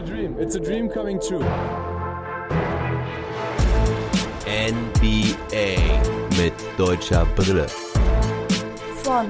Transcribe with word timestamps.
a 0.00 0.06
dream. 0.06 0.36
It's 0.38 0.54
a 0.54 0.60
dream 0.60 0.88
coming 0.88 1.20
true. 1.20 1.44
NBA 4.46 5.76
mit 6.38 6.54
deutscher 6.78 7.26
Brille. 7.36 7.66
Von 9.02 9.28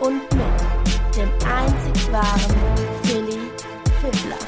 und 0.00 0.22
mit 0.34 1.16
dem 1.16 1.30
einzig 1.46 2.12
wahren 2.12 2.56
Philly 3.02 3.38
Fiddler. 4.00 4.38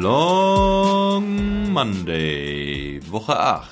Long 0.00 1.72
Monday, 1.72 3.00
Woche 3.10 3.38
8. 3.38 3.69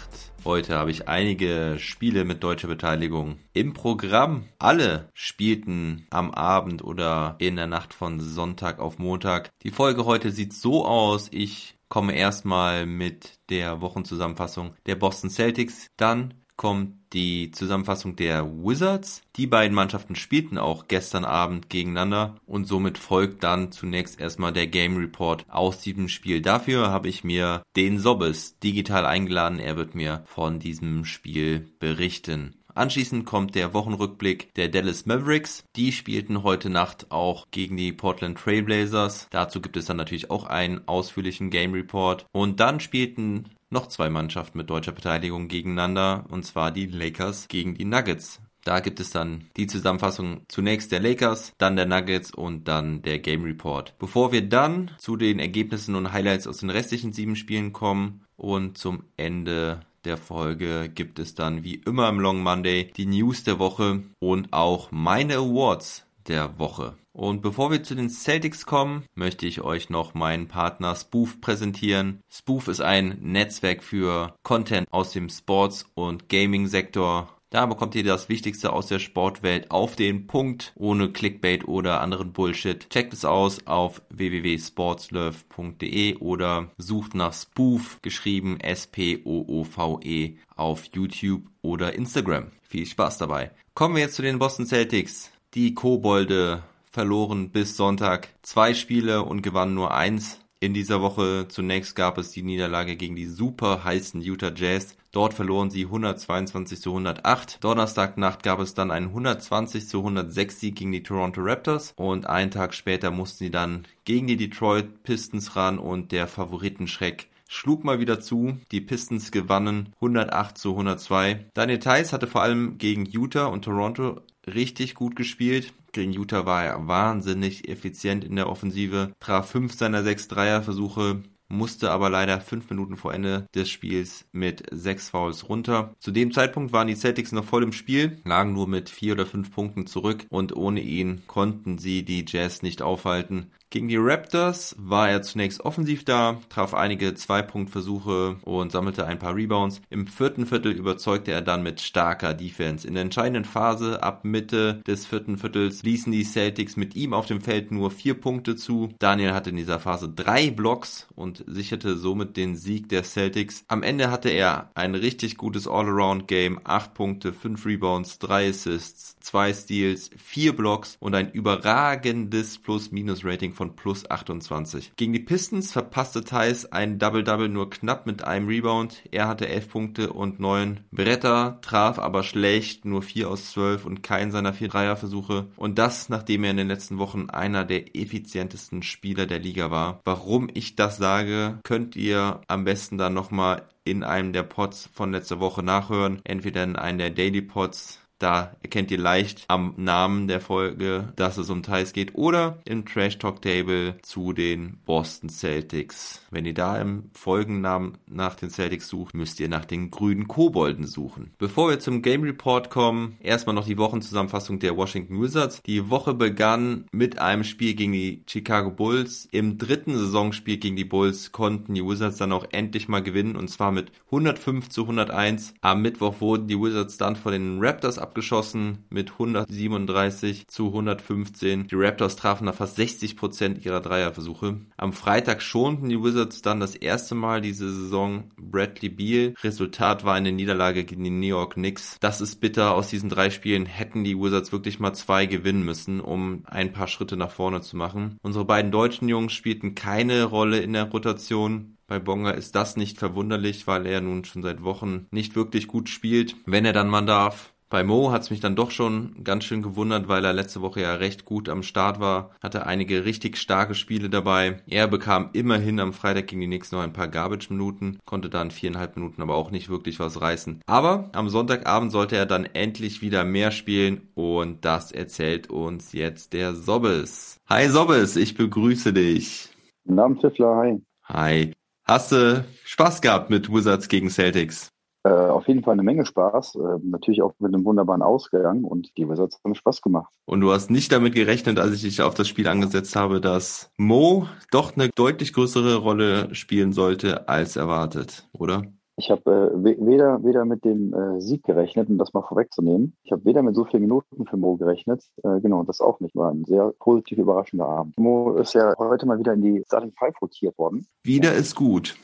Heute 0.48 0.78
habe 0.78 0.90
ich 0.90 1.08
einige 1.08 1.76
Spiele 1.78 2.24
mit 2.24 2.42
deutscher 2.42 2.68
Beteiligung 2.68 3.38
im 3.52 3.74
Programm. 3.74 4.48
Alle 4.58 5.10
spielten 5.12 6.06
am 6.08 6.30
Abend 6.30 6.82
oder 6.82 7.36
in 7.38 7.56
der 7.56 7.66
Nacht 7.66 7.92
von 7.92 8.18
Sonntag 8.18 8.78
auf 8.78 8.98
Montag. 8.98 9.50
Die 9.62 9.70
Folge 9.70 10.06
heute 10.06 10.30
sieht 10.30 10.54
so 10.54 10.86
aus. 10.86 11.28
Ich 11.32 11.76
komme 11.90 12.14
erstmal 12.14 12.86
mit 12.86 13.34
der 13.50 13.82
Wochenzusammenfassung 13.82 14.72
der 14.86 14.96
Boston 14.96 15.28
Celtics. 15.28 15.88
Dann 15.98 16.32
kommt 16.56 16.94
die 17.12 17.50
Zusammenfassung 17.50 18.16
der 18.16 18.46
Wizards. 18.46 19.22
Die 19.36 19.46
beiden 19.46 19.74
Mannschaften 19.74 20.16
spielten 20.16 20.58
auch 20.58 20.88
gestern 20.88 21.24
Abend 21.24 21.70
gegeneinander 21.70 22.36
und 22.46 22.66
somit 22.66 22.98
folgt 22.98 23.44
dann 23.44 23.72
zunächst 23.72 24.20
erstmal 24.20 24.52
der 24.52 24.66
Game 24.66 24.96
Report 24.96 25.44
aus 25.48 25.80
diesem 25.80 26.08
Spiel. 26.08 26.40
Dafür 26.40 26.90
habe 26.90 27.08
ich 27.08 27.24
mir 27.24 27.62
den 27.76 27.98
Sobbes 27.98 28.58
digital 28.58 29.06
eingeladen. 29.06 29.58
Er 29.58 29.76
wird 29.76 29.94
mir 29.94 30.22
von 30.26 30.58
diesem 30.58 31.04
Spiel 31.04 31.68
berichten. 31.78 32.54
Anschließend 32.78 33.26
kommt 33.26 33.56
der 33.56 33.74
Wochenrückblick 33.74 34.54
der 34.54 34.68
Dallas 34.68 35.04
Mavericks. 35.04 35.64
Die 35.74 35.90
spielten 35.90 36.44
heute 36.44 36.70
Nacht 36.70 37.10
auch 37.10 37.46
gegen 37.50 37.76
die 37.76 37.92
Portland 37.92 38.38
Trailblazers. 38.38 39.26
Dazu 39.30 39.60
gibt 39.60 39.76
es 39.76 39.86
dann 39.86 39.96
natürlich 39.96 40.30
auch 40.30 40.44
einen 40.44 40.86
ausführlichen 40.86 41.50
Game 41.50 41.72
Report. 41.72 42.26
Und 42.30 42.60
dann 42.60 42.78
spielten 42.78 43.46
noch 43.70 43.88
zwei 43.88 44.10
Mannschaften 44.10 44.58
mit 44.58 44.70
deutscher 44.70 44.92
Beteiligung 44.92 45.48
gegeneinander, 45.48 46.24
und 46.30 46.44
zwar 46.44 46.70
die 46.70 46.86
Lakers 46.86 47.48
gegen 47.48 47.74
die 47.74 47.84
Nuggets. 47.84 48.40
Da 48.64 48.80
gibt 48.80 49.00
es 49.00 49.10
dann 49.10 49.44
die 49.56 49.66
Zusammenfassung 49.66 50.42
zunächst 50.48 50.92
der 50.92 51.00
Lakers, 51.00 51.54
dann 51.58 51.76
der 51.76 51.86
Nuggets 51.86 52.32
und 52.32 52.68
dann 52.68 53.02
der 53.02 53.18
Game 53.18 53.44
Report. 53.44 53.94
Bevor 53.98 54.32
wir 54.32 54.46
dann 54.46 54.90
zu 54.98 55.16
den 55.16 55.38
Ergebnissen 55.38 55.94
und 55.94 56.12
Highlights 56.12 56.46
aus 56.46 56.58
den 56.58 56.70
restlichen 56.70 57.12
sieben 57.12 57.36
Spielen 57.36 57.72
kommen 57.72 58.24
und 58.36 58.76
zum 58.76 59.04
Ende 59.16 59.80
der 60.04 60.16
Folge 60.16 60.90
gibt 60.94 61.18
es 61.18 61.34
dann 61.34 61.64
wie 61.64 61.76
immer 61.76 62.08
im 62.08 62.20
Long 62.20 62.42
Monday 62.42 62.90
die 62.96 63.06
News 63.06 63.44
der 63.44 63.58
Woche 63.58 64.02
und 64.18 64.52
auch 64.52 64.90
meine 64.90 65.36
Awards 65.36 66.04
der 66.26 66.58
Woche. 66.58 66.94
Und 67.18 67.42
bevor 67.42 67.70
wir 67.72 67.82
zu 67.82 67.96
den 67.96 68.10
Celtics 68.10 68.64
kommen, 68.64 69.02
möchte 69.16 69.44
ich 69.44 69.60
euch 69.60 69.90
noch 69.90 70.14
meinen 70.14 70.46
Partner 70.46 70.94
Spoof 70.94 71.40
präsentieren. 71.40 72.20
Spoof 72.30 72.68
ist 72.68 72.80
ein 72.80 73.18
Netzwerk 73.20 73.82
für 73.82 74.36
Content 74.44 74.86
aus 74.92 75.10
dem 75.10 75.28
Sports- 75.28 75.84
und 75.94 76.28
Gaming-Sektor. 76.28 77.28
Da 77.50 77.66
bekommt 77.66 77.96
ihr 77.96 78.04
das 78.04 78.28
Wichtigste 78.28 78.72
aus 78.72 78.86
der 78.86 79.00
Sportwelt 79.00 79.72
auf 79.72 79.96
den 79.96 80.28
Punkt, 80.28 80.72
ohne 80.76 81.10
Clickbait 81.10 81.66
oder 81.66 82.02
anderen 82.02 82.32
Bullshit. 82.32 82.88
Checkt 82.88 83.12
es 83.12 83.24
aus 83.24 83.66
auf 83.66 84.00
www.sportslove.de 84.10 86.18
oder 86.18 86.70
sucht 86.78 87.16
nach 87.16 87.32
Spoof, 87.32 87.98
geschrieben 88.00 88.60
S-P-O-O-V-E, 88.60 90.36
auf 90.54 90.84
YouTube 90.92 91.42
oder 91.62 91.94
Instagram. 91.94 92.52
Viel 92.62 92.86
Spaß 92.86 93.18
dabei. 93.18 93.50
Kommen 93.74 93.96
wir 93.96 94.02
jetzt 94.02 94.14
zu 94.14 94.22
den 94.22 94.38
Boston 94.38 94.66
Celtics. 94.66 95.32
Die 95.54 95.74
Kobolde 95.74 96.62
verloren 96.90 97.50
bis 97.50 97.76
Sonntag 97.76 98.28
zwei 98.42 98.74
Spiele 98.74 99.22
und 99.22 99.42
gewannen 99.42 99.74
nur 99.74 99.94
eins. 99.94 100.40
In 100.60 100.74
dieser 100.74 101.00
Woche 101.00 101.46
zunächst 101.48 101.94
gab 101.94 102.18
es 102.18 102.32
die 102.32 102.42
Niederlage 102.42 102.96
gegen 102.96 103.14
die 103.14 103.26
super 103.26 103.84
heißen 103.84 104.20
Utah 104.20 104.52
Jazz. 104.52 104.96
Dort 105.12 105.32
verloren 105.32 105.70
sie 105.70 105.84
122 105.84 106.80
zu 106.80 106.90
108. 106.90 107.62
Donnerstagnacht 107.62 108.42
gab 108.42 108.58
es 108.58 108.74
dann 108.74 108.90
einen 108.90 109.06
120 109.06 109.86
zu 109.86 109.98
106 109.98 110.58
Sieg 110.58 110.74
gegen 110.74 110.90
die 110.90 111.04
Toronto 111.04 111.42
Raptors 111.42 111.92
und 111.94 112.26
einen 112.26 112.50
Tag 112.50 112.74
später 112.74 113.12
mussten 113.12 113.44
sie 113.44 113.50
dann 113.52 113.86
gegen 114.04 114.26
die 114.26 114.36
Detroit 114.36 115.04
Pistons 115.04 115.54
ran 115.54 115.78
und 115.78 116.10
der 116.10 116.26
Favoritenschreck 116.26 117.28
schlug 117.48 117.82
mal 117.82 117.98
wieder 117.98 118.20
zu. 118.20 118.58
Die 118.70 118.80
Pistons 118.80 119.32
gewannen 119.32 119.88
108 119.96 120.56
zu 120.56 120.70
102. 120.70 121.46
Daniel 121.54 121.80
Theiss 121.80 122.12
hatte 122.12 122.28
vor 122.28 122.42
allem 122.42 122.78
gegen 122.78 123.06
Utah 123.06 123.46
und 123.46 123.64
Toronto 123.64 124.20
richtig 124.46 124.94
gut 124.94 125.16
gespielt. 125.16 125.72
Gegen 125.92 126.12
Utah 126.12 126.46
war 126.46 126.64
er 126.64 126.86
wahnsinnig 126.86 127.68
effizient 127.68 128.22
in 128.22 128.36
der 128.36 128.48
Offensive, 128.48 129.12
traf 129.18 129.50
fünf 129.50 129.72
seiner 129.72 130.04
sechs 130.04 130.28
Dreierversuche, 130.28 131.22
musste 131.48 131.90
aber 131.90 132.10
leider 132.10 132.40
fünf 132.40 132.68
Minuten 132.68 132.96
vor 132.96 133.14
Ende 133.14 133.46
des 133.54 133.70
Spiels 133.70 134.26
mit 134.32 134.64
sechs 134.70 135.10
Fouls 135.10 135.48
runter. 135.48 135.94
Zu 135.98 136.10
dem 136.10 136.32
Zeitpunkt 136.32 136.72
waren 136.72 136.88
die 136.88 136.94
Celtics 136.94 137.32
noch 137.32 137.44
voll 137.44 137.62
im 137.62 137.72
Spiel, 137.72 138.20
lagen 138.24 138.52
nur 138.52 138.68
mit 138.68 138.90
vier 138.90 139.14
oder 139.14 139.26
fünf 139.26 139.50
Punkten 139.50 139.86
zurück 139.86 140.26
und 140.28 140.54
ohne 140.54 140.80
ihn 140.80 141.22
konnten 141.26 141.78
sie 141.78 142.04
die 142.04 142.24
Jazz 142.28 142.62
nicht 142.62 142.82
aufhalten. 142.82 143.50
Gegen 143.70 143.88
die 143.88 143.98
Raptors 143.98 144.74
war 144.78 145.10
er 145.10 145.20
zunächst 145.20 145.60
offensiv 145.60 146.02
da, 146.06 146.40
traf 146.48 146.72
einige 146.72 147.14
Zwei-Punkt-Versuche 147.14 148.36
und 148.40 148.72
sammelte 148.72 149.06
ein 149.06 149.18
paar 149.18 149.36
Rebounds. 149.36 149.82
Im 149.90 150.06
vierten 150.06 150.46
Viertel 150.46 150.72
überzeugte 150.72 151.32
er 151.32 151.42
dann 151.42 151.62
mit 151.62 151.82
starker 151.82 152.32
Defense. 152.32 152.88
In 152.88 152.94
der 152.94 153.02
entscheidenden 153.02 153.44
Phase 153.44 154.02
ab 154.02 154.24
Mitte 154.24 154.80
des 154.86 155.04
vierten 155.04 155.36
Viertels 155.36 155.82
ließen 155.82 156.10
die 156.10 156.24
Celtics 156.24 156.78
mit 156.78 156.96
ihm 156.96 157.12
auf 157.12 157.26
dem 157.26 157.42
Feld 157.42 157.70
nur 157.70 157.90
vier 157.90 158.14
Punkte 158.14 158.56
zu. 158.56 158.88
Daniel 159.00 159.34
hatte 159.34 159.50
in 159.50 159.56
dieser 159.56 159.80
Phase 159.80 160.08
drei 160.08 160.50
Blocks 160.50 161.06
und 161.14 161.44
sicherte 161.46 161.98
somit 161.98 162.38
den 162.38 162.56
Sieg 162.56 162.88
der 162.88 163.02
Celtics. 163.02 163.64
Am 163.68 163.82
Ende 163.82 164.10
hatte 164.10 164.30
er 164.30 164.70
ein 164.76 164.94
richtig 164.94 165.36
gutes 165.36 165.68
All-Around-Game, 165.68 166.58
acht 166.64 166.94
Punkte, 166.94 167.34
fünf 167.34 167.66
Rebounds, 167.66 168.18
drei 168.18 168.48
Assists, 168.48 169.16
zwei 169.20 169.52
Steals, 169.52 170.08
vier 170.16 170.56
Blocks 170.56 170.96
und 171.00 171.14
ein 171.14 171.30
überragendes 171.30 172.56
Plus-Minus-Rating 172.56 173.57
von 173.58 173.74
plus 173.74 174.08
28. 174.08 174.92
Gegen 174.94 175.12
die 175.12 175.18
Pistons 175.18 175.72
verpasste 175.72 176.22
Thais 176.22 176.66
ein 176.66 177.00
Double-Double 177.00 177.48
nur 177.48 177.68
knapp 177.68 178.06
mit 178.06 178.22
einem 178.22 178.46
Rebound. 178.46 179.02
Er 179.10 179.26
hatte 179.26 179.48
11 179.48 179.68
Punkte 179.68 180.12
und 180.12 180.38
9 180.38 180.84
Bretter, 180.92 181.58
traf 181.60 181.98
aber 181.98 182.22
schlecht, 182.22 182.84
nur 182.84 183.02
4 183.02 183.28
aus 183.28 183.50
12 183.50 183.84
und 183.84 184.02
keinen 184.04 184.30
seiner 184.30 184.52
4 184.52 184.68
Dreierversuche. 184.68 185.48
Und 185.56 185.78
das, 185.78 186.08
nachdem 186.08 186.44
er 186.44 186.52
in 186.52 186.56
den 186.56 186.68
letzten 186.68 186.98
Wochen 186.98 187.30
einer 187.30 187.64
der 187.64 187.96
effizientesten 187.96 188.84
Spieler 188.84 189.26
der 189.26 189.40
Liga 189.40 189.72
war. 189.72 190.00
Warum 190.04 190.48
ich 190.54 190.76
das 190.76 190.96
sage, 190.96 191.58
könnt 191.64 191.96
ihr 191.96 192.40
am 192.46 192.64
besten 192.64 192.96
dann 192.96 193.14
nochmal 193.14 193.64
in 193.82 194.04
einem 194.04 194.32
der 194.32 194.44
Pods 194.44 194.88
von 194.92 195.10
letzter 195.10 195.40
Woche 195.40 195.64
nachhören. 195.64 196.20
Entweder 196.22 196.62
in 196.62 196.76
einem 196.76 196.98
der 196.98 197.10
Daily 197.10 197.42
Pods 197.42 197.98
da 198.18 198.56
erkennt 198.62 198.90
ihr 198.90 198.98
leicht 198.98 199.44
am 199.48 199.74
Namen 199.76 200.26
der 200.26 200.40
Folge, 200.40 201.12
dass 201.16 201.38
es 201.38 201.50
um 201.50 201.62
Thais 201.62 201.92
geht. 201.92 202.14
Oder 202.16 202.58
im 202.64 202.84
Trash 202.84 203.18
Talk 203.18 203.42
Table 203.42 203.96
zu 204.02 204.32
den 204.32 204.78
Boston 204.84 205.28
Celtics. 205.28 206.22
Wenn 206.30 206.44
ihr 206.44 206.54
da 206.54 206.80
im 206.80 207.10
Folgennamen 207.12 207.98
nach 208.06 208.34
den 208.34 208.50
Celtics 208.50 208.88
sucht, 208.88 209.14
müsst 209.14 209.38
ihr 209.40 209.48
nach 209.48 209.64
den 209.64 209.90
grünen 209.90 210.26
Kobolden 210.26 210.86
suchen. 210.86 211.32
Bevor 211.38 211.70
wir 211.70 211.78
zum 211.78 212.02
Game 212.02 212.22
Report 212.22 212.70
kommen, 212.70 213.16
erstmal 213.20 213.54
noch 213.54 213.66
die 213.66 213.78
Wochenzusammenfassung 213.78 214.58
der 214.58 214.76
Washington 214.76 215.20
Wizards. 215.20 215.62
Die 215.62 215.88
Woche 215.88 216.14
begann 216.14 216.86
mit 216.90 217.18
einem 217.20 217.44
Spiel 217.44 217.74
gegen 217.74 217.92
die 217.92 218.24
Chicago 218.26 218.70
Bulls. 218.70 219.28
Im 219.30 219.58
dritten 219.58 219.96
Saisonspiel 219.96 220.56
gegen 220.56 220.76
die 220.76 220.84
Bulls 220.84 221.30
konnten 221.30 221.74
die 221.74 221.84
Wizards 221.84 222.18
dann 222.18 222.32
auch 222.32 222.46
endlich 222.50 222.88
mal 222.88 223.02
gewinnen 223.02 223.36
und 223.36 223.48
zwar 223.48 223.70
mit 223.70 223.92
105 224.06 224.68
zu 224.68 224.82
101. 224.82 225.54
Am 225.60 225.82
Mittwoch 225.82 226.20
wurden 226.20 226.48
die 226.48 226.60
Wizards 226.60 226.98
dann 226.98 227.16
von 227.16 227.32
den 227.32 227.58
Raptors 227.60 227.98
abgeschossen 228.08 228.86
mit 228.88 229.12
137 229.12 230.48
zu 230.48 230.68
115. 230.68 231.68
Die 231.68 231.74
Raptors 231.74 232.16
trafen 232.16 232.46
da 232.46 232.52
fast 232.52 232.76
60 232.76 233.16
Prozent 233.16 233.64
ihrer 233.66 233.80
Dreierversuche. 233.80 234.60
Am 234.78 234.94
Freitag 234.94 235.42
schonten 235.42 235.90
die 235.90 236.02
Wizards 236.02 236.40
dann 236.40 236.58
das 236.58 236.74
erste 236.74 237.14
Mal 237.14 237.42
diese 237.42 237.70
Saison 237.70 238.30
Bradley 238.38 238.88
Beal. 238.88 239.34
Resultat 239.44 240.04
war 240.04 240.14
eine 240.14 240.32
Niederlage 240.32 240.84
gegen 240.84 241.04
die 241.04 241.10
New 241.10 241.26
York 241.26 241.54
Knicks. 241.54 241.98
Das 242.00 242.22
ist 242.22 242.36
bitter. 242.36 242.74
Aus 242.74 242.88
diesen 242.88 243.10
drei 243.10 243.28
Spielen 243.28 243.66
hätten 243.66 244.04
die 244.04 244.18
Wizards 244.18 244.52
wirklich 244.52 244.80
mal 244.80 244.94
zwei 244.94 245.26
gewinnen 245.26 245.64
müssen, 245.64 246.00
um 246.00 246.44
ein 246.46 246.72
paar 246.72 246.88
Schritte 246.88 247.18
nach 247.18 247.30
vorne 247.30 247.60
zu 247.60 247.76
machen. 247.76 248.16
Unsere 248.22 248.46
beiden 248.46 248.72
deutschen 248.72 249.08
Jungs 249.08 249.34
spielten 249.34 249.74
keine 249.74 250.24
Rolle 250.24 250.60
in 250.60 250.72
der 250.72 250.84
Rotation. 250.84 251.76
Bei 251.86 251.98
Bonga 251.98 252.32
ist 252.32 252.54
das 252.54 252.76
nicht 252.76 252.98
verwunderlich, 252.98 253.66
weil 253.66 253.86
er 253.86 254.02
nun 254.02 254.22
schon 254.24 254.42
seit 254.42 254.62
Wochen 254.62 255.06
nicht 255.10 255.36
wirklich 255.36 255.66
gut 255.66 255.88
spielt, 255.88 256.36
wenn 256.44 256.66
er 256.66 256.74
dann 256.74 256.88
mal 256.88 257.06
darf. 257.06 257.54
Bei 257.70 257.84
Mo 257.84 258.10
hat 258.10 258.22
es 258.22 258.30
mich 258.30 258.40
dann 258.40 258.56
doch 258.56 258.70
schon 258.70 259.22
ganz 259.24 259.44
schön 259.44 259.60
gewundert, 259.60 260.08
weil 260.08 260.24
er 260.24 260.32
letzte 260.32 260.62
Woche 260.62 260.80
ja 260.80 260.94
recht 260.94 261.26
gut 261.26 261.50
am 261.50 261.62
Start 261.62 262.00
war, 262.00 262.30
hatte 262.42 262.64
einige 262.64 263.04
richtig 263.04 263.36
starke 263.36 263.74
Spiele 263.74 264.08
dabei. 264.08 264.62
Er 264.66 264.88
bekam 264.88 265.28
immerhin 265.34 265.78
am 265.78 265.92
Freitag 265.92 266.28
gegen 266.28 266.40
die 266.40 266.46
Knicks 266.46 266.72
noch 266.72 266.80
ein 266.80 266.94
paar 266.94 267.08
Garbage-Minuten, 267.08 267.98
konnte 268.06 268.30
dann 268.30 268.50
viereinhalb 268.50 268.96
Minuten 268.96 269.20
aber 269.20 269.34
auch 269.34 269.50
nicht 269.50 269.68
wirklich 269.68 270.00
was 270.00 270.18
reißen. 270.18 270.62
Aber 270.64 271.10
am 271.12 271.28
Sonntagabend 271.28 271.92
sollte 271.92 272.16
er 272.16 272.24
dann 272.24 272.46
endlich 272.46 273.02
wieder 273.02 273.24
mehr 273.24 273.50
spielen 273.50 274.08
und 274.14 274.64
das 274.64 274.90
erzählt 274.90 275.50
uns 275.50 275.92
jetzt 275.92 276.32
der 276.32 276.54
Sobbes. 276.54 277.36
Hi 277.50 277.68
Sobbes, 277.68 278.16
ich 278.16 278.34
begrüße 278.34 278.94
dich. 278.94 279.50
Guten 279.84 279.98
Abend, 279.98 280.20
Tiffler, 280.22 280.56
hi. 280.56 280.82
Hi. 281.04 281.52
Hast 281.84 282.12
du 282.12 282.46
Spaß 282.64 283.02
gehabt 283.02 283.28
mit 283.28 283.52
Wizards 283.52 283.88
gegen 283.88 284.08
Celtics? 284.08 284.70
Äh, 285.04 285.10
auf 285.10 285.46
jeden 285.46 285.62
Fall 285.62 285.74
eine 285.74 285.82
Menge 285.82 286.04
Spaß. 286.04 286.56
Äh, 286.56 286.78
natürlich 286.82 287.22
auch 287.22 287.32
mit 287.38 287.54
einem 287.54 287.64
wunderbaren 287.64 288.02
Ausgang 288.02 288.64
und 288.64 288.96
die 288.96 289.08
Wizards 289.08 289.40
haben 289.44 289.54
Spaß 289.54 289.80
gemacht. 289.80 290.12
Und 290.26 290.40
du 290.40 290.50
hast 290.50 290.70
nicht 290.70 290.92
damit 290.92 291.14
gerechnet, 291.14 291.58
als 291.58 291.74
ich 291.74 291.82
dich 291.82 292.02
auf 292.02 292.14
das 292.14 292.28
Spiel 292.28 292.48
angesetzt 292.48 292.96
habe, 292.96 293.20
dass 293.20 293.70
Mo 293.76 294.26
doch 294.50 294.76
eine 294.76 294.90
deutlich 294.94 295.32
größere 295.32 295.76
Rolle 295.76 296.34
spielen 296.34 296.72
sollte 296.72 297.28
als 297.28 297.56
erwartet, 297.56 298.28
oder? 298.32 298.62
Ich 298.98 299.12
habe 299.12 299.52
äh, 299.54 299.76
weder, 299.86 300.24
weder 300.24 300.44
mit 300.44 300.64
dem 300.64 300.92
äh, 300.92 301.20
Sieg 301.20 301.44
gerechnet, 301.44 301.88
um 301.88 301.98
das 301.98 302.12
mal 302.12 302.22
vorwegzunehmen. 302.22 302.96
Ich 303.04 303.12
habe 303.12 303.24
weder 303.24 303.42
mit 303.42 303.54
so 303.54 303.64
vielen 303.64 303.82
Minuten 303.82 304.26
für 304.26 304.36
Mo 304.36 304.56
gerechnet. 304.56 305.04
Äh, 305.22 305.40
genau, 305.40 305.62
das 305.62 305.80
auch 305.80 306.00
nicht. 306.00 306.16
War 306.16 306.32
ein 306.32 306.44
sehr 306.44 306.72
positiv 306.80 307.18
überraschender 307.18 307.66
Abend. 307.66 307.96
Mo 307.96 308.32
ist 308.32 308.54
ja 308.54 308.74
heute 308.76 309.06
mal 309.06 309.20
wieder 309.20 309.34
in 309.34 309.42
die 309.42 309.62
Starting 309.66 309.92
Five 309.96 310.20
rotiert 310.20 310.58
worden. 310.58 310.88
Wieder 311.04 311.32
ist 311.32 311.54
gut. 311.54 311.96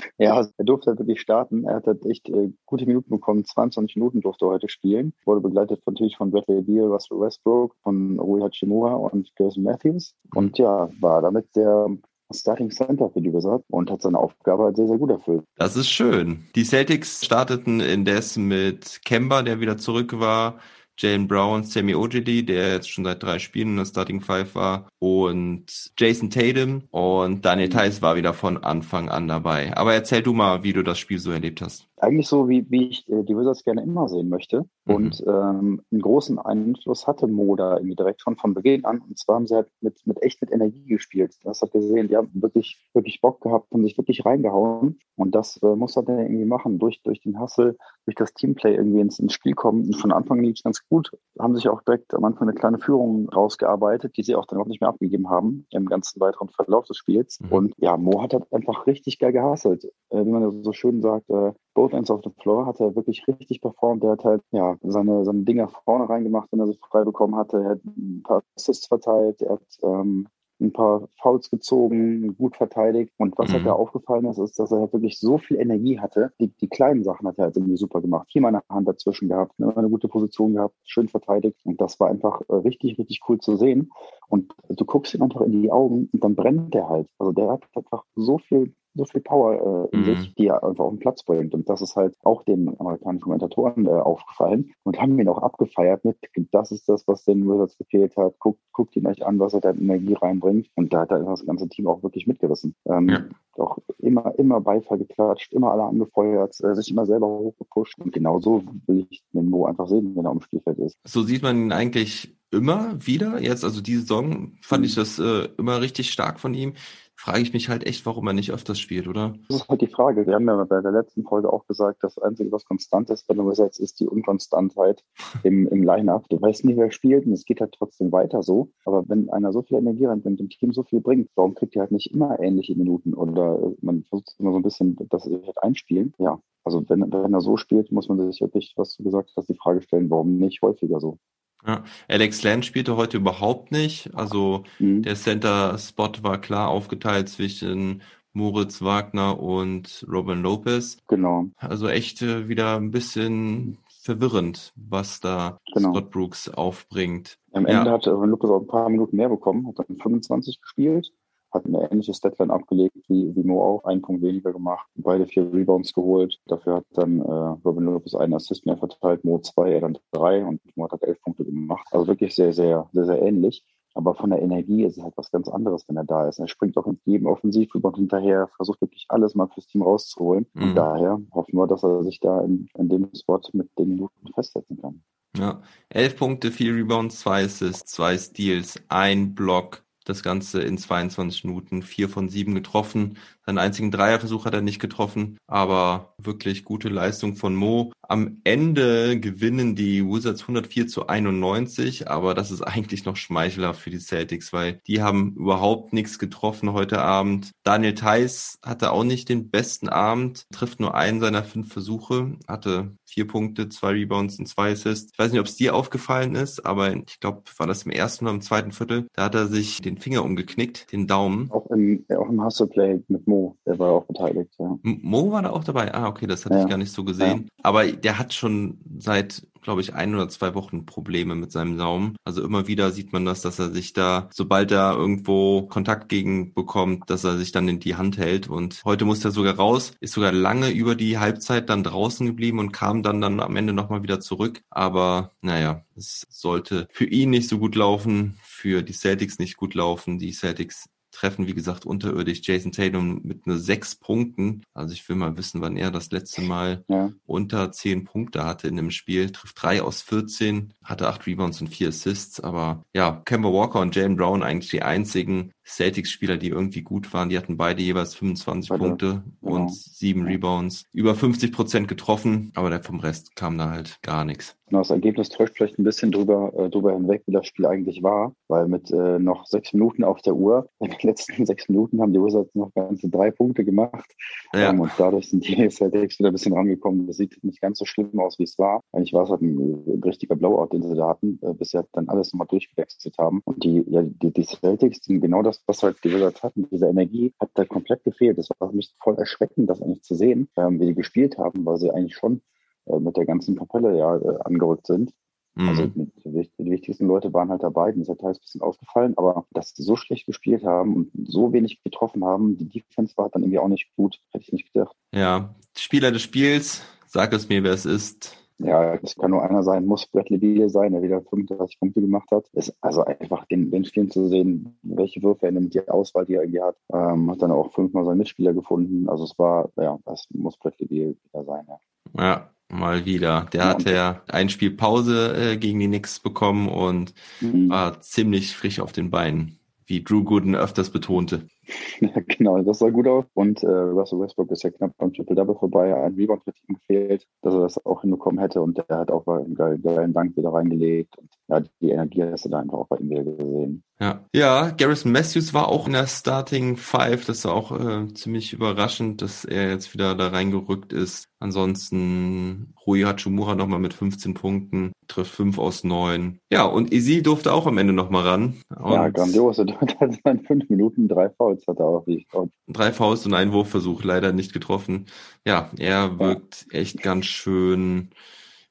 Ja, 0.18 0.34
also 0.34 0.50
er 0.58 0.64
durfte 0.64 0.90
halt 0.90 0.98
wirklich 0.98 1.20
starten. 1.20 1.64
Er 1.64 1.76
hat 1.76 1.86
halt 1.86 2.04
echt 2.04 2.28
äh, 2.28 2.52
gute 2.66 2.86
Minuten 2.86 3.10
bekommen. 3.10 3.44
22 3.44 3.96
Minuten 3.96 4.20
durfte 4.20 4.44
er 4.44 4.50
heute 4.50 4.68
spielen. 4.68 5.14
Wurde 5.24 5.40
begleitet 5.40 5.80
natürlich 5.86 6.16
von 6.16 6.30
Bradley 6.30 6.60
Beal, 6.62 6.88
Russell 6.88 7.18
Westbrook, 7.20 7.74
von 7.82 8.18
Rui 8.18 8.40
Hachimura 8.40 8.94
und 8.94 9.34
Gerson 9.36 9.64
Matthews. 9.64 10.14
Und 10.34 10.58
ja, 10.58 10.90
war 11.00 11.22
damit 11.22 11.46
der 11.56 11.88
Starting 12.32 12.70
Center 12.70 13.10
für 13.10 13.20
die 13.20 13.32
Wizards 13.32 13.64
und 13.70 13.90
hat 13.90 14.02
seine 14.02 14.18
Aufgabe 14.18 14.64
halt 14.64 14.76
sehr, 14.76 14.86
sehr 14.86 14.98
gut 14.98 15.10
erfüllt. 15.10 15.44
Das 15.56 15.76
ist 15.76 15.88
schön. 15.88 16.44
Die 16.54 16.64
Celtics 16.64 17.24
starteten 17.24 17.80
indes 17.80 18.36
mit 18.36 19.00
Kemba, 19.04 19.42
der 19.42 19.60
wieder 19.60 19.78
zurück 19.78 20.18
war, 20.20 20.60
Jalen 21.00 21.28
Brown, 21.28 21.64
Sammy 21.64 21.94
Ojedi, 21.94 22.44
der 22.44 22.74
jetzt 22.74 22.90
schon 22.90 23.04
seit 23.04 23.22
drei 23.22 23.38
Spielen 23.38 23.68
in 23.68 23.76
der 23.78 23.86
Starting 23.86 24.20
Five 24.20 24.54
war, 24.54 24.88
und 24.98 25.90
Jason 25.98 26.30
Tatum. 26.30 26.82
Und 26.90 27.44
Daniel 27.44 27.70
Theiss 27.70 28.02
war 28.02 28.16
wieder 28.16 28.34
von 28.34 28.62
Anfang 28.62 29.08
an 29.08 29.28
dabei. 29.28 29.76
Aber 29.76 29.94
erzähl 29.94 30.22
du 30.22 30.32
mal, 30.32 30.62
wie 30.62 30.72
du 30.72 30.82
das 30.82 30.98
Spiel 30.98 31.18
so 31.18 31.30
erlebt 31.30 31.62
hast 31.62 31.89
eigentlich 32.02 32.28
so, 32.28 32.48
wie, 32.48 32.70
wie 32.70 32.88
ich 32.88 33.08
äh, 33.08 33.22
die 33.22 33.36
Wizards 33.36 33.64
gerne 33.64 33.82
immer 33.82 34.08
sehen 34.08 34.28
möchte. 34.28 34.66
Mhm. 34.86 34.94
Und 34.94 35.24
ähm, 35.26 35.82
einen 35.90 36.00
großen 36.00 36.38
Einfluss 36.38 37.06
hatte 37.06 37.26
Moda 37.26 37.76
irgendwie 37.76 37.96
direkt 37.96 38.20
schon 38.22 38.36
von 38.36 38.54
Beginn 38.54 38.84
an. 38.84 39.00
Und 39.00 39.18
zwar 39.18 39.36
haben 39.36 39.46
sie 39.46 39.54
halt 39.54 39.68
mit, 39.80 40.06
mit 40.06 40.22
echt 40.22 40.40
mit 40.40 40.52
Energie 40.52 40.86
gespielt. 40.86 41.36
Das 41.44 41.62
hat 41.62 41.72
gesehen, 41.72 42.08
die 42.08 42.16
haben 42.16 42.30
wirklich, 42.34 42.88
wirklich 42.94 43.20
Bock 43.20 43.40
gehabt, 43.40 43.70
haben 43.72 43.82
sich 43.82 43.96
wirklich 43.98 44.24
reingehauen. 44.24 44.98
Und 45.16 45.34
das 45.34 45.58
äh, 45.62 45.76
muss 45.76 45.96
er 45.96 46.02
dann 46.02 46.18
irgendwie 46.18 46.46
machen, 46.46 46.78
durch, 46.78 47.02
durch 47.02 47.20
den 47.20 47.40
Hustle, 47.40 47.76
durch 48.06 48.16
das 48.16 48.32
Teamplay 48.32 48.74
irgendwie 48.74 49.00
ins, 49.00 49.18
ins 49.18 49.34
Spiel 49.34 49.54
kommen. 49.54 49.86
Und 49.86 49.96
von 49.96 50.12
Anfang 50.12 50.40
lief 50.40 50.56
es 50.56 50.62
ganz 50.62 50.86
gut. 50.88 51.10
Haben 51.38 51.54
sich 51.54 51.68
auch 51.68 51.82
direkt 51.82 52.14
am 52.14 52.24
Anfang 52.24 52.48
eine 52.48 52.58
kleine 52.58 52.78
Führung 52.78 53.28
rausgearbeitet, 53.28 54.16
die 54.16 54.22
sie 54.22 54.34
auch 54.34 54.46
dann 54.46 54.58
auch 54.58 54.66
nicht 54.66 54.80
mehr 54.80 54.88
abgegeben 54.88 55.28
haben 55.28 55.66
im 55.70 55.86
ganzen 55.86 56.20
weiteren 56.20 56.48
Verlauf 56.48 56.86
des 56.86 56.96
Spiels. 56.96 57.38
Mhm. 57.40 57.52
Und 57.52 57.74
ja, 57.78 57.96
Mo 57.96 58.22
hat 58.22 58.32
halt 58.32 58.52
einfach 58.52 58.86
richtig 58.86 59.18
geil 59.18 59.32
gehasselt. 59.32 59.84
Äh, 60.10 60.24
wie 60.24 60.30
man 60.30 60.62
so 60.62 60.72
schön 60.72 61.02
sagt, 61.02 61.28
äh, 61.30 61.52
both 61.74 61.92
ends 61.92 62.10
of 62.10 62.22
the 62.24 62.30
floor 62.42 62.66
hat 62.66 62.80
er 62.80 62.96
wirklich 62.96 63.26
richtig 63.28 63.60
performt. 63.60 64.04
Er 64.04 64.12
hat 64.12 64.24
halt 64.24 64.42
ja 64.50 64.76
seine, 64.82 65.24
seine 65.24 65.42
Dinger 65.42 65.68
vorne 65.68 66.08
reingemacht, 66.08 66.48
wenn 66.52 66.60
er 66.60 66.66
sich 66.66 66.80
frei 66.80 67.04
bekommen 67.04 67.36
hatte. 67.36 67.58
Er 67.58 67.70
hat 67.70 67.84
ein 67.84 68.22
paar 68.24 68.42
Assists 68.56 68.86
verteilt, 68.86 69.42
er 69.42 69.52
hat 69.54 69.62
ähm, 69.82 70.28
ein 70.60 70.72
paar 70.72 71.08
Fouls 71.20 71.50
gezogen, 71.50 72.36
gut 72.36 72.56
verteidigt. 72.56 73.12
Und 73.18 73.36
was 73.38 73.48
mhm. 73.48 73.54
halt 73.54 73.66
da 73.66 73.72
aufgefallen 73.72 74.26
ist, 74.26 74.38
ist, 74.38 74.58
dass 74.58 74.70
er 74.70 74.80
halt 74.80 74.92
wirklich 74.92 75.18
so 75.18 75.38
viel 75.38 75.58
Energie 75.58 75.98
hatte. 75.98 76.32
Die, 76.40 76.48
die 76.48 76.68
kleinen 76.68 77.02
Sachen 77.02 77.26
hat 77.26 77.38
er 77.38 77.46
halt 77.46 77.56
irgendwie 77.56 77.76
super 77.76 78.00
gemacht. 78.00 78.28
Hier 78.30 78.42
mal 78.42 78.48
eine 78.48 78.62
Hand 78.68 78.86
dazwischen 78.86 79.28
gehabt, 79.28 79.54
immer 79.58 79.76
eine 79.76 79.88
gute 79.88 80.08
Position 80.08 80.54
gehabt, 80.54 80.74
schön 80.84 81.08
verteidigt. 81.08 81.58
Und 81.64 81.80
das 81.80 81.98
war 81.98 82.08
einfach 82.08 82.42
äh, 82.48 82.54
richtig, 82.56 82.98
richtig 82.98 83.20
cool 83.28 83.38
zu 83.38 83.56
sehen. 83.56 83.90
Und 84.28 84.52
du 84.68 84.84
guckst 84.84 85.14
ihm 85.14 85.22
einfach 85.22 85.40
in 85.40 85.62
die 85.62 85.72
Augen 85.72 86.08
und 86.12 86.22
dann 86.22 86.34
brennt 86.34 86.74
der 86.74 86.88
halt. 86.88 87.08
Also 87.18 87.32
der 87.32 87.50
hat 87.50 87.62
einfach 87.74 88.04
so 88.14 88.38
viel 88.38 88.74
so 88.94 89.04
viel 89.04 89.20
Power 89.20 89.88
äh, 89.92 89.96
in 89.96 90.00
mhm. 90.00 90.04
sich, 90.04 90.34
die 90.34 90.46
er 90.48 90.62
einfach 90.64 90.84
auf 90.84 90.92
den 90.92 90.98
Platz 90.98 91.22
bringt. 91.22 91.54
Und 91.54 91.68
das 91.68 91.80
ist 91.80 91.96
halt 91.96 92.14
auch 92.22 92.42
den 92.44 92.68
amerikanischen 92.80 93.22
Kommentatoren 93.22 93.86
äh, 93.86 93.90
aufgefallen 93.90 94.72
und 94.82 95.00
haben 95.00 95.18
ihn 95.18 95.28
auch 95.28 95.38
abgefeiert 95.38 96.04
mit, 96.04 96.16
das 96.50 96.72
ist 96.72 96.88
das, 96.88 97.06
was 97.06 97.24
den 97.24 97.46
Wizards 97.46 97.78
gefehlt 97.78 98.16
hat. 98.16 98.38
Guckt, 98.38 98.60
guckt 98.72 98.96
ihn 98.96 99.06
euch 99.06 99.24
an, 99.24 99.38
was 99.38 99.54
er 99.54 99.60
da 99.60 99.70
in 99.70 99.82
Energie 99.82 100.14
reinbringt. 100.14 100.68
Und 100.74 100.92
da 100.92 101.00
hat 101.00 101.10
er 101.10 101.20
das 101.20 101.46
ganze 101.46 101.68
Team 101.68 101.86
auch 101.86 102.02
wirklich 102.02 102.26
mitgerissen. 102.26 102.74
Ähm, 102.86 103.08
ja. 103.08 103.24
Auch 103.56 103.78
immer, 103.98 104.34
immer 104.38 104.60
Beifall 104.60 104.98
geklatscht, 104.98 105.52
immer 105.52 105.72
alle 105.72 105.84
angefeuert, 105.84 106.56
äh, 106.62 106.74
sich 106.74 106.90
immer 106.90 107.06
selber 107.06 107.26
hochgepusht. 107.26 107.98
Und 107.98 108.12
genau 108.12 108.40
so 108.40 108.62
will 108.86 109.06
ich 109.10 109.22
den 109.32 109.50
Mo 109.50 109.66
einfach 109.66 109.88
sehen, 109.88 110.16
wenn 110.16 110.24
er 110.24 110.30
am 110.30 110.40
Spielfeld 110.40 110.78
ist. 110.78 110.98
So 111.04 111.22
sieht 111.22 111.42
man 111.42 111.56
ihn 111.56 111.72
eigentlich 111.72 112.36
immer 112.50 112.94
wieder. 112.98 113.40
Jetzt, 113.40 113.64
also 113.64 113.80
diese 113.80 114.00
Saison 114.00 114.52
fand 114.62 114.84
ich 114.84 114.96
mhm. 114.96 115.00
das 115.00 115.18
äh, 115.18 115.48
immer 115.58 115.80
richtig 115.80 116.10
stark 116.10 116.40
von 116.40 116.54
ihm 116.54 116.74
frage 117.20 117.42
ich 117.42 117.52
mich 117.52 117.68
halt 117.68 117.86
echt, 117.86 118.06
warum 118.06 118.26
er 118.28 118.32
nicht 118.32 118.50
öfters 118.50 118.80
spielt, 118.80 119.06
oder? 119.06 119.34
Das 119.48 119.58
ist 119.58 119.68
halt 119.68 119.82
die 119.82 119.88
Frage. 119.88 120.26
Wir 120.26 120.34
haben 120.34 120.46
ja 120.46 120.64
bei 120.64 120.80
der 120.80 120.90
letzten 120.90 121.22
Folge 121.22 121.52
auch 121.52 121.66
gesagt, 121.66 122.02
das 122.02 122.18
Einzige, 122.18 122.50
was 122.50 122.64
konstant 122.64 123.10
ist 123.10 123.26
bei 123.26 123.34
den 123.34 123.46
Wizards, 123.46 123.78
ist 123.78 124.00
die 124.00 124.08
Unkonstantheit 124.08 125.04
im, 125.42 125.68
im 125.68 125.82
Line-Up. 125.82 126.30
Du 126.30 126.40
weißt 126.40 126.64
nie, 126.64 126.76
wer 126.76 126.90
spielt 126.90 127.26
und 127.26 127.34
es 127.34 127.44
geht 127.44 127.60
halt 127.60 127.74
trotzdem 127.76 128.10
weiter 128.10 128.42
so. 128.42 128.70
Aber 128.86 129.06
wenn 129.06 129.28
einer 129.28 129.52
so 129.52 129.60
viel 129.60 129.76
Energie 129.76 130.06
reinbringt, 130.06 130.40
dem 130.40 130.48
Team 130.48 130.72
so 130.72 130.82
viel 130.82 131.02
bringt, 131.02 131.28
warum 131.34 131.54
kriegt 131.54 131.76
ihr 131.76 131.82
halt 131.82 131.92
nicht 131.92 132.10
immer 132.10 132.40
ähnliche 132.40 132.74
Minuten? 132.74 133.12
Oder 133.12 133.74
man 133.82 134.04
versucht 134.04 134.34
immer 134.38 134.52
so 134.52 134.58
ein 134.58 134.62
bisschen, 134.62 134.96
dass 135.10 135.24
sie 135.24 135.42
halt 135.44 135.62
einspielen. 135.62 136.14
Ja, 136.18 136.40
also 136.64 136.82
wenn, 136.88 137.00
wenn 137.12 137.34
er 137.34 137.40
so 137.42 137.58
spielt, 137.58 137.92
muss 137.92 138.08
man 138.08 138.18
sich 138.30 138.40
wirklich, 138.40 138.72
was 138.76 138.96
du 138.96 139.04
gesagt 139.04 139.32
hast, 139.36 139.48
die 139.50 139.56
Frage 139.56 139.82
stellen, 139.82 140.08
warum 140.08 140.38
nicht 140.38 140.62
häufiger 140.62 141.00
so? 141.00 141.18
Ja, 141.66 141.84
Alex 142.08 142.42
Land 142.42 142.64
spielte 142.64 142.96
heute 142.96 143.18
überhaupt 143.18 143.72
nicht. 143.72 144.10
Also 144.14 144.64
mhm. 144.78 145.02
der 145.02 145.14
Center-Spot 145.14 146.12
war 146.22 146.40
klar 146.40 146.68
aufgeteilt 146.68 147.28
zwischen 147.28 148.02
Moritz 148.32 148.82
Wagner 148.82 149.40
und 149.40 150.06
Robin 150.10 150.42
Lopez. 150.42 150.98
Genau. 151.08 151.46
Also 151.56 151.88
echt 151.88 152.22
äh, 152.22 152.48
wieder 152.48 152.76
ein 152.76 152.90
bisschen 152.90 153.78
verwirrend, 153.88 154.72
was 154.76 155.20
da 155.20 155.58
genau. 155.74 155.90
Scott 155.90 156.10
Brooks 156.10 156.48
aufbringt. 156.48 157.38
Am 157.52 157.66
Ende 157.66 157.90
ja. 157.90 157.92
hat 157.92 158.06
Robin 158.06 158.30
Lopez 158.30 158.50
auch 158.50 158.60
ein 158.60 158.66
paar 158.66 158.88
Minuten 158.88 159.16
mehr 159.16 159.28
bekommen, 159.28 159.66
hat 159.66 159.78
dann 159.78 159.98
25 159.98 160.60
gespielt 160.60 161.12
hat 161.52 161.66
eine 161.66 161.90
ähnliche 161.90 162.14
Statline 162.14 162.52
abgelegt 162.52 162.96
wie, 163.08 163.34
wie 163.34 163.42
Mo 163.42 163.62
auch, 163.62 163.84
einen 163.84 164.02
Punkt 164.02 164.22
weniger 164.22 164.52
gemacht, 164.52 164.86
beide 164.94 165.26
vier 165.26 165.52
Rebounds 165.52 165.92
geholt. 165.92 166.38
Dafür 166.46 166.76
hat 166.76 166.84
dann 166.92 167.20
äh, 167.20 167.32
Robin 167.64 167.84
Lopez 167.84 168.14
einen 168.14 168.34
Assist 168.34 168.66
mehr 168.66 168.76
verteilt, 168.76 169.24
Mo 169.24 169.38
zwei, 169.38 169.72
er 169.72 169.80
dann 169.80 169.98
drei 170.12 170.44
und 170.44 170.60
Mo 170.76 170.88
hat 170.90 171.02
elf 171.02 171.20
Punkte 171.22 171.44
gemacht. 171.44 171.86
Also 171.90 172.06
wirklich 172.06 172.34
sehr, 172.34 172.52
sehr, 172.52 172.88
sehr, 172.92 173.04
sehr 173.04 173.22
ähnlich. 173.22 173.64
Aber 173.94 174.14
von 174.14 174.30
der 174.30 174.40
Energie 174.40 174.84
ist 174.84 174.96
es 174.96 175.02
halt 175.02 175.14
was 175.16 175.32
ganz 175.32 175.48
anderes, 175.48 175.84
wenn 175.88 175.96
er 175.96 176.04
da 176.04 176.28
ist. 176.28 176.38
Er 176.38 176.46
springt 176.46 176.76
auch 176.76 176.86
in 176.86 177.00
jedem 177.04 177.26
Offensivrebound 177.26 177.96
hinterher, 177.96 178.48
versucht 178.56 178.80
wirklich 178.80 179.06
alles 179.08 179.34
mal 179.34 179.48
fürs 179.48 179.66
Team 179.66 179.82
rauszuholen. 179.82 180.46
Mhm. 180.54 180.62
Und 180.62 180.74
daher 180.76 181.20
hoffen 181.32 181.56
wir, 181.56 181.66
dass 181.66 181.82
er 181.82 182.04
sich 182.04 182.20
da 182.20 182.40
in, 182.42 182.68
in 182.78 182.88
dem 182.88 183.10
Spot 183.14 183.40
mit 183.52 183.68
den 183.78 183.88
Minuten 183.88 184.32
festsetzen 184.32 184.80
kann. 184.80 185.02
Ja, 185.36 185.62
elf 185.88 186.16
Punkte, 186.16 186.50
vier 186.50 186.74
Rebounds, 186.74 187.20
zwei 187.20 187.44
Assists, 187.44 187.92
zwei 187.92 188.16
Steals, 188.18 188.80
ein 188.88 189.34
Block, 189.34 189.84
das 190.10 190.22
Ganze 190.22 190.60
in 190.62 190.76
22 190.76 191.44
Minuten, 191.44 191.82
vier 191.82 192.08
von 192.08 192.28
sieben 192.28 192.54
getroffen. 192.54 193.16
Seinen 193.50 193.58
einzigen 193.58 193.90
Dreierversuch 193.90 194.44
hat 194.44 194.54
er 194.54 194.60
nicht 194.60 194.78
getroffen, 194.78 195.36
aber 195.48 196.14
wirklich 196.18 196.62
gute 196.62 196.88
Leistung 196.88 197.34
von 197.34 197.56
Mo. 197.56 197.90
Am 198.00 198.40
Ende 198.44 199.18
gewinnen 199.18 199.74
die 199.74 200.04
Wizards 200.04 200.42
104 200.42 200.86
zu 200.86 201.08
91, 201.08 202.08
aber 202.08 202.34
das 202.34 202.52
ist 202.52 202.62
eigentlich 202.62 203.04
noch 203.04 203.16
schmeichelhaft 203.16 203.80
für 203.80 203.90
die 203.90 203.98
Celtics, 203.98 204.52
weil 204.52 204.80
die 204.86 205.02
haben 205.02 205.34
überhaupt 205.36 205.92
nichts 205.92 206.20
getroffen 206.20 206.72
heute 206.72 207.00
Abend. 207.00 207.50
Daniel 207.64 207.94
Theiss 207.94 208.58
hatte 208.64 208.92
auch 208.92 209.02
nicht 209.02 209.28
den 209.28 209.50
besten 209.50 209.88
Abend, 209.88 210.44
trifft 210.52 210.78
nur 210.78 210.94
einen 210.94 211.20
seiner 211.20 211.42
fünf 211.42 211.72
Versuche, 211.72 212.36
hatte 212.46 212.92
vier 213.04 213.26
Punkte, 213.26 213.68
zwei 213.68 213.90
Rebounds 213.90 214.38
und 214.38 214.46
zwei 214.46 214.72
Assists. 214.72 215.10
Ich 215.12 215.18
weiß 215.18 215.32
nicht, 215.32 215.40
ob 215.40 215.46
es 215.46 215.56
dir 215.56 215.74
aufgefallen 215.74 216.36
ist, 216.36 216.64
aber 216.64 216.92
ich 216.92 217.18
glaube, 217.20 217.42
war 217.58 217.66
das 217.66 217.82
im 217.82 217.90
ersten 217.90 218.26
oder 218.26 218.34
im 218.34 218.40
zweiten 218.40 218.72
Viertel. 218.72 219.06
Da 219.14 219.24
hat 219.24 219.34
er 219.34 219.46
sich 219.48 219.80
den 219.80 219.98
Finger 219.98 220.24
umgeknickt, 220.24 220.92
den 220.92 221.06
Daumen. 221.06 221.50
Auch 221.50 221.66
im, 221.70 222.04
auch 222.08 222.28
im 222.28 222.42
Hustle-Play 222.44 223.02
mit 223.08 223.26
Mo, 223.26 223.39
der 223.66 223.78
war 223.78 223.92
auch 223.92 224.04
beteiligt, 224.04 224.54
ja. 224.58 224.78
Mo 224.82 225.30
war 225.32 225.42
da 225.42 225.50
auch 225.50 225.64
dabei? 225.64 225.92
Ah, 225.94 226.08
okay, 226.08 226.26
das 226.26 226.44
hatte 226.44 226.56
ja. 226.56 226.62
ich 226.62 226.68
gar 226.68 226.78
nicht 226.78 226.92
so 226.92 227.04
gesehen. 227.04 227.44
Ja. 227.44 227.64
Aber 227.64 227.86
der 227.86 228.18
hat 228.18 228.32
schon 228.32 228.78
seit 228.98 229.42
glaube 229.62 229.80
ich, 229.80 229.94
ein 229.94 230.14
oder 230.14 230.28
zwei 230.28 230.54
Wochen 230.54 230.86
Probleme 230.86 231.34
mit 231.34 231.52
seinem 231.52 231.78
Daumen. 231.78 232.16
Also 232.24 232.42
immer 232.42 232.66
wieder 232.66 232.90
sieht 232.90 233.12
man 233.12 233.24
das, 233.24 233.42
dass 233.42 233.58
er 233.58 233.70
sich 233.70 233.92
da, 233.92 234.28
sobald 234.32 234.70
er 234.70 234.94
irgendwo 234.94 235.62
Kontakt 235.62 236.08
gegen 236.08 236.54
bekommt, 236.54 237.10
dass 237.10 237.24
er 237.24 237.36
sich 237.36 237.52
dann 237.52 237.68
in 237.68 237.80
die 237.80 237.96
Hand 237.96 238.18
hält. 238.18 238.48
Und 238.48 238.82
heute 238.84 239.04
musste 239.04 239.28
er 239.28 239.32
sogar 239.32 239.54
raus, 239.54 239.92
ist 240.00 240.14
sogar 240.14 240.32
lange 240.32 240.70
über 240.70 240.94
die 240.94 241.18
Halbzeit 241.18 241.68
dann 241.68 241.84
draußen 241.84 242.26
geblieben 242.26 242.58
und 242.58 242.72
kam 242.72 243.02
dann, 243.02 243.20
dann 243.20 243.40
am 243.40 243.56
Ende 243.56 243.72
nochmal 243.72 244.02
wieder 244.02 244.20
zurück. 244.20 244.62
Aber 244.70 245.32
naja, 245.42 245.84
es 245.96 246.26
sollte 246.30 246.88
für 246.90 247.06
ihn 247.06 247.30
nicht 247.30 247.48
so 247.48 247.58
gut 247.58 247.74
laufen, 247.74 248.38
für 248.42 248.82
die 248.82 248.92
Celtics 248.92 249.38
nicht 249.38 249.56
gut 249.56 249.74
laufen. 249.74 250.18
Die 250.18 250.32
Celtics 250.32 250.88
treffen, 251.20 251.46
wie 251.46 251.54
gesagt, 251.54 251.84
unterirdisch. 251.84 252.40
Jason 252.42 252.72
Tatum 252.72 253.20
mit 253.22 253.46
nur 253.46 253.58
sechs 253.58 253.94
Punkten. 253.94 254.62
Also 254.72 254.94
ich 254.94 255.06
will 255.08 255.16
mal 255.16 255.36
wissen, 255.36 255.60
wann 255.60 255.76
er 255.76 255.90
das 255.90 256.10
letzte 256.10 256.40
Mal 256.40 256.84
ja. 256.88 257.10
unter 257.26 257.72
zehn 257.72 258.04
Punkte 258.04 258.44
hatte 258.44 258.68
in 258.68 258.78
einem 258.78 258.90
Spiel. 258.90 259.30
Trifft 259.30 259.62
drei 259.62 259.82
aus 259.82 260.00
14, 260.02 260.72
hatte 260.82 261.08
acht 261.08 261.26
Rebounds 261.26 261.60
und 261.60 261.68
vier 261.68 261.88
Assists. 261.88 262.40
Aber 262.40 262.82
ja, 262.94 263.20
Kemba 263.24 263.52
Walker 263.52 263.80
und 263.80 263.94
Jalen 263.94 264.16
Brown 264.16 264.42
eigentlich 264.42 264.70
die 264.70 264.82
einzigen 264.82 265.52
Celtics-Spieler, 265.76 266.36
die 266.36 266.48
irgendwie 266.48 266.82
gut 266.82 267.12
waren. 267.12 267.28
Die 267.28 267.38
hatten 267.38 267.56
beide 267.56 267.82
jeweils 267.82 268.14
25 268.14 268.68
Beide. 268.68 268.80
Punkte 268.80 269.22
genau. 269.40 269.54
und 269.54 269.74
sieben 269.74 270.24
Rebounds. 270.24 270.84
Über 270.92 271.14
50 271.14 271.52
Prozent 271.52 271.88
getroffen, 271.88 272.52
aber 272.54 272.82
vom 272.82 273.00
Rest 273.00 273.36
kam 273.36 273.58
da 273.58 273.70
halt 273.70 273.98
gar 274.02 274.24
nichts. 274.24 274.56
Genau, 274.70 274.82
das 274.82 274.90
Ergebnis 274.90 275.28
täuscht 275.30 275.56
vielleicht 275.56 275.80
ein 275.80 275.84
bisschen 275.84 276.12
drüber, 276.12 276.52
äh, 276.56 276.70
drüber 276.70 276.92
hinweg, 276.92 277.24
wie 277.26 277.32
das 277.32 277.44
Spiel 277.44 277.66
eigentlich 277.66 278.04
war, 278.04 278.36
weil 278.46 278.68
mit 278.68 278.88
äh, 278.92 279.18
noch 279.18 279.46
sechs 279.46 279.72
Minuten 279.72 280.04
auf 280.04 280.22
der 280.22 280.36
Uhr, 280.36 280.68
in 280.78 280.90
den 280.90 280.98
letzten 281.02 281.44
sechs 281.44 281.68
Minuten 281.68 282.00
haben 282.00 282.12
die 282.12 282.20
Wizards 282.20 282.54
noch 282.54 282.72
ganze 282.74 283.08
drei 283.08 283.32
Punkte 283.32 283.64
gemacht 283.64 284.14
ja. 284.54 284.70
ähm, 284.70 284.78
und 284.78 284.92
dadurch 284.96 285.28
sind 285.28 285.44
die 285.44 285.56
Celtics 285.70 286.20
wieder 286.20 286.30
ein 286.30 286.34
bisschen 286.34 286.52
rangekommen. 286.52 287.08
Das 287.08 287.16
sieht 287.16 287.42
nicht 287.42 287.60
ganz 287.60 287.80
so 287.80 287.84
schlimm 287.84 288.20
aus, 288.20 288.38
wie 288.38 288.44
es 288.44 288.60
war. 288.60 288.80
Eigentlich 288.92 289.12
war 289.12 289.24
es 289.24 289.30
halt 289.30 289.42
ein, 289.42 289.58
ein 289.58 290.02
richtiger 290.04 290.36
Blowout, 290.36 290.68
den 290.72 290.84
sie 290.84 290.94
da 290.94 291.08
hatten, 291.08 291.40
äh, 291.42 291.52
bis 291.52 291.70
sie 291.70 291.78
halt 291.78 291.88
dann 291.92 292.08
alles 292.08 292.32
nochmal 292.32 292.46
durchgewechselt 292.46 293.18
haben. 293.18 293.40
Und 293.44 293.64
die, 293.64 293.84
ja, 293.88 294.02
die, 294.02 294.32
die 294.32 294.44
Celtics 294.44 295.04
sind 295.04 295.20
genau 295.20 295.42
das, 295.42 295.59
was 295.66 295.82
halt 295.82 296.02
die 296.04 296.12
Wizards 296.12 296.42
hatten. 296.42 296.68
Diese 296.70 296.86
Energie 296.86 297.32
hat 297.40 297.50
da 297.54 297.64
komplett 297.64 298.04
gefehlt. 298.04 298.38
Das 298.38 298.48
war 298.58 298.70
für 298.70 298.76
mich 298.76 298.94
voll 299.02 299.16
erschreckend, 299.16 299.68
das 299.68 299.82
eigentlich 299.82 300.02
zu 300.02 300.14
sehen, 300.14 300.48
ähm, 300.56 300.80
wie 300.80 300.86
die 300.86 300.94
gespielt 300.94 301.38
haben, 301.38 301.64
weil 301.64 301.76
sie 301.76 301.90
eigentlich 301.90 302.16
schon 302.16 302.42
äh, 302.86 302.98
mit 302.98 303.16
der 303.16 303.26
ganzen 303.26 303.56
Kapelle 303.56 303.96
ja 303.96 304.16
äh, 304.16 304.38
angerückt 304.44 304.86
sind. 304.86 305.12
Mhm. 305.54 305.68
Also 305.68 305.90
mit, 305.94 306.12
die 306.58 306.70
wichtigsten 306.70 307.06
Leute 307.06 307.32
waren 307.32 307.50
halt 307.50 307.62
dabei, 307.62 307.90
ist 307.90 308.08
halt 308.08 308.20
teils 308.20 308.38
ein 308.38 308.42
bisschen 308.42 308.62
aufgefallen, 308.62 309.14
aber 309.16 309.46
dass 309.50 309.74
sie 309.74 309.82
so 309.82 309.96
schlecht 309.96 310.26
gespielt 310.26 310.64
haben 310.64 310.94
und 310.94 311.10
so 311.28 311.52
wenig 311.52 311.82
getroffen 311.82 312.24
haben, 312.24 312.56
die 312.56 312.68
Defense 312.68 313.16
war 313.16 313.28
dann 313.30 313.42
irgendwie 313.42 313.58
auch 313.58 313.68
nicht 313.68 313.88
gut, 313.96 314.20
hätte 314.30 314.44
ich 314.44 314.52
nicht 314.52 314.72
gedacht. 314.72 314.96
Ja, 315.12 315.54
Spieler 315.76 316.12
des 316.12 316.22
Spiels, 316.22 316.82
sag 317.06 317.32
es 317.32 317.48
mir, 317.48 317.62
wer 317.64 317.72
es 317.72 317.84
ist. 317.84 318.36
Ja, 318.62 318.94
es 318.96 319.16
kann 319.16 319.30
nur 319.30 319.42
einer 319.42 319.62
sein, 319.62 319.86
muss 319.86 320.06
Bradley 320.06 320.38
Beal 320.38 320.68
sein, 320.68 320.92
der 320.92 321.02
wieder 321.02 321.22
35 321.22 321.80
Punkte 321.80 322.00
gemacht 322.00 322.30
hat. 322.30 322.44
Ist 322.52 322.74
also 322.80 323.04
einfach 323.04 323.46
den, 323.46 323.70
den 323.70 323.84
Spielen 323.84 324.10
zu 324.10 324.28
sehen, 324.28 324.78
welche 324.82 325.22
Würfe 325.22 325.46
er 325.46 325.52
nimmt, 325.52 325.72
die 325.72 325.88
Auswahl, 325.88 326.26
die 326.26 326.34
er 326.34 326.42
irgendwie 326.42 326.60
hat. 326.60 326.76
Ähm, 326.92 327.30
hat 327.30 327.40
dann 327.40 327.52
auch 327.52 327.72
fünfmal 327.72 328.04
seinen 328.04 328.18
Mitspieler 328.18 328.52
gefunden. 328.52 329.08
Also 329.08 329.24
es 329.24 329.38
war, 329.38 329.70
ja, 329.76 329.98
das 330.04 330.26
muss 330.30 330.58
Bradley 330.58 330.86
Beal 330.86 331.16
wieder 331.24 331.44
sein, 331.44 331.64
ja. 331.68 331.78
Ja, 332.18 332.50
mal 332.68 333.06
wieder. 333.06 333.46
Der 333.52 333.66
hatte 333.66 333.92
ja 333.92 334.22
ein 334.28 334.50
Spiel 334.50 334.72
Pause 334.72 335.34
äh, 335.36 335.56
gegen 335.56 335.80
die 335.80 335.88
Knicks 335.88 336.20
bekommen 336.20 336.68
und 336.68 337.14
mhm. 337.40 337.70
war 337.70 338.00
ziemlich 338.00 338.54
frisch 338.54 338.80
auf 338.80 338.92
den 338.92 339.10
Beinen, 339.10 339.58
wie 339.86 340.04
Drew 340.04 340.22
Gooden 340.22 340.54
öfters 340.54 340.90
betonte. 340.90 341.46
Ja, 342.00 342.22
genau, 342.26 342.58
das 342.62 342.78
sah 342.78 342.90
gut 342.90 343.06
aus. 343.06 343.24
Und 343.34 343.62
äh, 343.62 343.68
Russell 343.68 344.20
Westbrook 344.20 344.50
ist 344.50 344.62
ja 344.62 344.70
knapp 344.70 344.92
beim 344.96 345.12
Triple-Double 345.12 345.56
vorbei. 345.56 345.94
Ein 345.94 346.14
Rebound 346.14 346.44
hat 346.46 346.54
ihm 346.68 346.76
gefehlt, 346.76 347.26
dass 347.42 347.54
er 347.54 347.60
das 347.60 347.84
auch 347.84 348.00
hinbekommen 348.02 348.40
hätte. 348.40 348.62
Und 348.62 348.78
der 348.78 348.98
hat 348.98 349.10
auch 349.10 349.26
einen 349.26 349.54
geilen, 349.54 349.82
geilen 349.82 350.12
Dank 350.12 350.36
wieder 350.36 350.52
reingelegt. 350.52 351.16
Und 351.18 351.28
ja, 351.48 351.60
die 351.80 351.90
Energie 351.90 352.22
hast 352.22 352.44
du 352.44 352.48
da 352.48 352.60
einfach 352.60 352.78
auch 352.78 352.88
bei 352.88 352.96
ihm 352.96 353.10
wieder 353.10 353.24
gesehen. 353.24 353.82
Ja, 354.00 354.24
ja 354.34 354.70
Garrison 354.70 355.12
Matthews 355.12 355.52
war 355.52 355.68
auch 355.68 355.86
in 355.86 355.92
der 355.92 356.06
Starting 356.06 356.76
Five. 356.76 357.26
Das 357.26 357.44
war 357.44 357.54
auch 357.54 357.78
äh, 357.78 358.12
ziemlich 358.14 358.52
überraschend, 358.52 359.20
dass 359.20 359.44
er 359.44 359.68
jetzt 359.68 359.92
wieder 359.92 360.14
da 360.14 360.28
reingerückt 360.28 360.92
ist. 360.92 361.28
Ansonsten 361.38 362.74
Rui 362.86 363.02
Hachimura 363.02 363.54
nochmal 363.54 363.78
mit 363.78 363.94
15 363.94 364.34
Punkten, 364.34 364.92
trifft 365.08 365.34
5 365.34 365.58
aus 365.58 365.84
9. 365.84 366.38
Ja, 366.50 366.64
und 366.64 366.92
Isi 366.92 367.22
durfte 367.22 367.52
auch 367.52 367.66
am 367.66 367.78
Ende 367.78 367.92
nochmal 367.92 368.26
ran. 368.26 368.54
Und 368.78 368.92
ja, 368.92 369.08
grandios. 369.08 369.58
Er 369.60 369.80
hat 369.80 370.18
in 370.24 370.44
5 370.44 370.68
Minuten 370.70 371.08
drei 371.08 371.28
Fouls 371.30 371.59
hat 371.66 371.78
er 371.78 371.84
auch. 371.84 372.06
Wie 372.06 372.26
drei 372.66 372.92
Fouls 372.92 373.26
und 373.26 373.34
ein 373.34 373.52
Wurfversuch, 373.52 374.04
leider 374.04 374.32
nicht 374.32 374.52
getroffen. 374.52 375.06
Ja, 375.46 375.70
er 375.78 376.18
wirkt 376.18 376.66
ja. 376.70 376.80
echt 376.80 377.02
ganz 377.02 377.26
schön 377.26 378.10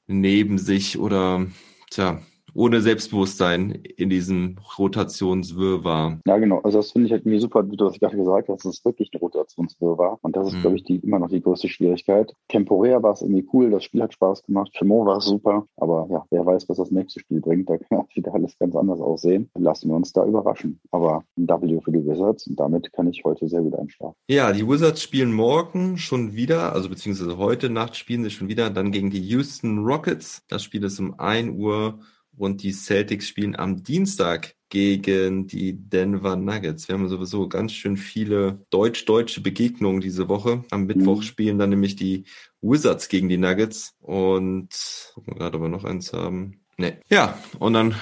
neben 0.06 0.58
sich 0.58 0.98
oder, 0.98 1.46
tja, 1.90 2.20
ohne 2.54 2.80
Selbstbewusstsein 2.80 3.70
in 3.70 4.10
diesem 4.10 4.56
Rotationswirrwarr. 4.78 6.20
Ja, 6.26 6.38
genau. 6.38 6.60
Also 6.60 6.78
das 6.78 6.92
finde 6.92 7.06
ich 7.06 7.12
halt 7.12 7.22
irgendwie 7.22 7.40
super, 7.40 7.68
wie 7.70 7.76
du 7.76 7.84
das 7.84 7.98
gerade 7.98 8.16
gesagt 8.16 8.48
hast, 8.48 8.64
dass 8.64 8.78
es 8.78 8.84
wirklich 8.84 9.10
ein 9.12 9.18
Rotationswirrwarr. 9.18 10.18
Und 10.22 10.36
das 10.36 10.48
ist, 10.48 10.54
mhm. 10.56 10.60
glaube 10.60 10.76
ich, 10.76 10.84
die, 10.84 10.96
immer 10.96 11.18
noch 11.18 11.28
die 11.28 11.40
größte 11.40 11.68
Schwierigkeit. 11.68 12.32
Temporär 12.48 13.02
war 13.02 13.12
es 13.12 13.22
irgendwie 13.22 13.48
cool, 13.52 13.70
das 13.70 13.84
Spiel 13.84 14.02
hat 14.02 14.12
Spaß 14.12 14.44
gemacht, 14.44 14.72
für 14.76 14.84
Mo 14.84 15.06
war 15.06 15.18
es 15.18 15.26
super. 15.26 15.66
Aber 15.76 16.06
ja, 16.10 16.24
wer 16.30 16.44
weiß, 16.44 16.68
was 16.68 16.76
das 16.76 16.90
nächste 16.90 17.20
Spiel 17.20 17.40
bringt, 17.40 17.68
da 17.68 17.78
kann 17.78 18.00
wieder 18.14 18.34
alles 18.34 18.58
ganz 18.58 18.74
anders 18.76 19.00
aussehen. 19.00 19.50
Lassen 19.56 19.88
wir 19.88 19.96
uns 19.96 20.12
da 20.12 20.24
überraschen. 20.24 20.80
Aber 20.90 21.24
ein 21.36 21.48
W 21.48 21.80
für 21.80 21.92
die 21.92 22.04
Wizards 22.04 22.46
und 22.46 22.58
damit 22.58 22.92
kann 22.92 23.08
ich 23.08 23.22
heute 23.24 23.48
sehr 23.48 23.62
gut 23.62 23.74
einschlafen. 23.74 24.16
Ja, 24.28 24.52
die 24.52 24.66
Wizards 24.66 25.02
spielen 25.02 25.32
morgen 25.32 25.98
schon 25.98 26.34
wieder, 26.34 26.72
also 26.72 26.88
beziehungsweise 26.88 27.38
heute 27.38 27.70
Nacht 27.70 27.96
spielen 27.96 28.24
sie 28.24 28.30
schon 28.30 28.48
wieder, 28.48 28.70
dann 28.70 28.92
gegen 28.92 29.10
die 29.10 29.20
Houston 29.20 29.84
Rockets. 29.84 30.44
Das 30.48 30.62
Spiel 30.62 30.84
ist 30.84 30.98
um 30.98 31.18
1 31.18 31.58
Uhr 31.58 32.00
und 32.40 32.62
die 32.62 32.72
Celtics 32.72 33.28
spielen 33.28 33.54
am 33.54 33.82
Dienstag 33.82 34.54
gegen 34.70 35.46
die 35.46 35.74
Denver 35.74 36.36
Nuggets. 36.36 36.88
Wir 36.88 36.94
haben 36.94 37.06
sowieso 37.08 37.48
ganz 37.48 37.72
schön 37.72 37.98
viele 37.98 38.64
deutsch-deutsche 38.70 39.42
Begegnungen 39.42 40.00
diese 40.00 40.30
Woche. 40.30 40.64
Am 40.70 40.86
Mittwoch 40.86 41.18
mhm. 41.18 41.22
spielen 41.22 41.58
dann 41.58 41.68
nämlich 41.68 41.96
die 41.96 42.24
Wizards 42.62 43.10
gegen 43.10 43.28
die 43.28 43.36
Nuggets 43.36 43.94
und 44.00 44.70
gucken 45.14 45.34
wir 45.34 45.38
gerade, 45.38 45.58
ob 45.58 45.64
wir 45.64 45.68
noch 45.68 45.84
eins 45.84 46.14
haben. 46.14 46.62
Nee. 46.78 46.94
Ja, 47.10 47.38
und 47.58 47.74
dann 47.74 47.94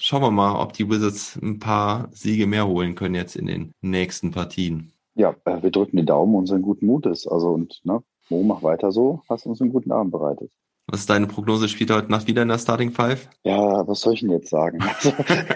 schauen 0.00 0.22
wir 0.22 0.30
mal, 0.30 0.58
ob 0.58 0.72
die 0.72 0.88
Wizards 0.88 1.36
ein 1.36 1.58
paar 1.58 2.08
Siege 2.10 2.46
mehr 2.46 2.66
holen 2.66 2.94
können 2.94 3.16
jetzt 3.16 3.36
in 3.36 3.46
den 3.46 3.72
nächsten 3.82 4.30
Partien. 4.30 4.92
Ja, 5.14 5.36
äh, 5.44 5.62
wir 5.62 5.70
drücken 5.70 5.98
die 5.98 6.06
Daumen 6.06 6.46
sind 6.46 6.62
guten 6.62 6.86
Mutes. 6.86 7.26
Also 7.28 7.48
und 7.50 7.80
ne, 7.84 8.02
Mo, 8.30 8.42
mach 8.44 8.62
weiter 8.62 8.92
so, 8.92 9.20
hast 9.28 9.44
uns 9.44 9.60
einen 9.60 9.72
guten 9.72 9.92
Abend 9.92 10.12
bereitet. 10.12 10.50
Was 10.90 11.00
ist 11.00 11.10
deine 11.10 11.26
Prognose? 11.26 11.68
Spielt 11.68 11.90
er 11.90 11.96
heute 11.96 12.10
Nacht 12.10 12.26
wieder 12.26 12.42
in 12.42 12.48
der 12.48 12.58
Starting 12.58 12.90
Five? 12.90 13.28
Ja, 13.44 13.86
was 13.86 14.00
soll 14.00 14.14
ich 14.14 14.20
denn 14.20 14.30
jetzt 14.30 14.48
sagen? 14.48 14.78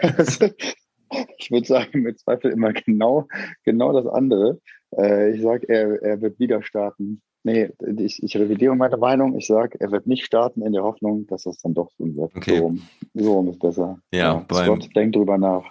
Also, 0.03 0.47
ich 1.39 1.51
würde 1.51 1.67
sagen, 1.67 2.03
mit 2.03 2.21
Zweifel 2.21 2.53
immer 2.53 2.73
genau, 2.73 3.29
genau 3.65 3.93
das 3.93 4.07
andere. 4.07 4.61
Äh, 4.97 5.35
ich 5.35 5.43
sage, 5.43 5.69
er, 5.69 6.03
er 6.03 6.21
wird 6.21 6.39
wieder 6.39 6.62
starten. 6.62 7.23
Nee, 7.45 7.71
ich, 7.99 8.23
ich 8.23 8.37
revidiere 8.37 8.77
meine 8.77 8.97
Meinung. 8.97 9.37
Ich 9.37 9.47
sage, 9.47 9.79
er 9.81 9.91
wird 9.91 10.07
nicht 10.07 10.25
starten 10.25 10.62
in 10.62 10.73
der 10.73 10.85
Hoffnung, 10.85 11.27
dass 11.27 11.43
das 11.43 11.59
dann 11.59 11.75
doch 11.75 11.91
tun 11.97 12.17
wird. 12.17 12.37
Okay. 12.37 12.59
So, 12.59 12.75
so 13.15 13.33
rum 13.33 13.49
ist 13.49 13.59
besser. 13.59 13.99
Ja, 14.12 14.19
ja 14.19 14.45
beim, 14.47 14.65
Scott, 14.65 14.91
denk 14.95 15.15
drüber 15.15 15.39
nach. 15.39 15.65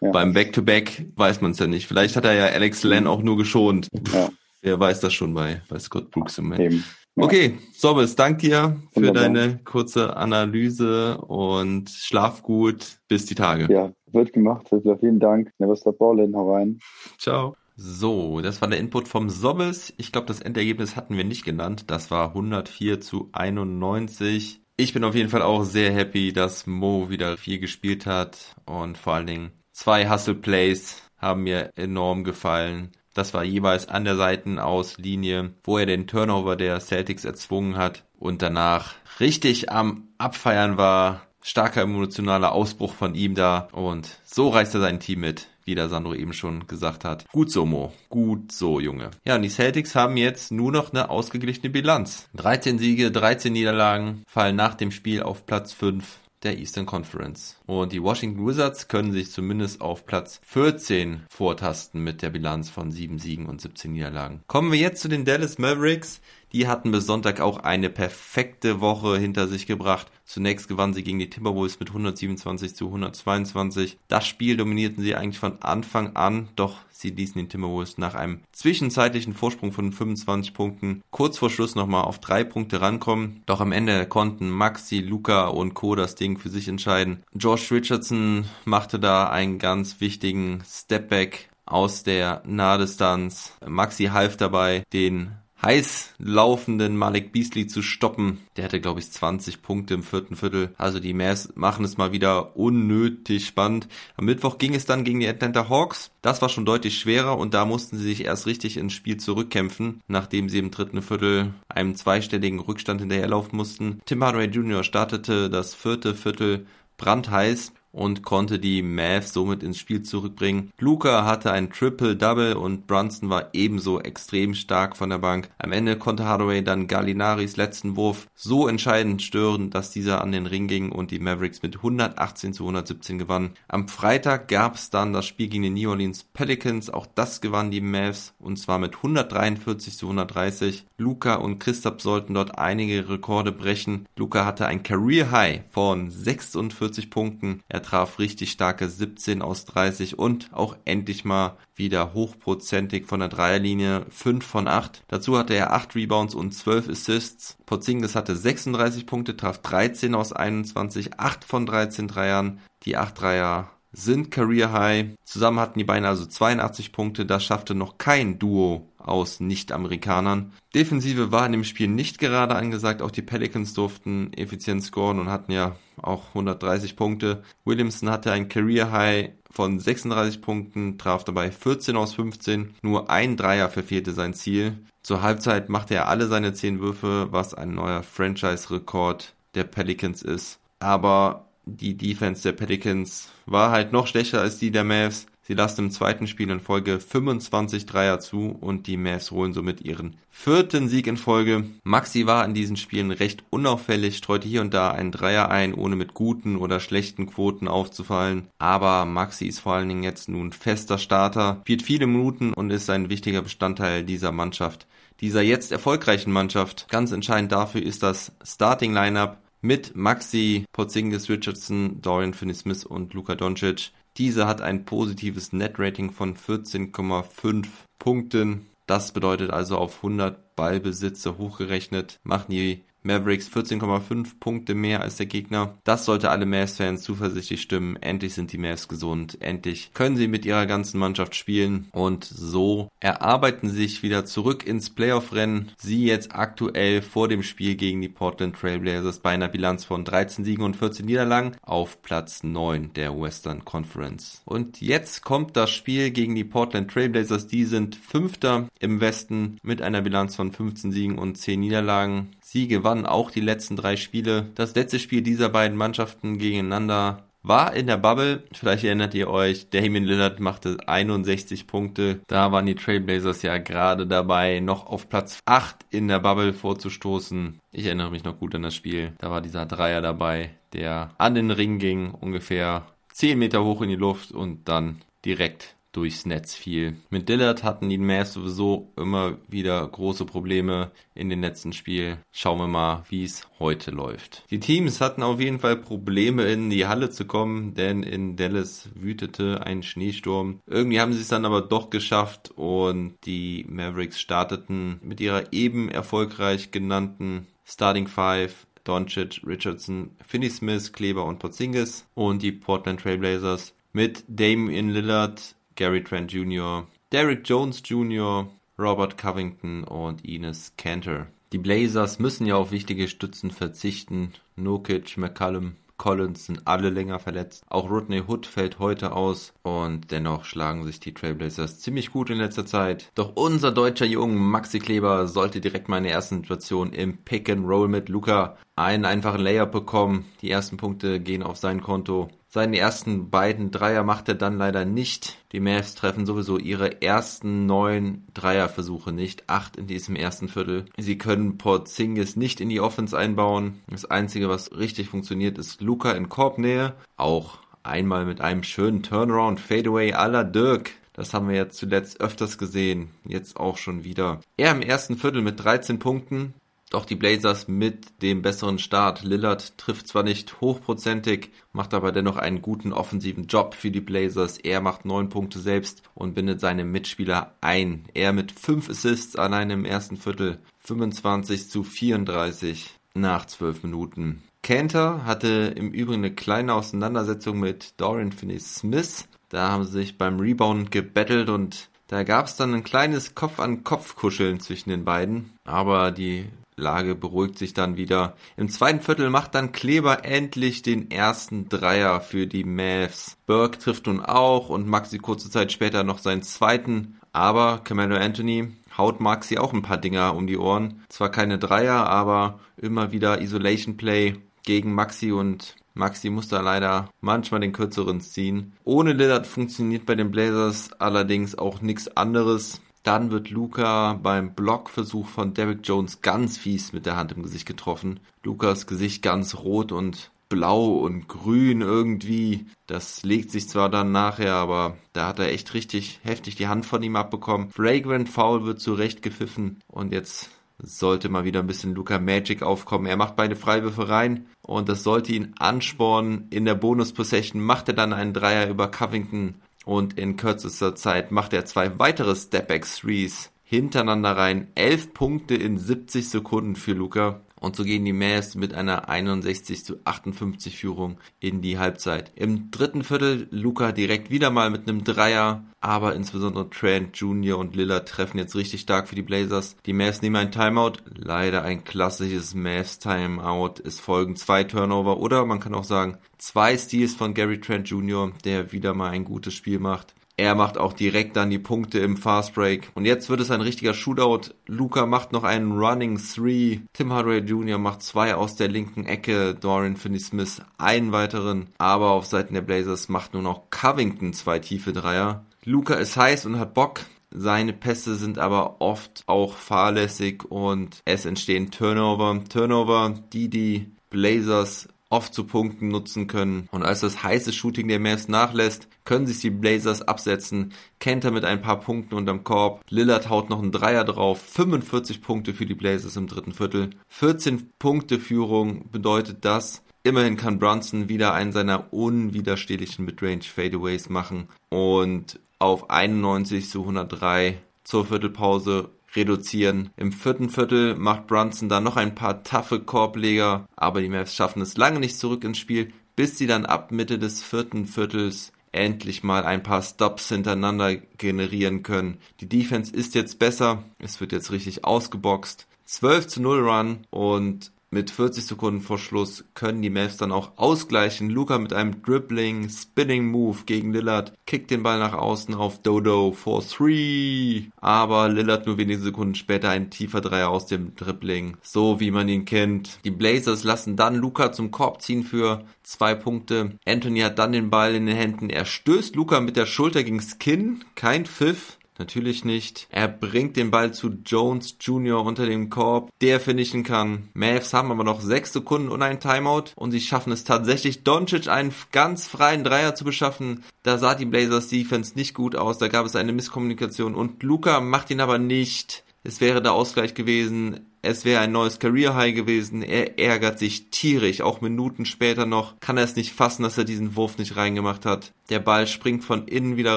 Ja. 0.00 0.10
Beim 0.10 0.32
Back-to-Back 0.32 0.88
-Back 0.88 1.06
weiß 1.16 1.40
man 1.40 1.52
es 1.52 1.58
ja 1.58 1.66
nicht. 1.66 1.86
Vielleicht 1.86 2.16
hat 2.16 2.24
er 2.24 2.32
ja 2.32 2.46
Alex 2.46 2.82
Len 2.82 3.06
auch 3.06 3.22
nur 3.22 3.36
geschont. 3.36 3.88
Ja. 4.12 4.30
Wer 4.62 4.80
weiß 4.80 5.00
das 5.00 5.12
schon 5.12 5.34
bei, 5.34 5.60
bei 5.68 5.78
Scott 5.78 6.10
Brooks 6.10 6.38
im 6.38 6.44
Moment. 6.44 6.60
Eben. 6.72 6.84
Okay, 7.16 7.58
Sorbes, 7.72 8.16
danke 8.16 8.48
dir 8.48 8.76
für 8.92 8.96
Wunderbar. 8.96 9.22
deine 9.22 9.60
kurze 9.64 10.16
Analyse 10.16 11.18
und 11.18 11.88
schlaf 11.90 12.42
gut 12.42 12.98
bis 13.08 13.26
die 13.26 13.36
Tage. 13.36 13.72
Ja, 13.72 13.92
wird 14.10 14.32
gemacht. 14.32 14.68
Vielen 14.70 15.20
Dank. 15.20 15.52
Never 15.58 15.76
stop 15.76 15.98
ballin. 15.98 16.34
Hau 16.34 16.52
rein. 16.52 16.80
Ciao. 17.18 17.56
So, 17.76 18.40
das 18.40 18.60
war 18.60 18.68
der 18.68 18.78
Input 18.78 19.08
vom 19.08 19.28
Sobbes. 19.30 19.92
Ich 19.96 20.12
glaube, 20.12 20.28
das 20.28 20.40
Endergebnis 20.40 20.96
hatten 20.96 21.16
wir 21.16 21.24
nicht 21.24 21.44
genannt. 21.44 21.84
Das 21.88 22.10
war 22.10 22.28
104 22.28 23.00
zu 23.00 23.30
91. 23.32 24.60
Ich 24.76 24.92
bin 24.92 25.04
auf 25.04 25.14
jeden 25.14 25.28
Fall 25.28 25.42
auch 25.42 25.64
sehr 25.64 25.92
happy, 25.92 26.32
dass 26.32 26.66
Mo 26.66 27.10
wieder 27.10 27.36
viel 27.36 27.58
gespielt 27.58 28.06
hat 28.06 28.56
und 28.66 28.98
vor 28.98 29.14
allen 29.14 29.26
Dingen 29.26 29.52
zwei 29.72 30.08
Hustle 30.08 30.34
Plays 30.34 31.02
haben 31.16 31.44
mir 31.44 31.70
enorm 31.76 32.24
gefallen. 32.24 32.90
Das 33.14 33.32
war 33.32 33.44
jeweils 33.44 33.88
an 33.88 34.04
der 34.04 34.16
Seitenauslinie, 34.16 35.54
wo 35.62 35.78
er 35.78 35.86
den 35.86 36.06
Turnover 36.06 36.56
der 36.56 36.80
Celtics 36.80 37.24
erzwungen 37.24 37.76
hat 37.76 38.04
und 38.18 38.42
danach 38.42 38.94
richtig 39.20 39.70
am 39.70 40.08
Abfeiern 40.18 40.76
war. 40.76 41.22
Starker 41.40 41.82
emotionaler 41.82 42.52
Ausbruch 42.52 42.94
von 42.94 43.14
ihm 43.14 43.34
da 43.34 43.68
und 43.72 44.18
so 44.24 44.48
reißt 44.48 44.74
er 44.74 44.80
sein 44.80 44.98
Team 45.00 45.20
mit 45.20 45.48
wie 45.64 45.74
der 45.74 45.88
Sandro 45.88 46.14
eben 46.14 46.32
schon 46.32 46.66
gesagt 46.66 47.04
hat. 47.04 47.26
Gut 47.32 47.50
so, 47.50 47.64
Mo. 47.64 47.92
Gut 48.08 48.52
so, 48.52 48.80
Junge. 48.80 49.10
Ja, 49.24 49.36
und 49.36 49.42
die 49.42 49.48
Celtics 49.48 49.94
haben 49.94 50.16
jetzt 50.16 50.52
nur 50.52 50.72
noch 50.72 50.92
eine 50.92 51.10
ausgeglichene 51.10 51.70
Bilanz. 51.70 52.28
13 52.34 52.78
Siege, 52.78 53.10
13 53.10 53.52
Niederlagen, 53.52 54.24
fallen 54.26 54.56
nach 54.56 54.74
dem 54.74 54.90
Spiel 54.90 55.22
auf 55.22 55.46
Platz 55.46 55.72
5 55.72 56.20
der 56.44 56.58
Eastern 56.58 56.86
Conference. 56.86 57.56
Und 57.66 57.92
die 57.92 58.02
Washington 58.02 58.46
Wizards 58.46 58.88
können 58.88 59.12
sich 59.12 59.30
zumindest 59.30 59.80
auf 59.80 60.06
Platz 60.06 60.40
14 60.44 61.24
vortasten 61.28 62.02
mit 62.02 62.22
der 62.22 62.30
Bilanz 62.30 62.70
von 62.70 62.90
7 62.90 63.18
Siegen 63.18 63.46
und 63.46 63.60
17 63.60 63.92
Niederlagen. 63.92 64.42
Kommen 64.46 64.70
wir 64.70 64.78
jetzt 64.78 65.02
zu 65.02 65.08
den 65.08 65.24
Dallas 65.24 65.58
Mavericks. 65.58 66.20
Die 66.54 66.68
hatten 66.68 66.92
bis 66.92 67.06
Sonntag 67.06 67.40
auch 67.40 67.58
eine 67.58 67.90
perfekte 67.90 68.80
Woche 68.80 69.18
hinter 69.18 69.48
sich 69.48 69.66
gebracht. 69.66 70.06
Zunächst 70.24 70.68
gewannen 70.68 70.94
sie 70.94 71.02
gegen 71.02 71.18
die 71.18 71.28
Timberwolves 71.28 71.80
mit 71.80 71.88
127 71.88 72.76
zu 72.76 72.86
122. 72.86 73.98
Das 74.06 74.24
Spiel 74.24 74.56
dominierten 74.56 75.02
sie 75.02 75.16
eigentlich 75.16 75.40
von 75.40 75.60
Anfang 75.62 76.14
an, 76.14 76.48
doch 76.54 76.76
sie 76.90 77.10
ließen 77.10 77.40
den 77.40 77.48
Timberwolves 77.48 77.98
nach 77.98 78.14
einem 78.14 78.38
zwischenzeitlichen 78.52 79.34
Vorsprung 79.34 79.72
von 79.72 79.92
25 79.92 80.54
Punkten 80.54 81.02
kurz 81.10 81.38
vor 81.38 81.50
Schluss 81.50 81.74
nochmal 81.74 82.04
auf 82.04 82.20
drei 82.20 82.44
Punkte 82.44 82.80
rankommen. 82.80 83.42
Doch 83.46 83.60
am 83.60 83.72
Ende 83.72 84.06
konnten 84.06 84.48
Maxi, 84.48 85.00
Luca 85.00 85.48
und 85.48 85.74
Co. 85.74 85.96
das 85.96 86.14
Ding 86.14 86.38
für 86.38 86.50
sich 86.50 86.68
entscheiden. 86.68 87.24
Josh 87.32 87.72
Richardson 87.72 88.44
machte 88.64 89.00
da 89.00 89.28
einen 89.28 89.58
ganz 89.58 90.00
wichtigen 90.00 90.62
Stepback 90.64 91.48
aus 91.66 92.04
der 92.04 92.42
Nahdistanz. 92.46 93.54
Maxi 93.66 94.04
half 94.04 94.36
dabei, 94.36 94.84
den 94.92 95.32
heiß 95.64 96.14
laufenden 96.18 96.96
Malik 96.96 97.32
Beasley 97.32 97.66
zu 97.66 97.80
stoppen. 97.82 98.40
Der 98.56 98.64
hatte, 98.64 98.80
glaube 98.80 99.00
ich, 99.00 99.10
20 99.10 99.62
Punkte 99.62 99.94
im 99.94 100.02
vierten 100.02 100.36
Viertel. 100.36 100.74
Also 100.76 101.00
die 101.00 101.14
Mavs 101.14 101.50
machen 101.54 101.84
es 101.84 101.96
mal 101.96 102.12
wieder 102.12 102.56
unnötig 102.56 103.46
spannend. 103.46 103.88
Am 104.16 104.26
Mittwoch 104.26 104.58
ging 104.58 104.74
es 104.74 104.84
dann 104.84 105.04
gegen 105.04 105.20
die 105.20 105.28
Atlanta 105.28 105.68
Hawks. 105.68 106.10
Das 106.22 106.42
war 106.42 106.48
schon 106.48 106.66
deutlich 106.66 106.98
schwerer 106.98 107.38
und 107.38 107.54
da 107.54 107.64
mussten 107.64 107.96
sie 107.96 108.04
sich 108.04 108.24
erst 108.24 108.46
richtig 108.46 108.76
ins 108.76 108.92
Spiel 108.92 109.16
zurückkämpfen, 109.16 110.02
nachdem 110.06 110.48
sie 110.48 110.58
im 110.58 110.70
dritten 110.70 111.02
Viertel 111.02 111.54
einem 111.68 111.96
zweistelligen 111.96 112.60
Rückstand 112.60 113.00
hinterherlaufen 113.00 113.56
mussten. 113.56 114.00
Tim 114.04 114.22
Hardaway 114.22 114.46
Jr. 114.46 114.84
startete 114.84 115.48
das 115.48 115.74
vierte 115.74 116.14
Viertel 116.14 116.66
brandheiß 116.98 117.72
und 117.94 118.22
konnte 118.22 118.58
die 118.58 118.82
Mavs 118.82 119.32
somit 119.32 119.62
ins 119.62 119.78
Spiel 119.78 120.02
zurückbringen. 120.02 120.72
Luca 120.78 121.24
hatte 121.24 121.52
ein 121.52 121.70
Triple-Double 121.70 122.54
und 122.54 122.86
Brunson 122.86 123.30
war 123.30 123.50
ebenso 123.52 124.00
extrem 124.00 124.54
stark 124.54 124.96
von 124.96 125.10
der 125.10 125.18
Bank. 125.18 125.48
Am 125.58 125.72
Ende 125.72 125.96
konnte 125.96 126.24
Hardaway 126.24 126.62
dann 126.62 126.88
Gallinaris 126.88 127.56
letzten 127.56 127.96
Wurf 127.96 128.26
so 128.34 128.66
entscheidend 128.66 129.22
stören, 129.22 129.70
dass 129.70 129.92
dieser 129.92 130.20
an 130.20 130.32
den 130.32 130.46
Ring 130.46 130.66
ging 130.66 130.90
und 130.90 131.12
die 131.12 131.20
Mavericks 131.20 131.62
mit 131.62 131.76
118 131.76 132.52
zu 132.52 132.64
117 132.64 133.18
gewannen. 133.18 133.52
Am 133.68 133.88
Freitag 133.88 134.48
gab 134.48 134.74
es 134.74 134.90
dann 134.90 135.12
das 135.12 135.26
Spiel 135.26 135.48
gegen 135.48 135.62
die 135.62 135.70
New 135.70 135.90
Orleans 135.90 136.24
Pelicans. 136.24 136.90
Auch 136.90 137.06
das 137.06 137.40
gewannen 137.40 137.70
die 137.70 137.80
Mavs 137.80 138.34
und 138.40 138.58
zwar 138.58 138.78
mit 138.78 138.96
143 138.96 139.96
zu 139.96 140.06
130. 140.06 140.84
Luca 140.98 141.34
und 141.34 141.60
Christoph 141.60 142.00
sollten 142.00 142.34
dort 142.34 142.58
einige 142.58 143.08
Rekorde 143.08 143.52
brechen. 143.52 144.06
Luca 144.16 144.44
hatte 144.44 144.66
ein 144.66 144.82
Career 144.82 145.30
High 145.30 145.62
von 145.70 146.10
46 146.10 147.10
Punkten. 147.10 147.60
Er 147.68 147.83
traf 147.84 148.18
richtig 148.18 148.50
starke 148.50 148.88
17 148.88 149.42
aus 149.42 149.64
30 149.66 150.18
und 150.18 150.48
auch 150.52 150.76
endlich 150.84 151.24
mal 151.24 151.56
wieder 151.76 152.14
hochprozentig 152.14 153.06
von 153.06 153.20
der 153.20 153.28
Dreierlinie 153.28 154.06
5 154.08 154.44
von 154.44 154.68
8. 154.68 155.04
Dazu 155.08 155.38
hatte 155.38 155.54
er 155.54 155.72
8 155.72 155.94
Rebounds 155.94 156.34
und 156.34 156.52
12 156.52 156.88
Assists. 156.88 157.56
Porzingis 157.66 158.14
hatte 158.14 158.34
36 158.34 159.06
Punkte, 159.06 159.36
traf 159.36 159.58
13 159.58 160.14
aus 160.14 160.32
21, 160.32 161.18
8 161.20 161.44
von 161.44 161.66
13 161.66 162.08
Dreiern. 162.08 162.60
Die 162.84 162.96
8 162.96 163.20
Dreier 163.20 163.70
sind 163.94 164.30
Career 164.30 164.72
High. 164.72 165.06
Zusammen 165.24 165.60
hatten 165.60 165.78
die 165.78 165.84
beiden 165.84 166.04
also 166.04 166.26
82 166.26 166.92
Punkte. 166.92 167.24
Das 167.24 167.44
schaffte 167.44 167.74
noch 167.74 167.96
kein 167.96 168.38
Duo 168.38 168.90
aus 168.98 169.40
Nicht-Amerikanern. 169.40 170.52
Defensive 170.74 171.30
war 171.30 171.46
in 171.46 171.52
dem 171.52 171.64
Spiel 171.64 171.88
nicht 171.88 172.18
gerade 172.18 172.56
angesagt. 172.56 173.02
Auch 173.02 173.10
die 173.10 173.22
Pelicans 173.22 173.74
durften 173.74 174.32
effizient 174.34 174.82
scoren 174.82 175.20
und 175.20 175.28
hatten 175.28 175.52
ja 175.52 175.76
auch 176.02 176.28
130 176.28 176.96
Punkte. 176.96 177.42
Williamson 177.64 178.10
hatte 178.10 178.32
ein 178.32 178.48
Career 178.48 178.90
High 178.90 179.30
von 179.50 179.78
36 179.78 180.40
Punkten, 180.40 180.98
traf 180.98 181.24
dabei 181.24 181.52
14 181.52 181.96
aus 181.96 182.14
15. 182.14 182.74
Nur 182.82 183.10
ein 183.10 183.36
Dreier 183.36 183.68
verfehlte 183.68 184.12
sein 184.12 184.34
Ziel. 184.34 184.78
Zur 185.02 185.22
Halbzeit 185.22 185.68
machte 185.68 185.94
er 185.94 186.08
alle 186.08 186.26
seine 186.26 186.54
10 186.54 186.80
Würfe, 186.80 187.28
was 187.30 187.54
ein 187.54 187.74
neuer 187.74 188.02
Franchise-Rekord 188.02 189.34
der 189.54 189.64
Pelicans 189.64 190.22
ist. 190.22 190.58
Aber 190.80 191.50
die 191.66 191.96
Defense 191.96 192.42
der 192.42 192.52
Pelicans 192.52 193.30
war 193.46 193.70
halt 193.70 193.92
noch 193.92 194.06
schlechter 194.06 194.40
als 194.40 194.58
die 194.58 194.70
der 194.70 194.84
Mavs. 194.84 195.26
Sie 195.46 195.52
lassen 195.52 195.86
im 195.86 195.90
zweiten 195.90 196.26
Spiel 196.26 196.48
in 196.48 196.60
Folge 196.60 196.98
25 196.98 197.84
Dreier 197.84 198.18
zu 198.18 198.56
und 198.58 198.86
die 198.86 198.96
Mavs 198.96 199.30
holen 199.30 199.52
somit 199.52 199.82
ihren 199.82 200.16
vierten 200.30 200.88
Sieg 200.88 201.06
in 201.06 201.18
Folge. 201.18 201.64
Maxi 201.82 202.26
war 202.26 202.46
in 202.46 202.54
diesen 202.54 202.78
Spielen 202.78 203.10
recht 203.10 203.44
unauffällig, 203.50 204.16
streute 204.16 204.48
hier 204.48 204.62
und 204.62 204.72
da 204.72 204.90
einen 204.90 205.12
Dreier 205.12 205.50
ein, 205.50 205.74
ohne 205.74 205.96
mit 205.96 206.14
guten 206.14 206.56
oder 206.56 206.80
schlechten 206.80 207.26
Quoten 207.26 207.68
aufzufallen. 207.68 208.48
Aber 208.58 209.04
Maxi 209.04 209.44
ist 209.46 209.60
vor 209.60 209.74
allen 209.74 209.88
Dingen 209.88 210.02
jetzt 210.02 210.30
nun 210.30 210.52
fester 210.52 210.96
Starter, 210.96 211.58
spielt 211.62 211.82
viele 211.82 212.06
Minuten 212.06 212.54
und 212.54 212.70
ist 212.70 212.88
ein 212.88 213.10
wichtiger 213.10 213.42
Bestandteil 213.42 214.02
dieser 214.02 214.32
Mannschaft. 214.32 214.86
Dieser 215.20 215.42
jetzt 215.42 215.72
erfolgreichen 215.72 216.32
Mannschaft. 216.32 216.86
Ganz 216.88 217.12
entscheidend 217.12 217.52
dafür 217.52 217.82
ist 217.82 218.02
das 218.02 218.32
Starting 218.42 218.92
Lineup 218.94 219.38
mit 219.64 219.96
Maxi, 219.96 220.66
Porzingis 220.72 221.30
Richardson, 221.30 222.02
Dorian 222.02 222.34
Finney-Smith 222.34 222.84
und 222.84 223.14
Luka 223.14 223.34
Doncic. 223.34 223.92
Diese 224.18 224.46
hat 224.46 224.60
ein 224.60 224.84
positives 224.84 225.54
Net-Rating 225.54 226.10
von 226.12 226.36
14,5 226.36 227.66
Punkten. 227.98 228.66
Das 228.86 229.12
bedeutet 229.12 229.50
also 229.50 229.78
auf 229.78 229.96
100 229.96 230.54
Ballbesitze 230.54 231.38
hochgerechnet 231.38 232.20
machen 232.24 232.50
die 232.50 232.84
Mavericks 233.04 233.48
14,5 233.48 234.40
Punkte 234.40 234.74
mehr 234.74 235.02
als 235.02 235.16
der 235.16 235.26
Gegner. 235.26 235.78
Das 235.84 236.06
sollte 236.06 236.30
alle 236.30 236.46
Mavs-Fans 236.46 237.02
zuversichtlich 237.02 237.60
stimmen. 237.60 237.96
Endlich 237.96 238.34
sind 238.34 238.52
die 238.52 238.58
Mavs 238.58 238.88
gesund. 238.88 239.40
Endlich 239.40 239.92
können 239.92 240.16
sie 240.16 240.26
mit 240.26 240.46
ihrer 240.46 240.66
ganzen 240.66 240.98
Mannschaft 240.98 241.34
spielen. 241.34 241.88
Und 241.92 242.24
so 242.24 242.88
erarbeiten 243.00 243.68
sich 243.68 244.02
wieder 244.02 244.24
zurück 244.24 244.66
ins 244.66 244.90
Playoff-Rennen. 244.90 245.72
Sie 245.78 246.04
jetzt 246.04 246.34
aktuell 246.34 247.02
vor 247.02 247.28
dem 247.28 247.42
Spiel 247.42 247.74
gegen 247.74 248.00
die 248.00 248.08
Portland 248.08 248.56
Trailblazers 248.56 249.18
bei 249.18 249.30
einer 249.30 249.48
Bilanz 249.48 249.84
von 249.84 250.04
13 250.04 250.44
Siegen 250.44 250.64
und 250.64 250.76
14 250.76 251.04
Niederlagen 251.04 251.56
auf 251.62 252.00
Platz 252.02 252.42
9 252.42 252.94
der 252.94 253.20
Western 253.20 253.64
Conference. 253.64 254.42
Und 254.46 254.80
jetzt 254.80 255.22
kommt 255.22 255.56
das 255.56 255.70
Spiel 255.70 256.10
gegen 256.10 256.34
die 256.34 256.44
Portland 256.44 256.90
Trailblazers. 256.90 257.46
Die 257.46 257.64
sind 257.64 257.96
Fünfter 257.96 258.68
im 258.80 259.00
Westen 259.00 259.58
mit 259.62 259.82
einer 259.82 260.00
Bilanz 260.00 260.36
von 260.36 260.52
15 260.52 260.92
Siegen 260.92 261.18
und 261.18 261.36
10 261.36 261.60
Niederlagen. 261.60 262.30
Sie 262.54 262.68
gewannen 262.68 263.04
auch 263.04 263.32
die 263.32 263.40
letzten 263.40 263.74
drei 263.74 263.96
Spiele. 263.96 264.46
Das 264.54 264.76
letzte 264.76 265.00
Spiel 265.00 265.22
dieser 265.22 265.48
beiden 265.48 265.76
Mannschaften 265.76 266.38
gegeneinander 266.38 267.24
war 267.42 267.74
in 267.74 267.88
der 267.88 267.96
Bubble. 267.96 268.44
Vielleicht 268.52 268.84
erinnert 268.84 269.12
ihr 269.14 269.28
euch, 269.28 269.70
Damien 269.70 270.04
Lillard 270.04 270.38
machte 270.38 270.76
61 270.86 271.66
Punkte. 271.66 272.20
Da 272.28 272.52
waren 272.52 272.66
die 272.66 272.76
Trailblazers 272.76 273.42
ja 273.42 273.58
gerade 273.58 274.06
dabei, 274.06 274.60
noch 274.60 274.86
auf 274.86 275.08
Platz 275.08 275.40
8 275.46 275.78
in 275.90 276.06
der 276.06 276.20
Bubble 276.20 276.52
vorzustoßen. 276.52 277.58
Ich 277.72 277.86
erinnere 277.86 278.12
mich 278.12 278.22
noch 278.22 278.38
gut 278.38 278.54
an 278.54 278.62
das 278.62 278.76
Spiel. 278.76 279.14
Da 279.18 279.32
war 279.32 279.40
dieser 279.40 279.66
Dreier 279.66 280.00
dabei, 280.00 280.50
der 280.74 281.10
an 281.18 281.34
den 281.34 281.50
Ring 281.50 281.80
ging, 281.80 282.12
ungefähr 282.12 282.86
10 283.14 283.36
Meter 283.36 283.64
hoch 283.64 283.82
in 283.82 283.88
die 283.88 283.96
Luft 283.96 284.30
und 284.30 284.68
dann 284.68 285.00
direkt 285.24 285.74
durchs 285.96 286.26
Netz 286.26 286.54
fiel. 286.54 286.96
Mit 287.10 287.28
Dillard 287.28 287.62
hatten 287.62 287.88
die 287.88 287.98
Mavs 287.98 288.34
sowieso 288.34 288.92
immer 288.96 289.38
wieder 289.48 289.86
große 289.86 290.24
Probleme 290.24 290.90
in 291.14 291.28
den 291.28 291.40
letzten 291.40 291.72
Spielen. 291.72 292.18
Schauen 292.32 292.58
wir 292.58 292.66
mal, 292.66 293.04
wie 293.08 293.24
es 293.24 293.46
heute 293.58 293.90
läuft. 293.90 294.44
Die 294.50 294.60
Teams 294.60 295.00
hatten 295.00 295.22
auf 295.22 295.40
jeden 295.40 295.60
Fall 295.60 295.76
Probleme 295.76 296.44
in 296.44 296.70
die 296.70 296.86
Halle 296.86 297.10
zu 297.10 297.24
kommen, 297.24 297.74
denn 297.74 298.02
in 298.02 298.36
Dallas 298.36 298.88
wütete 298.94 299.64
ein 299.64 299.82
Schneesturm. 299.82 300.60
Irgendwie 300.66 301.00
haben 301.00 301.12
sie 301.12 301.20
es 301.20 301.28
dann 301.28 301.44
aber 301.44 301.62
doch 301.62 301.90
geschafft 301.90 302.50
und 302.56 303.14
die 303.24 303.64
Mavericks 303.68 304.20
starteten 304.20 305.00
mit 305.02 305.20
ihrer 305.20 305.52
eben 305.52 305.88
erfolgreich 305.88 306.70
genannten 306.70 307.46
Starting 307.64 308.08
Five 308.08 308.66
Doncic, 308.84 309.40
Richardson, 309.46 310.10
Finney 310.26 310.50
Smith, 310.50 310.92
Kleber 310.92 311.24
und 311.24 311.38
Porzingis 311.38 312.06
und 312.14 312.42
die 312.42 312.52
Portland 312.52 313.00
Trailblazers 313.00 313.74
mit 313.92 314.24
Damian 314.28 314.90
Lillard, 314.90 315.54
Gary 315.76 316.02
Trent 316.02 316.32
Jr., 316.32 316.86
Derrick 317.12 317.48
Jones 317.48 317.82
Jr., 317.84 318.48
Robert 318.78 319.16
Covington 319.16 319.84
und 319.84 320.24
Ines 320.24 320.72
Cantor. 320.76 321.26
Die 321.52 321.58
Blazers 321.58 322.18
müssen 322.18 322.46
ja 322.46 322.56
auf 322.56 322.72
wichtige 322.72 323.06
Stützen 323.06 323.50
verzichten. 323.50 324.32
Nokic, 324.56 325.16
McCallum, 325.16 325.76
Collins 325.96 326.46
sind 326.46 326.66
alle 326.66 326.90
länger 326.90 327.18
verletzt. 327.18 327.64
Auch 327.68 327.88
Rodney 327.88 328.22
Hood 328.26 328.46
fällt 328.46 328.78
heute 328.78 329.12
aus 329.12 329.52
und 329.62 330.10
dennoch 330.10 330.44
schlagen 330.44 330.84
sich 330.84 331.00
die 331.00 331.14
Trailblazers 331.14 331.80
ziemlich 331.80 332.10
gut 332.10 332.30
in 332.30 332.38
letzter 332.38 332.66
Zeit. 332.66 333.10
Doch 333.14 333.36
unser 333.36 333.70
deutscher 333.70 334.06
Junge 334.06 334.34
Maxi 334.34 334.80
Kleber 334.80 335.28
sollte 335.28 335.60
direkt 335.60 335.88
mal 335.88 335.98
in 335.98 336.04
der 336.04 336.12
ersten 336.12 336.42
Situation 336.42 336.92
im 336.92 337.18
Pick 337.18 337.48
and 337.48 337.66
Roll 337.66 337.88
mit 337.88 338.08
Luca 338.08 338.56
einen 338.76 339.04
einfachen 339.04 339.40
Layup 339.40 339.70
bekommen. 339.70 340.24
Die 340.42 340.50
ersten 340.50 340.76
Punkte 340.76 341.20
gehen 341.20 341.42
auf 341.42 341.56
sein 341.56 341.80
Konto. 341.80 342.28
Seine 342.54 342.78
ersten 342.78 343.30
beiden 343.30 343.72
Dreier 343.72 344.04
macht 344.04 344.28
er 344.28 344.36
dann 344.36 344.58
leider 344.58 344.84
nicht. 344.84 345.38
Die 345.50 345.58
Mavs 345.58 345.96
treffen 345.96 346.24
sowieso 346.24 346.56
ihre 346.56 347.02
ersten 347.02 347.66
neun 347.66 348.28
Dreierversuche 348.32 349.10
nicht. 349.10 349.42
Acht 349.48 349.74
in 349.74 349.88
diesem 349.88 350.14
ersten 350.14 350.46
Viertel. 350.46 350.84
Sie 350.96 351.18
können 351.18 351.58
Porzingis 351.58 352.36
nicht 352.36 352.60
in 352.60 352.68
die 352.68 352.78
Offense 352.80 353.18
einbauen. 353.18 353.80
Das 353.88 354.04
Einzige, 354.04 354.48
was 354.48 354.70
richtig 354.70 355.08
funktioniert, 355.08 355.58
ist 355.58 355.80
Luca 355.80 356.12
in 356.12 356.28
Korbnähe. 356.28 356.94
Auch 357.16 357.58
einmal 357.82 358.24
mit 358.24 358.40
einem 358.40 358.62
schönen 358.62 359.02
Turnaround 359.02 359.58
Fadeaway 359.58 360.14
à 360.14 360.28
la 360.28 360.44
Dirk. 360.44 360.92
Das 361.12 361.34
haben 361.34 361.48
wir 361.48 361.56
jetzt 361.56 361.76
zuletzt 361.76 362.20
öfters 362.20 362.56
gesehen. 362.56 363.10
Jetzt 363.26 363.56
auch 363.56 363.78
schon 363.78 364.04
wieder. 364.04 364.40
Er 364.56 364.70
im 364.70 364.82
ersten 364.82 365.16
Viertel 365.16 365.42
mit 365.42 365.58
13 365.58 365.98
Punkten. 365.98 366.54
Doch 366.94 367.06
die 367.06 367.16
Blazers 367.16 367.66
mit 367.66 368.22
dem 368.22 368.40
besseren 368.40 368.78
Start. 368.78 369.24
Lillard 369.24 369.76
trifft 369.78 370.06
zwar 370.06 370.22
nicht 370.22 370.60
hochprozentig, 370.60 371.50
macht 371.72 371.92
aber 371.92 372.12
dennoch 372.12 372.36
einen 372.36 372.62
guten 372.62 372.92
offensiven 372.92 373.48
Job 373.48 373.74
für 373.74 373.90
die 373.90 374.00
Blazers. 374.00 374.58
Er 374.58 374.80
macht 374.80 375.04
neun 375.04 375.28
Punkte 375.28 375.58
selbst 375.58 376.04
und 376.14 376.36
bindet 376.36 376.60
seine 376.60 376.84
Mitspieler 376.84 377.56
ein. 377.60 378.04
Er 378.14 378.32
mit 378.32 378.52
fünf 378.52 378.88
Assists 378.88 379.34
allein 379.34 379.70
im 379.70 379.84
ersten 379.84 380.16
Viertel. 380.16 380.60
25 380.84 381.68
zu 381.68 381.82
34 381.82 382.94
nach 383.14 383.46
zwölf 383.46 383.82
Minuten. 383.82 384.44
Cantor 384.62 385.24
hatte 385.24 385.74
im 385.74 385.90
Übrigen 385.90 386.22
eine 386.22 386.34
kleine 386.36 386.74
Auseinandersetzung 386.74 387.58
mit 387.58 387.94
Dorian 387.96 388.30
Finney-Smith 388.30 389.26
Da 389.48 389.72
haben 389.72 389.84
sie 389.84 389.90
sich 389.90 390.16
beim 390.16 390.38
Rebound 390.38 390.92
gebettelt 390.92 391.48
und 391.48 391.88
da 392.06 392.22
gab 392.22 392.46
es 392.46 392.54
dann 392.54 392.72
ein 392.72 392.84
kleines 392.84 393.34
Kopf-an-Kopf-Kuscheln 393.34 394.60
zwischen 394.60 394.90
den 394.90 395.04
beiden. 395.04 395.54
Aber 395.64 396.12
die 396.12 396.46
Lage 396.76 397.14
beruhigt 397.14 397.58
sich 397.58 397.74
dann 397.74 397.96
wieder. 397.96 398.36
Im 398.56 398.68
zweiten 398.68 399.00
Viertel 399.00 399.30
macht 399.30 399.54
dann 399.54 399.72
Kleber 399.72 400.24
endlich 400.24 400.82
den 400.82 401.10
ersten 401.10 401.68
Dreier 401.68 402.20
für 402.20 402.46
die 402.46 402.64
Mavs. 402.64 403.36
Burke 403.46 403.78
trifft 403.78 404.06
nun 404.06 404.20
auch 404.20 404.68
und 404.68 404.88
Maxi 404.88 405.18
kurze 405.18 405.50
Zeit 405.50 405.72
später 405.72 406.04
noch 406.04 406.18
seinen 406.18 406.42
zweiten. 406.42 407.18
Aber 407.32 407.78
Camelo 407.82 408.16
Anthony 408.16 408.68
haut 408.96 409.20
Maxi 409.20 409.58
auch 409.58 409.72
ein 409.72 409.82
paar 409.82 409.98
Dinger 409.98 410.34
um 410.34 410.46
die 410.46 410.58
Ohren. 410.58 411.04
Zwar 411.08 411.30
keine 411.30 411.58
Dreier, 411.58 412.06
aber 412.06 412.60
immer 412.76 413.12
wieder 413.12 413.40
Isolation 413.40 413.96
Play 413.96 414.36
gegen 414.64 414.94
Maxi 414.94 415.32
und 415.32 415.76
Maxi 415.94 416.28
muss 416.28 416.48
da 416.48 416.60
leider 416.60 417.08
manchmal 417.20 417.60
den 417.60 417.72
kürzeren 417.72 418.20
ziehen. 418.20 418.72
Ohne 418.82 419.12
Lillard 419.12 419.46
funktioniert 419.46 420.06
bei 420.06 420.16
den 420.16 420.32
Blazers 420.32 420.92
allerdings 420.98 421.56
auch 421.56 421.80
nichts 421.82 422.08
anderes. 422.16 422.80
Dann 423.04 423.30
wird 423.30 423.50
Luca 423.50 424.18
beim 424.22 424.54
Blockversuch 424.54 425.28
von 425.28 425.52
Derrick 425.52 425.80
Jones 425.84 426.22
ganz 426.22 426.56
fies 426.56 426.94
mit 426.94 427.04
der 427.04 427.16
Hand 427.16 427.32
im 427.32 427.42
Gesicht 427.42 427.66
getroffen. 427.66 428.18
Lukas 428.42 428.86
Gesicht 428.86 429.22
ganz 429.22 429.56
rot 429.56 429.92
und 429.92 430.30
blau 430.48 430.96
und 430.96 431.28
grün 431.28 431.82
irgendwie. 431.82 432.66
Das 432.86 433.22
legt 433.22 433.50
sich 433.50 433.68
zwar 433.68 433.90
dann 433.90 434.10
nachher, 434.10 434.54
aber 434.54 434.96
da 435.12 435.28
hat 435.28 435.38
er 435.38 435.52
echt 435.52 435.74
richtig 435.74 436.20
heftig 436.22 436.56
die 436.56 436.66
Hand 436.66 436.86
von 436.86 437.02
ihm 437.02 437.16
abbekommen. 437.16 437.70
Fragrant 437.70 438.30
Foul 438.30 438.64
wird 438.64 438.80
zurecht 438.80 439.20
gepfiffen 439.20 439.80
und 439.86 440.12
jetzt 440.12 440.48
sollte 440.78 441.28
mal 441.28 441.44
wieder 441.44 441.60
ein 441.60 441.66
bisschen 441.66 441.94
Luca 441.94 442.18
Magic 442.18 442.62
aufkommen. 442.62 443.06
Er 443.06 443.16
macht 443.18 443.36
beide 443.36 443.54
Freiwürfe 443.54 444.08
rein 444.08 444.46
und 444.62 444.88
das 444.88 445.02
sollte 445.02 445.32
ihn 445.32 445.52
anspornen. 445.58 446.46
In 446.50 446.64
der 446.64 446.74
Bonus-Possession 446.74 447.60
macht 447.62 447.88
er 447.88 447.94
dann 447.94 448.14
einen 448.14 448.32
Dreier 448.32 448.68
über 448.68 448.90
Covington 448.90 449.56
und 449.84 450.18
in 450.18 450.36
kürzester 450.36 450.94
Zeit 450.94 451.30
macht 451.30 451.52
er 451.52 451.64
zwei 451.64 451.98
weitere 451.98 452.34
Step-Back-Threes 452.34 453.50
hintereinander 453.62 454.36
rein. 454.36 454.68
Elf 454.74 455.14
Punkte 455.14 455.54
in 455.54 455.78
70 455.78 456.28
Sekunden 456.28 456.76
für 456.76 456.92
Luca. 456.92 457.40
Und 457.64 457.76
so 457.76 457.82
gehen 457.82 458.04
die 458.04 458.12
Mavs 458.12 458.56
mit 458.56 458.74
einer 458.74 459.08
61 459.08 459.86
zu 459.86 459.96
58 460.04 460.76
Führung 460.76 461.18
in 461.40 461.62
die 461.62 461.78
Halbzeit. 461.78 462.30
Im 462.36 462.70
dritten 462.70 463.04
Viertel 463.04 463.48
Luca 463.50 463.90
direkt 463.90 464.30
wieder 464.30 464.50
mal 464.50 464.68
mit 464.68 464.86
einem 464.86 465.02
Dreier, 465.02 465.64
aber 465.80 466.14
insbesondere 466.14 466.68
Trent 466.68 467.16
Jr. 467.16 467.56
und 467.56 467.74
Lillard 467.74 468.06
treffen 468.06 468.36
jetzt 468.36 468.54
richtig 468.54 468.82
stark 468.82 469.08
für 469.08 469.14
die 469.14 469.22
Blazers. 469.22 469.76
Die 469.86 469.94
Mavs 469.94 470.20
nehmen 470.20 470.36
ein 470.36 470.52
Timeout, 470.52 470.98
leider 471.16 471.62
ein 471.62 471.84
klassisches 471.84 472.54
Mavs 472.54 472.98
Timeout. 472.98 473.76
Es 473.82 473.98
folgen 473.98 474.36
zwei 474.36 474.64
Turnover 474.64 475.18
oder 475.18 475.46
man 475.46 475.60
kann 475.60 475.74
auch 475.74 475.84
sagen 475.84 476.18
zwei 476.36 476.76
Steals 476.76 477.14
von 477.14 477.32
Gary 477.32 477.60
Trent 477.60 477.88
Jr., 477.88 478.30
der 478.44 478.72
wieder 478.72 478.92
mal 478.92 479.08
ein 479.08 479.24
gutes 479.24 479.54
Spiel 479.54 479.78
macht. 479.78 480.14
Er 480.36 480.56
macht 480.56 480.78
auch 480.78 480.92
direkt 480.92 481.36
dann 481.36 481.50
die 481.50 481.60
Punkte 481.60 482.00
im 482.00 482.16
Fast 482.16 482.54
Break. 482.54 482.90
Und 482.94 483.04
jetzt 483.04 483.28
wird 483.28 483.40
es 483.40 483.52
ein 483.52 483.60
richtiger 483.60 483.94
Shootout. 483.94 484.52
Luca 484.66 485.06
macht 485.06 485.32
noch 485.32 485.44
einen 485.44 485.72
Running 485.72 486.18
Three. 486.18 486.80
Tim 486.92 487.12
Hardaway 487.12 487.38
Jr. 487.38 487.78
macht 487.78 488.02
zwei 488.02 488.34
aus 488.34 488.56
der 488.56 488.68
linken 488.68 489.06
Ecke. 489.06 489.54
Dorian 489.54 489.96
Finney-Smith 489.96 490.62
einen 490.76 491.12
weiteren. 491.12 491.68
Aber 491.78 492.10
auf 492.10 492.26
Seiten 492.26 492.54
der 492.54 492.62
Blazers 492.62 493.08
macht 493.08 493.34
nur 493.34 493.42
noch 493.42 493.70
Covington 493.70 494.32
zwei 494.32 494.58
tiefe 494.58 494.92
Dreier. 494.92 495.46
Luca 495.64 495.94
ist 495.94 496.16
heiß 496.16 496.46
und 496.46 496.58
hat 496.58 496.74
Bock. 496.74 497.00
Seine 497.30 497.72
Pässe 497.72 498.14
sind 498.14 498.38
aber 498.38 498.80
oft 498.80 499.24
auch 499.26 499.56
fahrlässig 499.56 500.44
und 500.44 501.00
es 501.04 501.26
entstehen 501.26 501.70
Turnover. 501.70 502.42
Turnover, 502.48 503.14
die 503.32 503.50
die 503.50 503.92
Blazers 504.10 504.88
oft 505.14 505.32
zu 505.32 505.44
Punkten 505.44 505.88
nutzen 505.88 506.26
können. 506.26 506.68
Und 506.72 506.82
als 506.82 507.00
das 507.00 507.22
heiße 507.22 507.52
Shooting 507.52 507.86
der 507.86 508.00
Mavs 508.00 508.26
nachlässt, 508.26 508.88
können 509.04 509.26
sich 509.28 509.38
die 509.38 509.50
Blazers 509.50 510.02
absetzen. 510.02 510.72
Kenter 510.98 511.30
mit 511.30 511.44
ein 511.44 511.62
paar 511.62 511.78
Punkten 511.78 512.16
unterm 512.16 512.42
Korb. 512.42 512.82
Lillard 512.90 513.30
haut 513.30 513.48
noch 513.48 513.62
einen 513.62 513.70
Dreier 513.70 514.04
drauf. 514.04 514.42
45 514.42 515.22
Punkte 515.22 515.54
für 515.54 515.66
die 515.66 515.76
Blazers 515.76 516.16
im 516.16 516.26
dritten 516.26 516.52
Viertel. 516.52 516.90
14 517.08 517.70
Punkte 517.78 518.18
Führung 518.18 518.90
bedeutet 518.90 519.44
das. 519.44 519.84
Immerhin 520.02 520.36
kann 520.36 520.58
Brunson 520.58 521.08
wieder 521.08 521.32
einen 521.32 521.52
seiner 521.52 521.92
unwiderstehlichen 521.92 523.04
Midrange 523.04 523.44
Fadeaways 523.44 524.08
machen 524.10 524.48
und 524.68 525.38
auf 525.60 525.90
91 525.90 526.68
zu 526.68 526.80
103 526.80 527.58
zur 527.84 528.06
Viertelpause 528.06 528.90
reduzieren. 529.16 529.90
Im 529.96 530.12
vierten 530.12 530.50
Viertel 530.50 530.94
macht 530.96 531.26
Brunson 531.26 531.68
dann 531.68 531.84
noch 531.84 531.96
ein 531.96 532.14
paar 532.14 532.42
taffe 532.42 532.80
Korbleger, 532.80 533.66
aber 533.76 534.00
die 534.00 534.08
Mavs 534.08 534.34
schaffen 534.34 534.62
es 534.62 534.76
lange 534.76 535.00
nicht 535.00 535.18
zurück 535.18 535.44
ins 535.44 535.58
Spiel, 535.58 535.92
bis 536.16 536.38
sie 536.38 536.46
dann 536.46 536.66
ab 536.66 536.92
Mitte 536.92 537.18
des 537.18 537.42
vierten 537.42 537.86
Viertels 537.86 538.52
endlich 538.72 539.22
mal 539.22 539.44
ein 539.44 539.62
paar 539.62 539.82
Stops 539.82 540.28
hintereinander 540.28 540.96
generieren 541.18 541.82
können. 541.82 542.18
Die 542.40 542.48
Defense 542.48 542.92
ist 542.92 543.14
jetzt 543.14 543.38
besser, 543.38 543.84
es 543.98 544.20
wird 544.20 544.32
jetzt 544.32 544.50
richtig 544.50 544.84
ausgeboxt. 544.84 545.66
12 545.86 546.26
zu 546.26 546.42
0 546.42 546.68
Run 546.68 546.98
und 547.10 547.70
mit 547.94 548.10
40 548.10 548.44
Sekunden 548.44 548.80
vor 548.80 548.98
Schluss 548.98 549.44
können 549.54 549.80
die 549.80 549.88
Mavs 549.88 550.16
dann 550.16 550.32
auch 550.32 550.52
ausgleichen. 550.56 551.30
Luca 551.30 551.58
mit 551.58 551.72
einem 551.72 552.02
Dribbling, 552.02 552.68
Spinning 552.68 553.30
Move 553.30 553.60
gegen 553.64 553.92
Lillard, 553.92 554.34
kickt 554.46 554.70
den 554.70 554.82
Ball 554.82 554.98
nach 554.98 555.14
außen 555.14 555.54
auf 555.54 555.80
Dodo 555.80 556.32
for 556.32 556.62
3. 556.62 557.70
Aber 557.80 558.28
Lillard 558.28 558.66
nur 558.66 558.76
wenige 558.76 558.98
Sekunden 558.98 559.36
später 559.36 559.70
ein 559.70 559.90
tiefer 559.90 560.20
Dreier 560.20 560.50
aus 560.50 560.66
dem 560.66 560.94
Dribbling. 560.96 561.56
So 561.62 562.00
wie 562.00 562.10
man 562.10 562.28
ihn 562.28 562.44
kennt. 562.44 562.98
Die 563.04 563.10
Blazers 563.10 563.64
lassen 563.64 563.96
dann 563.96 564.16
Luca 564.16 564.52
zum 564.52 564.72
Korb 564.72 565.00
ziehen 565.00 565.22
für 565.22 565.64
zwei 565.84 566.14
Punkte. 566.14 566.78
Anthony 566.84 567.20
hat 567.20 567.38
dann 567.38 567.52
den 567.52 567.70
Ball 567.70 567.94
in 567.94 568.06
den 568.06 568.16
Händen. 568.16 568.50
Er 568.50 568.64
stößt 568.64 569.14
Luca 569.14 569.40
mit 569.40 569.56
der 569.56 569.66
Schulter 569.66 570.02
gegen 570.02 570.20
Skin. 570.20 570.84
Kein 570.96 571.26
Pfiff. 571.26 571.78
Natürlich 571.98 572.44
nicht. 572.44 572.88
Er 572.90 573.06
bringt 573.06 573.56
den 573.56 573.70
Ball 573.70 573.94
zu 573.94 574.08
Jones 574.26 574.76
Jr. 574.80 575.24
unter 575.24 575.46
dem 575.46 575.70
Korb, 575.70 576.10
der 576.20 576.40
finishen 576.40 576.82
kann. 576.82 577.28
Mavs 577.34 577.72
haben 577.72 577.92
aber 577.92 578.02
noch 578.02 578.20
sechs 578.20 578.52
Sekunden 578.52 578.88
und 578.88 579.02
einen 579.02 579.20
Timeout 579.20 579.66
und 579.76 579.92
sie 579.92 580.00
schaffen 580.00 580.32
es 580.32 580.42
tatsächlich, 580.42 581.04
Doncic 581.04 581.48
einen 581.48 581.72
ganz 581.92 582.26
freien 582.26 582.64
Dreier 582.64 582.96
zu 582.96 583.04
beschaffen. 583.04 583.62
Da 583.84 583.98
sah 583.98 584.16
die 584.16 584.24
Blazers 584.24 584.68
Defense 584.68 585.14
nicht 585.14 585.34
gut 585.34 585.54
aus, 585.54 585.78
da 585.78 585.88
gab 585.88 586.04
es 586.04 586.16
eine 586.16 586.32
Misskommunikation 586.32 587.14
und 587.14 587.42
Luca 587.42 587.80
macht 587.80 588.10
ihn 588.10 588.20
aber 588.20 588.38
nicht. 588.38 589.04
Es 589.22 589.40
wäre 589.40 589.62
der 589.62 589.72
Ausgleich 589.72 590.14
gewesen. 590.14 590.80
Es 591.04 591.24
wäre 591.24 591.40
ein 591.40 591.52
neues 591.52 591.78
Career 591.78 592.14
High 592.14 592.34
gewesen. 592.34 592.82
Er 592.82 593.18
ärgert 593.18 593.58
sich 593.58 593.90
tierisch. 593.90 594.40
Auch 594.40 594.60
Minuten 594.60 595.04
später 595.04 595.44
noch 595.44 595.78
kann 595.80 595.98
er 595.98 596.04
es 596.04 596.16
nicht 596.16 596.32
fassen, 596.32 596.62
dass 596.62 596.78
er 596.78 596.84
diesen 596.84 597.14
Wurf 597.14 597.38
nicht 597.38 597.56
reingemacht 597.56 598.06
hat. 598.06 598.32
Der 598.48 598.58
Ball 598.58 598.86
springt 598.86 599.24
von 599.24 599.46
innen 599.46 599.76
wieder 599.76 599.96